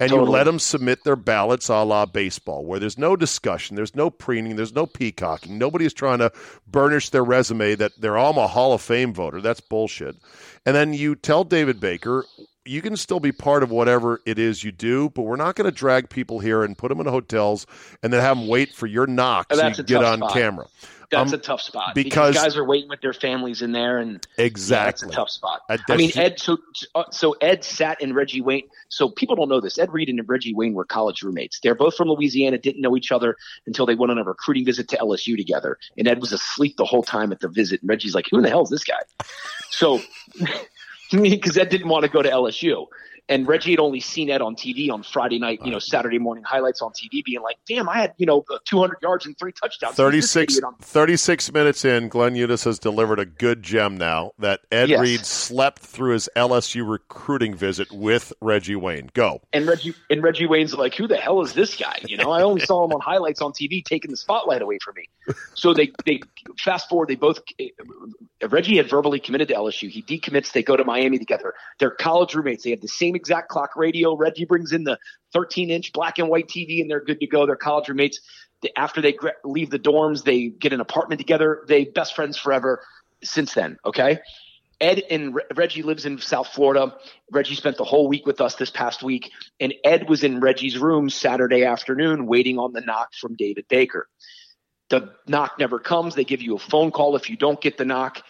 and 0.00 0.10
totally. 0.10 0.26
you 0.28 0.32
let 0.32 0.44
them 0.44 0.58
submit 0.58 1.04
their 1.04 1.14
ballots 1.14 1.68
a 1.68 1.84
la 1.84 2.06
baseball, 2.06 2.64
where 2.64 2.80
there's 2.80 2.98
no 2.98 3.14
discussion, 3.16 3.76
there's 3.76 3.94
no 3.94 4.10
preening, 4.10 4.56
there's 4.56 4.74
no 4.74 4.86
peacocking. 4.86 5.58
Nobody 5.58 5.84
is 5.84 5.92
trying 5.92 6.18
to 6.18 6.32
burnish 6.66 7.10
their 7.10 7.22
resume 7.22 7.74
that 7.76 7.92
they're 7.98 8.16
all 8.16 8.38
a 8.38 8.46
Hall 8.46 8.72
of 8.72 8.80
Fame 8.80 9.12
voter. 9.12 9.40
That's 9.40 9.60
bullshit. 9.60 10.16
And 10.64 10.74
then 10.74 10.94
you 10.94 11.14
tell 11.14 11.44
David 11.44 11.80
Baker, 11.80 12.24
you 12.64 12.82
can 12.82 12.96
still 12.96 13.20
be 13.20 13.32
part 13.32 13.62
of 13.62 13.70
whatever 13.70 14.20
it 14.24 14.38
is 14.38 14.64
you 14.64 14.72
do, 14.72 15.10
but 15.10 15.22
we're 15.22 15.36
not 15.36 15.54
going 15.54 15.70
to 15.70 15.76
drag 15.76 16.08
people 16.08 16.38
here 16.38 16.62
and 16.62 16.76
put 16.76 16.88
them 16.88 17.00
in 17.00 17.06
hotels 17.06 17.66
and 18.02 18.12
then 18.12 18.20
have 18.20 18.38
them 18.38 18.48
wait 18.48 18.72
for 18.72 18.86
your 18.86 19.06
knock 19.06 19.52
so 19.52 19.66
you 19.66 19.84
get 19.84 20.04
on 20.04 20.18
spot. 20.18 20.32
camera 20.32 20.66
that's 21.10 21.32
um, 21.32 21.38
a 21.38 21.42
tough 21.42 21.60
spot 21.60 21.94
because, 21.94 22.34
because, 22.34 22.34
guys 22.36 22.56
are 22.56 22.64
waiting 22.64 22.88
with 22.88 23.00
their 23.00 23.12
families 23.12 23.62
in 23.62 23.72
there, 23.72 23.98
and 23.98 24.26
exactly, 24.38 25.08
yeah, 25.08 25.12
a 25.12 25.16
tough 25.16 25.30
spot. 25.30 25.62
I, 25.68 25.78
I 25.88 25.96
mean, 25.96 26.12
Ed. 26.14 26.38
So 26.38 26.58
uh, 26.94 27.04
so 27.10 27.32
Ed 27.40 27.64
sat 27.64 28.00
and 28.00 28.14
Reggie 28.14 28.40
Wayne. 28.40 28.68
So 28.88 29.08
people 29.08 29.34
don't 29.36 29.48
know 29.48 29.60
this. 29.60 29.78
Ed 29.78 29.92
Reed 29.92 30.08
and 30.08 30.20
Reggie 30.28 30.54
Wayne 30.54 30.74
were 30.74 30.84
college 30.84 31.22
roommates. 31.22 31.60
They're 31.60 31.74
both 31.74 31.96
from 31.96 32.08
Louisiana. 32.08 32.58
Didn't 32.58 32.80
know 32.80 32.96
each 32.96 33.10
other 33.10 33.36
until 33.66 33.86
they 33.86 33.94
went 33.94 34.12
on 34.12 34.18
a 34.18 34.24
recruiting 34.24 34.64
visit 34.64 34.88
to 34.88 34.96
LSU 34.98 35.36
together. 35.36 35.78
And 35.98 36.06
Ed 36.06 36.20
was 36.20 36.32
asleep 36.32 36.76
the 36.76 36.84
whole 36.84 37.02
time 37.02 37.32
at 37.32 37.40
the 37.40 37.48
visit. 37.48 37.80
And 37.80 37.88
Reggie's 37.88 38.14
like, 38.14 38.26
"Who 38.30 38.36
in 38.36 38.42
the 38.44 38.48
hell 38.48 38.62
is 38.62 38.70
this 38.70 38.84
guy?" 38.84 39.00
So. 39.70 40.00
because 41.10 41.58
Ed 41.58 41.70
didn't 41.70 41.88
want 41.88 42.04
to 42.04 42.08
go 42.08 42.22
to 42.22 42.30
LSU 42.30 42.86
and 43.30 43.46
Reggie 43.46 43.70
had 43.70 43.78
only 43.78 44.00
seen 44.00 44.28
Ed 44.28 44.42
on 44.42 44.56
TV 44.56 44.90
on 44.90 45.04
Friday 45.04 45.38
night, 45.38 45.60
you 45.64 45.70
know, 45.70 45.78
Saturday 45.78 46.18
morning 46.18 46.42
highlights 46.42 46.82
on 46.82 46.90
TV, 46.90 47.24
being 47.24 47.40
like, 47.40 47.58
damn, 47.66 47.88
I 47.88 47.98
had, 47.98 48.12
you 48.18 48.26
know, 48.26 48.44
uh, 48.52 48.58
200 48.64 48.98
yards 49.00 49.24
and 49.24 49.38
three 49.38 49.52
touchdowns. 49.52 49.94
36, 49.94 50.58
36 50.82 51.52
minutes 51.52 51.84
in, 51.84 52.08
Glenn 52.08 52.34
Eunice 52.34 52.64
has 52.64 52.80
delivered 52.80 53.20
a 53.20 53.24
good 53.24 53.62
gem 53.62 53.96
now 53.96 54.32
that 54.40 54.60
Ed 54.72 54.88
yes. 54.88 55.00
Reed 55.00 55.24
slept 55.24 55.78
through 55.78 56.14
his 56.14 56.28
LSU 56.34 56.86
recruiting 56.86 57.54
visit 57.54 57.92
with 57.92 58.32
Reggie 58.40 58.74
Wayne. 58.74 59.10
Go. 59.14 59.40
And 59.52 59.64
Reggie, 59.66 59.94
and 60.10 60.24
Reggie 60.24 60.46
Wayne's 60.46 60.74
like, 60.74 60.96
who 60.96 61.06
the 61.06 61.16
hell 61.16 61.40
is 61.40 61.52
this 61.52 61.76
guy? 61.76 61.98
You 62.04 62.16
know, 62.16 62.32
I 62.32 62.42
only 62.42 62.62
saw 62.62 62.84
him 62.84 62.92
on 62.92 63.00
highlights 63.00 63.40
on 63.40 63.52
TV 63.52 63.84
taking 63.84 64.10
the 64.10 64.16
spotlight 64.16 64.60
away 64.60 64.78
from 64.84 64.96
me. 64.96 65.36
So 65.54 65.72
they, 65.72 65.92
they 66.04 66.20
fast 66.58 66.88
forward, 66.88 67.08
they 67.08 67.14
both, 67.14 67.38
Reggie 68.48 68.78
had 68.78 68.90
verbally 68.90 69.20
committed 69.20 69.46
to 69.48 69.54
LSU. 69.54 69.88
He 69.88 70.02
decommits, 70.02 70.50
they 70.50 70.64
go 70.64 70.76
to 70.76 70.84
Miami 70.84 71.18
together. 71.18 71.54
They're 71.78 71.90
college 71.90 72.34
roommates. 72.34 72.64
They 72.64 72.70
have 72.70 72.80
the 72.80 72.88
same 72.88 73.14
exact 73.20 73.48
clock 73.48 73.76
radio. 73.76 74.16
Reggie 74.16 74.44
brings 74.44 74.72
in 74.72 74.84
the 74.84 74.98
13 75.32 75.70
inch 75.70 75.92
black 75.92 76.18
and 76.18 76.28
white 76.28 76.48
TV 76.48 76.80
and 76.80 76.90
they're 76.90 77.04
good 77.04 77.20
to 77.20 77.26
go. 77.26 77.46
They're 77.46 77.56
college 77.56 77.88
roommates. 77.88 78.20
After 78.76 79.00
they 79.00 79.16
leave 79.44 79.70
the 79.70 79.78
dorms, 79.78 80.24
they 80.24 80.48
get 80.48 80.72
an 80.72 80.80
apartment 80.80 81.18
together. 81.18 81.64
They 81.68 81.84
best 81.84 82.14
friends 82.14 82.36
forever 82.36 82.82
since 83.22 83.54
then. 83.54 83.78
Okay. 83.84 84.18
Ed 84.80 85.02
and 85.10 85.34
Re- 85.34 85.44
Reggie 85.54 85.82
lives 85.82 86.06
in 86.06 86.18
South 86.18 86.48
Florida. 86.48 86.96
Reggie 87.30 87.54
spent 87.54 87.76
the 87.76 87.84
whole 87.84 88.08
week 88.08 88.24
with 88.24 88.40
us 88.40 88.54
this 88.54 88.70
past 88.70 89.02
week, 89.02 89.30
and 89.60 89.74
Ed 89.84 90.08
was 90.08 90.24
in 90.24 90.40
Reggie's 90.40 90.78
room 90.78 91.10
Saturday 91.10 91.64
afternoon 91.64 92.26
waiting 92.26 92.58
on 92.58 92.72
the 92.72 92.80
knock 92.80 93.12
from 93.14 93.34
David 93.36 93.66
Baker. 93.68 94.08
The 94.88 95.12
knock 95.26 95.58
never 95.58 95.78
comes. 95.78 96.14
They 96.14 96.24
give 96.24 96.40
you 96.40 96.56
a 96.56 96.58
phone 96.58 96.92
call 96.92 97.14
if 97.14 97.28
you 97.28 97.36
don't 97.36 97.60
get 97.60 97.76
the 97.76 97.84
knock 97.84 98.22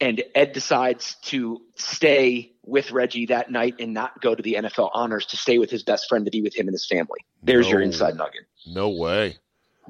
and 0.00 0.22
Ed 0.34 0.52
decides 0.52 1.16
to 1.22 1.60
stay 1.76 2.52
with 2.68 2.90
Reggie 2.90 3.26
that 3.26 3.50
night 3.50 3.76
and 3.78 3.94
not 3.94 4.20
go 4.20 4.34
to 4.34 4.42
the 4.42 4.54
NFL 4.60 4.90
honors 4.92 5.26
to 5.26 5.36
stay 5.36 5.58
with 5.58 5.70
his 5.70 5.82
best 5.82 6.08
friend 6.08 6.24
to 6.26 6.30
be 6.30 6.42
with 6.42 6.54
him 6.54 6.68
and 6.68 6.74
his 6.74 6.86
family. 6.86 7.20
There's 7.42 7.66
no, 7.66 7.72
your 7.72 7.80
inside 7.80 8.16
nugget. 8.16 8.42
No 8.66 8.90
way. 8.90 9.36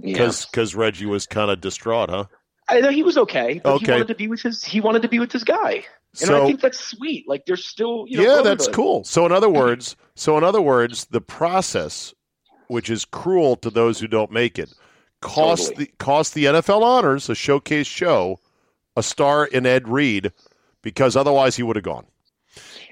Because 0.00 0.42
yeah. 0.42 0.48
because 0.50 0.74
Reggie 0.74 1.06
was 1.06 1.26
kind 1.26 1.50
of 1.50 1.60
distraught, 1.60 2.08
huh? 2.08 2.24
I 2.68 2.80
know 2.80 2.90
he 2.90 3.02
was 3.02 3.18
okay, 3.18 3.60
but 3.62 3.74
okay. 3.74 3.86
he 3.86 3.92
wanted 3.92 4.08
to 4.08 4.14
be 4.14 4.28
with 4.28 4.42
his 4.42 4.62
he 4.62 4.80
wanted 4.80 5.02
to 5.02 5.08
be 5.08 5.18
with 5.18 5.32
his 5.32 5.42
guy. 5.42 5.84
And 6.20 6.28
so, 6.28 6.42
I 6.42 6.46
think 6.46 6.60
that's 6.60 6.78
sweet. 6.78 7.28
Like 7.28 7.46
there's 7.46 7.64
still 7.64 8.04
you 8.08 8.18
know, 8.18 8.36
Yeah, 8.36 8.42
that's 8.42 8.68
cool. 8.68 9.04
So 9.04 9.26
in 9.26 9.32
other 9.32 9.48
words, 9.48 9.96
so 10.14 10.38
in 10.38 10.44
other 10.44 10.62
words, 10.62 11.06
the 11.06 11.20
process 11.20 12.14
which 12.68 12.90
is 12.90 13.04
cruel 13.04 13.56
to 13.56 13.70
those 13.70 13.98
who 13.98 14.06
don't 14.06 14.30
make 14.30 14.58
it 14.58 14.72
cost 15.20 15.70
totally. 15.70 15.86
the 15.86 15.92
cost 15.98 16.34
the 16.34 16.44
NFL 16.44 16.82
honors, 16.82 17.28
a 17.28 17.34
showcase 17.34 17.86
show, 17.86 18.38
a 18.96 19.02
star 19.02 19.46
in 19.46 19.66
Ed 19.66 19.88
Reed 19.88 20.32
because 20.82 21.16
otherwise 21.16 21.56
he 21.56 21.62
would 21.62 21.76
have 21.76 21.84
gone. 21.84 22.06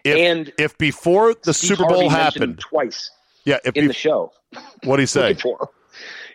If, 0.06 0.16
and 0.16 0.52
if 0.58 0.76
before 0.78 1.34
the 1.42 1.54
Steve 1.54 1.76
Super 1.76 1.84
Bowl 1.84 2.08
Harvey 2.08 2.38
happened 2.38 2.58
twice, 2.58 3.10
yeah, 3.44 3.58
in 3.64 3.72
be, 3.72 3.86
the 3.86 3.92
show, 3.92 4.32
what 4.84 4.96
did 4.96 5.02
he 5.02 5.06
say? 5.06 5.36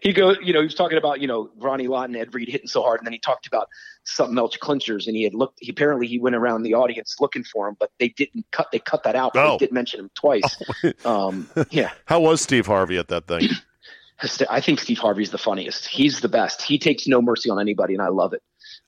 he 0.01 0.13
goes, 0.13 0.37
you 0.41 0.51
know, 0.51 0.59
he 0.59 0.65
was 0.65 0.75
talking 0.75 0.97
about, 0.97 1.21
you 1.21 1.27
know, 1.27 1.49
Ronnie 1.57 1.87
Lott 1.87 2.09
and 2.09 2.17
Ed 2.17 2.33
Reed 2.33 2.49
hitting 2.49 2.67
so 2.67 2.81
hard, 2.81 2.99
and 2.99 3.05
then 3.05 3.13
he 3.13 3.19
talked 3.19 3.47
about 3.47 3.69
something 4.03 4.37
else, 4.37 4.57
clinchers, 4.57 5.07
and 5.07 5.15
he 5.15 5.23
had 5.23 5.35
looked. 5.35 5.59
He 5.61 5.69
apparently 5.71 6.07
he 6.07 6.19
went 6.19 6.35
around 6.35 6.63
the 6.63 6.73
audience 6.73 7.15
looking 7.19 7.43
for 7.43 7.67
him, 7.67 7.77
but 7.79 7.91
they 7.99 8.09
didn't 8.09 8.45
cut. 8.51 8.67
They 8.71 8.79
cut 8.79 9.03
that 9.03 9.15
out. 9.15 9.33
But 9.33 9.45
oh. 9.45 9.57
They 9.57 9.67
did 9.67 9.73
mention 9.73 9.99
him 10.01 10.11
twice. 10.15 10.41
Oh. 11.05 11.29
um, 11.29 11.49
yeah. 11.69 11.91
How 12.05 12.19
was 12.19 12.41
Steve 12.41 12.65
Harvey 12.65 12.97
at 12.97 13.07
that 13.09 13.27
thing? 13.27 13.49
I 14.49 14.61
think 14.61 14.79
Steve 14.79 14.99
Harvey's 14.99 15.31
the 15.31 15.37
funniest. 15.37 15.87
He's 15.87 16.21
the 16.21 16.29
best. 16.29 16.61
He 16.61 16.77
takes 16.77 17.07
no 17.07 17.21
mercy 17.21 17.49
on 17.49 17.59
anybody, 17.59 17.93
and 17.93 18.01
I 18.01 18.09
love 18.09 18.33
it. 18.33 18.41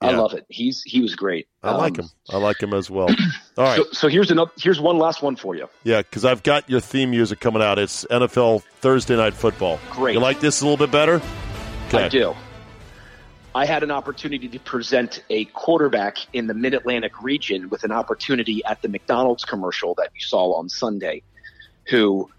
I 0.03 0.11
love 0.11 0.33
it. 0.33 0.45
He's 0.49 0.83
he 0.83 1.01
was 1.01 1.15
great. 1.15 1.47
I 1.63 1.75
like 1.75 1.97
Um, 1.99 2.05
him. 2.05 2.11
I 2.31 2.37
like 2.37 2.61
him 2.61 2.73
as 2.73 2.89
well. 2.89 3.07
All 3.57 3.63
right. 3.63 3.77
So, 3.77 3.85
so 3.91 4.07
here's 4.07 4.31
another. 4.31 4.51
Here's 4.57 4.79
one 4.79 4.97
last 4.97 5.21
one 5.21 5.35
for 5.35 5.55
you. 5.55 5.67
Yeah, 5.83 6.01
because 6.01 6.25
I've 6.25 6.43
got 6.43 6.69
your 6.69 6.79
theme 6.79 7.11
music 7.11 7.39
coming 7.39 7.61
out. 7.61 7.79
It's 7.79 8.05
NFL 8.05 8.63
Thursday 8.81 9.15
Night 9.15 9.33
Football. 9.33 9.79
Great. 9.91 10.13
You 10.13 10.19
like 10.19 10.39
this 10.39 10.61
a 10.61 10.65
little 10.65 10.77
bit 10.83 10.91
better? 10.91 11.21
I 11.93 12.07
do. 12.09 12.35
I 13.55 13.65
had 13.67 13.83
an 13.83 13.91
opportunity 13.91 14.47
to 14.47 14.59
present 14.59 15.23
a 15.29 15.45
quarterback 15.45 16.17
in 16.33 16.47
the 16.47 16.55
Mid 16.55 16.73
Atlantic 16.73 17.21
region 17.21 17.69
with 17.69 17.83
an 17.83 17.91
opportunity 17.91 18.65
at 18.65 18.81
the 18.81 18.89
McDonald's 18.89 19.45
commercial 19.45 19.93
that 19.95 20.09
you 20.15 20.21
saw 20.21 20.53
on 20.53 20.69
Sunday, 20.69 21.21
who 21.87 22.29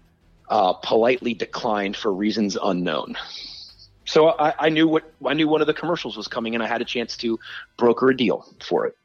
uh, 0.49 0.73
politely 0.73 1.33
declined 1.33 1.95
for 1.95 2.11
reasons 2.13 2.57
unknown. 2.61 3.15
So 4.05 4.29
I, 4.29 4.53
I 4.57 4.69
knew 4.69 4.87
what 4.87 5.11
I 5.25 5.33
knew 5.33 5.47
one 5.47 5.61
of 5.61 5.67
the 5.67 5.73
commercials 5.73 6.15
was 6.15 6.27
coming, 6.27 6.53
and 6.53 6.63
I 6.63 6.67
had 6.67 6.81
a 6.81 6.85
chance 6.85 7.17
to 7.17 7.39
broker 7.77 8.09
a 8.09 8.17
deal 8.17 8.45
for 8.67 8.85
it. 8.85 8.95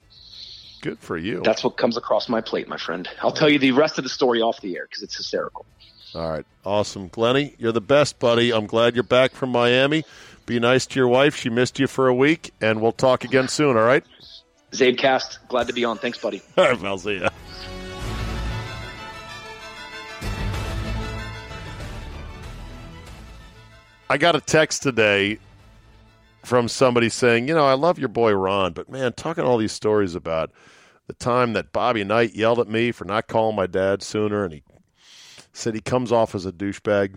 Good 0.83 0.99
for 0.99 1.17
you. 1.17 1.43
That's 1.45 1.63
what 1.63 1.77
comes 1.77 1.97
across 1.97 2.29
my 2.29 2.41
plate, 2.41 2.69
my 2.69 2.79
friend. 2.79 3.09
I'll 3.23 3.33
tell 3.33 3.51
you 3.51 3.59
the 3.59 3.73
rest 3.73 3.99
of 3.99 4.05
the 4.05 4.11
story 4.11 4.41
off 4.41 4.61
the 4.61 4.77
air 4.77 4.87
because 4.87 5.03
it's 5.03 5.17
hysterical. 5.17 5.67
All 6.15 6.29
right. 6.29 6.47
Awesome. 6.65 7.09
Glenny, 7.09 7.55
you're 7.59 7.73
the 7.73 7.81
best, 7.81 8.19
buddy. 8.19 8.53
I'm 8.53 8.67
glad 8.67 8.95
you're 8.95 9.03
back 9.03 9.33
from 9.33 9.51
Miami. 9.51 10.05
Be 10.47 10.59
nice 10.59 10.87
to 10.87 10.99
your 10.99 11.09
wife. 11.09 11.37
She 11.37 11.51
missed 11.51 11.79
you 11.79 11.87
for 11.87 12.09
a 12.09 12.15
week, 12.15 12.53
and 12.61 12.81
we'll 12.81 12.93
talk 12.93 13.25
again 13.25 13.47
soon, 13.49 13.77
all 13.77 13.85
right? 13.85 14.05
Zabecast, 14.73 15.39
glad 15.49 15.67
to 15.69 15.73
be 15.73 15.85
on. 15.85 15.99
Thanks, 15.99 16.19
buddy. 16.19 16.43
All 16.57 16.65
right, 16.65 16.85
I'll 16.85 16.99
see 16.99 17.19
ya. 17.19 17.29
I 24.11 24.19
got 24.19 24.35
a 24.35 24.41
text 24.41 24.83
today 24.83 25.39
from 26.43 26.67
somebody 26.67 27.09
saying, 27.09 27.47
you 27.47 27.55
know, 27.55 27.65
I 27.65 27.75
love 27.75 27.97
your 27.97 28.09
boy 28.09 28.33
Ron, 28.33 28.73
but 28.73 28.91
man, 28.91 29.13
talking 29.13 29.45
all 29.45 29.57
these 29.57 29.71
stories 29.71 30.17
about 30.17 30.51
the 31.07 31.13
time 31.13 31.53
that 31.53 31.73
Bobby 31.73 32.03
Knight 32.03 32.35
yelled 32.35 32.59
at 32.59 32.67
me 32.69 32.91
for 32.91 33.05
not 33.05 33.29
calling 33.29 33.55
my 33.55 33.69
dad 33.69 34.03
sooner, 34.03 34.43
and 34.43 34.55
he 34.55 34.65
said 35.53 35.77
he 35.77 35.81
comes 35.81 36.11
off 36.11 36.35
as 36.35 36.45
a 36.45 36.51
douchebag. 36.51 37.15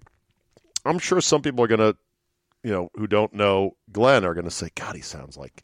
I'm 0.85 0.99
sure 0.99 1.19
some 1.19 1.41
people 1.41 1.63
are 1.63 1.67
going 1.67 1.79
to, 1.79 1.97
you 2.63 2.69
know, 2.69 2.91
who 2.93 3.07
don't 3.07 3.33
know 3.33 3.75
Glenn 3.91 4.23
are 4.23 4.35
going 4.35 4.45
to 4.45 4.51
say, 4.51 4.69
God, 4.75 4.95
he 4.95 5.01
sounds 5.01 5.35
like. 5.35 5.63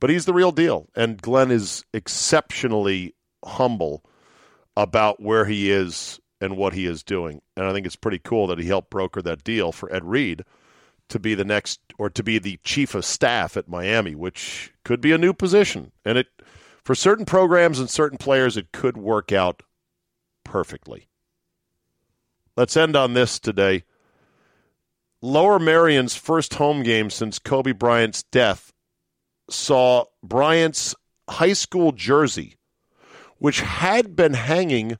But 0.00 0.10
he's 0.10 0.26
the 0.26 0.34
real 0.34 0.52
deal. 0.52 0.86
And 0.94 1.22
Glenn 1.22 1.50
is 1.50 1.82
exceptionally 1.94 3.14
humble 3.42 4.04
about 4.76 5.18
where 5.18 5.46
he 5.46 5.70
is 5.70 6.20
and 6.42 6.56
what 6.56 6.74
he 6.74 6.86
is 6.86 7.04
doing. 7.04 7.40
And 7.56 7.66
I 7.66 7.72
think 7.72 7.86
it's 7.86 7.96
pretty 7.96 8.18
cool 8.18 8.48
that 8.48 8.58
he 8.58 8.66
helped 8.66 8.90
broker 8.90 9.22
that 9.22 9.44
deal 9.44 9.70
for 9.70 9.90
Ed 9.94 10.04
Reed 10.04 10.44
to 11.08 11.20
be 11.20 11.34
the 11.34 11.44
next 11.44 11.80
or 11.98 12.10
to 12.10 12.22
be 12.22 12.38
the 12.38 12.58
chief 12.64 12.94
of 12.94 13.04
staff 13.04 13.56
at 13.56 13.68
Miami, 13.68 14.14
which 14.14 14.72
could 14.84 15.00
be 15.00 15.12
a 15.12 15.18
new 15.18 15.32
position. 15.32 15.92
And 16.04 16.18
it 16.18 16.26
for 16.84 16.96
certain 16.96 17.24
programs 17.24 17.78
and 17.78 17.88
certain 17.88 18.18
players 18.18 18.56
it 18.56 18.72
could 18.72 18.96
work 18.96 19.30
out 19.30 19.62
perfectly. 20.42 21.06
Let's 22.56 22.76
end 22.76 22.96
on 22.96 23.14
this 23.14 23.38
today. 23.38 23.84
Lower 25.20 25.60
Merion's 25.60 26.16
first 26.16 26.54
home 26.54 26.82
game 26.82 27.08
since 27.08 27.38
Kobe 27.38 27.72
Bryant's 27.72 28.24
death 28.24 28.72
saw 29.48 30.06
Bryant's 30.24 30.96
high 31.30 31.52
school 31.52 31.92
jersey, 31.92 32.56
which 33.38 33.60
had 33.60 34.16
been 34.16 34.34
hanging 34.34 34.98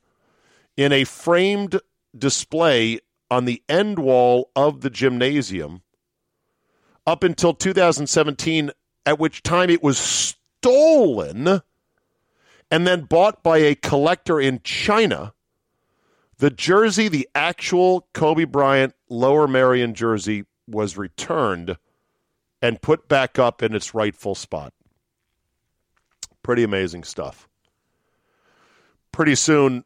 in 0.76 0.92
a 0.92 1.04
framed 1.04 1.80
display 2.16 3.00
on 3.30 3.44
the 3.44 3.62
end 3.68 3.98
wall 3.98 4.50
of 4.54 4.82
the 4.82 4.90
gymnasium 4.90 5.82
up 7.06 7.24
until 7.24 7.54
2017, 7.54 8.70
at 9.06 9.18
which 9.18 9.42
time 9.42 9.70
it 9.70 9.82
was 9.82 9.98
stolen 9.98 11.62
and 12.70 12.86
then 12.86 13.02
bought 13.02 13.42
by 13.42 13.58
a 13.58 13.74
collector 13.74 14.40
in 14.40 14.60
China. 14.64 15.34
The 16.38 16.50
jersey, 16.50 17.08
the 17.08 17.28
actual 17.34 18.08
Kobe 18.14 18.44
Bryant 18.44 18.94
Lower 19.08 19.46
Merion 19.46 19.94
jersey, 19.94 20.44
was 20.66 20.96
returned 20.96 21.76
and 22.62 22.80
put 22.80 23.08
back 23.08 23.38
up 23.38 23.62
in 23.62 23.74
its 23.74 23.94
rightful 23.94 24.34
spot. 24.34 24.72
Pretty 26.42 26.62
amazing 26.62 27.04
stuff. 27.04 27.48
Pretty 29.10 29.34
soon, 29.34 29.84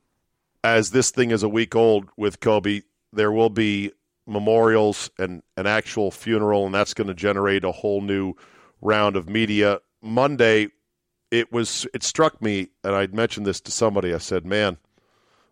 as 0.67 0.91
this 0.91 1.12
thing 1.12 1.31
is 1.31 1.45
a 1.45 1.49
week 1.49 1.77
old 1.77 2.09
with 2.17 2.41
Kobe, 2.41 2.83
there 3.12 3.31
will 3.31 3.51
be 3.51 3.93
memorials 4.27 5.09
and 5.17 5.45
an 5.57 5.69
actual 5.69 6.11
funeral, 6.11 6.67
and 6.67 6.75
that's 6.75 6.93
going 6.93 7.07
to 7.07 7.14
generate 7.14 7.62
a 7.62 7.71
whole 7.71 8.01
new 8.01 8.35
round 8.81 9.14
of 9.14 9.29
media. 9.29 9.79
Monday, 10.03 10.67
it 11.31 11.53
was 11.53 11.87
it 11.95 12.03
struck 12.03 12.43
me, 12.43 12.71
and 12.83 12.97
I'd 12.97 13.14
mentioned 13.14 13.47
this 13.47 13.61
to 13.61 13.71
somebody. 13.71 14.12
I 14.12 14.19
said, 14.19 14.45
"Man, 14.45 14.77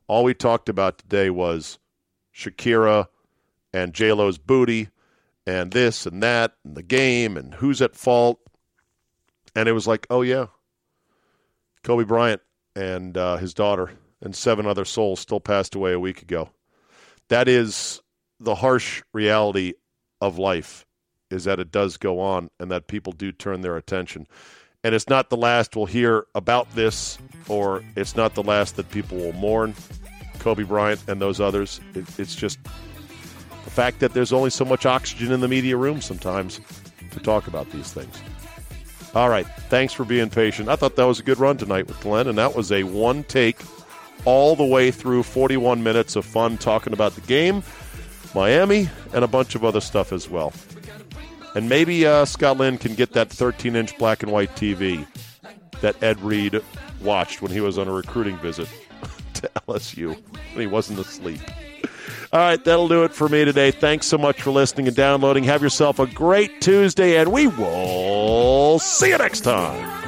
all 0.08 0.24
we 0.24 0.34
talked 0.34 0.68
about 0.68 0.98
today 0.98 1.30
was 1.30 1.78
Shakira 2.34 3.06
and 3.72 3.94
J 3.94 4.12
Lo's 4.12 4.36
booty, 4.36 4.88
and 5.46 5.70
this 5.70 6.06
and 6.06 6.24
that, 6.24 6.54
and 6.64 6.76
the 6.76 6.82
game, 6.82 7.36
and 7.36 7.54
who's 7.54 7.80
at 7.80 7.94
fault." 7.94 8.40
And 9.54 9.68
it 9.68 9.72
was 9.72 9.86
like, 9.86 10.08
"Oh 10.10 10.22
yeah, 10.22 10.46
Kobe 11.84 12.02
Bryant 12.02 12.42
and 12.74 13.16
uh, 13.16 13.36
his 13.36 13.54
daughter 13.54 13.92
and 14.24 14.34
seven 14.34 14.66
other 14.66 14.84
souls 14.84 15.20
still 15.20 15.40
passed 15.40 15.74
away 15.74 15.92
a 15.92 16.00
week 16.00 16.22
ago." 16.22 16.50
That 17.28 17.48
is 17.48 18.00
the 18.40 18.56
harsh 18.56 19.02
reality 19.12 19.74
of 20.20 20.38
life 20.38 20.84
is 21.30 21.44
that 21.44 21.58
it 21.58 21.70
does 21.70 21.96
go 21.96 22.20
on 22.20 22.50
and 22.60 22.70
that 22.70 22.86
people 22.86 23.12
do 23.12 23.32
turn 23.32 23.60
their 23.60 23.76
attention. 23.76 24.26
And 24.82 24.94
it's 24.94 25.08
not 25.08 25.30
the 25.30 25.36
last 25.36 25.76
we'll 25.76 25.86
hear 25.86 26.26
about 26.34 26.70
this, 26.74 27.18
or 27.48 27.82
it's 27.96 28.16
not 28.16 28.34
the 28.34 28.42
last 28.42 28.76
that 28.76 28.90
people 28.90 29.18
will 29.18 29.32
mourn 29.32 29.74
Kobe 30.38 30.62
Bryant 30.62 31.00
and 31.08 31.20
those 31.20 31.40
others. 31.40 31.80
It, 31.94 32.04
it's 32.18 32.34
just 32.34 32.62
the 32.62 33.70
fact 33.70 34.00
that 34.00 34.12
there's 34.12 34.32
only 34.32 34.50
so 34.50 34.64
much 34.64 34.84
oxygen 34.84 35.32
in 35.32 35.40
the 35.40 35.48
media 35.48 35.76
room 35.76 36.02
sometimes 36.02 36.60
to 37.12 37.20
talk 37.20 37.46
about 37.46 37.70
these 37.70 37.92
things. 37.92 38.20
All 39.14 39.30
right. 39.30 39.46
Thanks 39.70 39.94
for 39.94 40.04
being 40.04 40.28
patient. 40.28 40.68
I 40.68 40.76
thought 40.76 40.96
that 40.96 41.04
was 41.04 41.20
a 41.20 41.22
good 41.22 41.38
run 41.38 41.56
tonight 41.56 41.86
with 41.86 42.00
Glenn, 42.00 42.28
and 42.28 42.36
that 42.36 42.54
was 42.54 42.70
a 42.70 42.82
one 42.82 43.24
take 43.24 43.58
all 44.24 44.56
the 44.56 44.64
way 44.64 44.90
through 44.90 45.22
41 45.22 45.82
minutes 45.82 46.16
of 46.16 46.24
fun 46.24 46.58
talking 46.58 46.92
about 46.92 47.14
the 47.14 47.20
game, 47.22 47.62
Miami, 48.34 48.88
and 49.12 49.24
a 49.24 49.28
bunch 49.28 49.54
of 49.54 49.64
other 49.64 49.80
stuff 49.80 50.12
as 50.12 50.28
well. 50.28 50.52
And 51.54 51.68
maybe 51.68 52.04
uh, 52.06 52.24
Scott 52.24 52.58
Lynn 52.58 52.78
can 52.78 52.94
get 52.94 53.12
that 53.12 53.30
13 53.30 53.76
inch 53.76 53.96
black 53.98 54.22
and 54.22 54.32
white 54.32 54.54
TV 54.56 55.06
that 55.80 56.02
Ed 56.02 56.20
Reed 56.20 56.60
watched 57.00 57.42
when 57.42 57.52
he 57.52 57.60
was 57.60 57.78
on 57.78 57.86
a 57.86 57.92
recruiting 57.92 58.36
visit 58.38 58.68
to 59.34 59.50
LSU 59.68 60.16
when 60.52 60.60
he 60.60 60.66
wasn't 60.66 60.98
asleep. 60.98 61.40
All 62.32 62.40
right, 62.40 62.62
that'll 62.64 62.88
do 62.88 63.04
it 63.04 63.12
for 63.12 63.28
me 63.28 63.44
today. 63.44 63.70
Thanks 63.70 64.06
so 64.06 64.18
much 64.18 64.42
for 64.42 64.50
listening 64.50 64.88
and 64.88 64.96
downloading. 64.96 65.44
Have 65.44 65.62
yourself 65.62 66.00
a 66.00 66.06
great 66.06 66.60
Tuesday, 66.60 67.16
and 67.18 67.30
we 67.30 67.46
will 67.46 68.80
see 68.80 69.10
you 69.10 69.18
next 69.18 69.42
time. 69.42 70.03